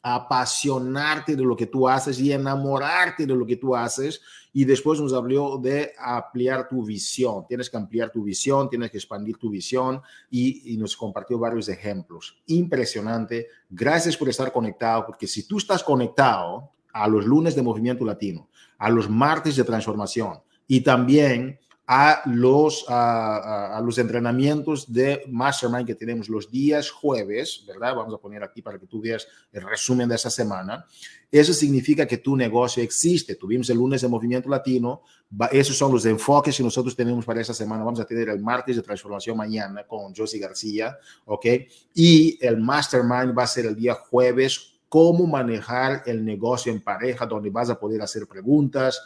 apasionarte 0.02 1.36
de 1.36 1.42
lo 1.42 1.56
que 1.56 1.66
tú 1.66 1.88
haces 1.88 2.18
y 2.20 2.32
enamorarte 2.32 3.26
de 3.26 3.34
lo 3.34 3.46
que 3.46 3.56
tú 3.56 3.76
haces. 3.76 4.20
Y 4.52 4.64
después 4.64 5.00
nos 5.00 5.12
habló 5.12 5.58
de 5.58 5.92
ampliar 5.98 6.68
tu 6.68 6.84
visión. 6.84 7.46
Tienes 7.46 7.70
que 7.70 7.76
ampliar 7.76 8.10
tu 8.10 8.24
visión, 8.24 8.68
tienes 8.68 8.90
que 8.90 8.98
expandir 8.98 9.36
tu 9.36 9.50
visión 9.50 10.00
y, 10.30 10.76
nos 10.78 10.96
compartió 10.96 11.38
varios 11.38 11.68
ejemplos. 11.68 12.36
Impresionante. 12.46 13.48
Gracias 13.68 14.16
por 14.16 14.28
estar 14.28 14.52
conectado, 14.52 15.06
porque 15.06 15.26
si 15.26 15.46
tú 15.46 15.58
estás 15.58 15.84
conectado 15.84 16.72
a 16.92 17.06
los 17.06 17.24
lunes 17.24 17.54
de 17.54 17.62
Movimiento 17.62 18.04
Latino, 18.04 18.48
a 18.78 18.90
los 18.90 19.08
martes 19.08 19.54
de 19.56 19.64
transformación 19.64 20.40
y 20.66 20.80
también 20.80 21.60
a 21.92 22.22
los, 22.26 22.84
a, 22.86 23.82
los 23.84 23.98
entrenamientos 23.98 24.92
de 24.92 25.24
Mastermind 25.28 25.84
que 25.84 25.96
tenemos 25.96 26.28
los 26.28 26.48
días 26.48 26.88
jueves, 26.88 27.64
¿verdad? 27.66 27.96
Vamos 27.96 28.14
a 28.14 28.18
poner 28.18 28.44
aquí 28.44 28.62
para 28.62 28.78
que 28.78 28.86
tú 28.86 29.00
veas 29.00 29.26
el 29.50 29.62
resumen 29.62 30.08
de 30.08 30.14
esa 30.14 30.30
semana. 30.30 30.86
Eso 31.32 31.52
significa 31.52 32.06
que 32.06 32.18
tu 32.18 32.36
negocio 32.36 32.80
existe. 32.80 33.34
Tuvimos 33.34 33.70
el 33.70 33.78
lunes 33.78 34.02
de 34.02 34.06
Movimiento 34.06 34.48
Latino. 34.48 35.02
Esos 35.50 35.76
son 35.76 35.90
los 35.90 36.06
enfoques 36.06 36.56
que 36.56 36.62
nosotros 36.62 36.94
tenemos 36.94 37.24
para 37.24 37.40
esa 37.40 37.54
semana. 37.54 37.82
Vamos 37.82 37.98
a 37.98 38.04
tener 38.04 38.28
el 38.28 38.38
martes 38.38 38.76
de 38.76 38.82
transformación 38.82 39.36
mañana 39.36 39.84
con 39.84 40.14
Josie 40.14 40.38
García, 40.38 40.96
¿ok? 41.24 41.46
Y 41.92 42.38
el 42.40 42.60
Mastermind 42.60 43.36
va 43.36 43.42
a 43.42 43.48
ser 43.48 43.66
el 43.66 43.74
día 43.74 43.94
jueves 43.94 44.70
cómo 44.90 45.24
manejar 45.24 46.02
el 46.06 46.24
negocio 46.24 46.72
en 46.72 46.80
pareja, 46.80 47.24
donde 47.24 47.48
vas 47.48 47.70
a 47.70 47.78
poder 47.78 48.02
hacer 48.02 48.26
preguntas, 48.26 49.00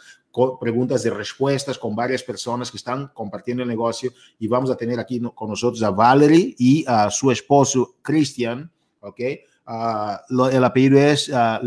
preguntas 0.59 1.03
de 1.03 1.09
respuestas 1.09 1.77
con 1.77 1.95
varias 1.95 2.23
personas 2.23 2.69
que 2.71 2.77
están 2.77 3.07
compartiendo 3.13 3.63
el 3.63 3.69
negocio 3.69 4.11
y 4.39 4.47
vamos 4.47 4.69
a 4.69 4.75
tener 4.75 4.99
aquí 4.99 5.21
con 5.33 5.49
nosotros 5.49 5.81
a 5.83 5.91
Valerie 5.91 6.55
y 6.57 6.83
a 6.87 7.09
su 7.09 7.31
esposo 7.31 7.95
Christian, 8.01 8.71
¿ok? 8.99 9.21
Uh, 9.67 10.45
el 10.45 10.63
apellido 10.63 10.99
es 10.99 11.27
uh, 11.29 11.57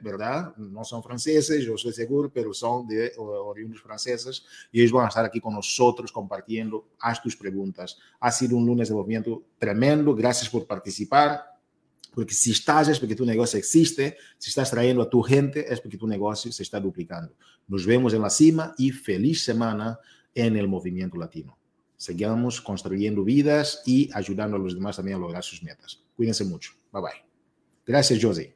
¿verdad? 0.00 0.54
No 0.56 0.84
son 0.84 1.02
franceses, 1.02 1.64
yo 1.64 1.76
soy 1.76 1.92
seguro, 1.92 2.30
pero 2.32 2.54
son 2.54 2.86
de 2.86 3.12
oriundos 3.18 3.80
franceses 3.80 4.44
y 4.70 4.80
ellos 4.80 4.92
van 4.92 5.06
a 5.06 5.08
estar 5.08 5.24
aquí 5.24 5.40
con 5.40 5.52
nosotros 5.52 6.12
compartiendo. 6.12 6.86
Haz 7.00 7.20
tus 7.20 7.36
preguntas. 7.36 7.98
Ha 8.20 8.30
sido 8.30 8.56
un 8.56 8.64
lunes 8.64 8.88
de 8.88 8.94
movimiento 8.94 9.42
tremendo. 9.58 10.14
Gracias 10.14 10.48
por 10.48 10.64
participar. 10.64 11.53
Porque 12.14 12.34
si 12.34 12.52
estás 12.52 12.88
es 12.88 13.00
porque 13.00 13.16
tu 13.16 13.26
negocio 13.26 13.58
existe, 13.58 14.16
si 14.38 14.50
estás 14.50 14.70
trayendo 14.70 15.02
a 15.02 15.10
tu 15.10 15.20
gente 15.22 15.72
es 15.72 15.80
porque 15.80 15.98
tu 15.98 16.06
negocio 16.06 16.52
se 16.52 16.62
está 16.62 16.78
duplicando. 16.78 17.34
Nos 17.66 17.84
vemos 17.84 18.14
en 18.14 18.22
la 18.22 18.30
cima 18.30 18.74
y 18.78 18.90
feliz 18.90 19.42
semana 19.42 19.98
en 20.34 20.56
el 20.56 20.68
movimiento 20.68 21.16
latino. 21.16 21.58
Sigamos 21.96 22.60
construyendo 22.60 23.24
vidas 23.24 23.82
y 23.86 24.10
ayudando 24.12 24.56
a 24.56 24.60
los 24.60 24.74
demás 24.74 24.96
también 24.96 25.16
a 25.16 25.20
lograr 25.20 25.42
sus 25.42 25.62
metas. 25.62 26.02
Cuídense 26.16 26.44
mucho. 26.44 26.72
Bye 26.92 27.02
bye. 27.02 27.24
Gracias, 27.86 28.18
Josie. 28.22 28.53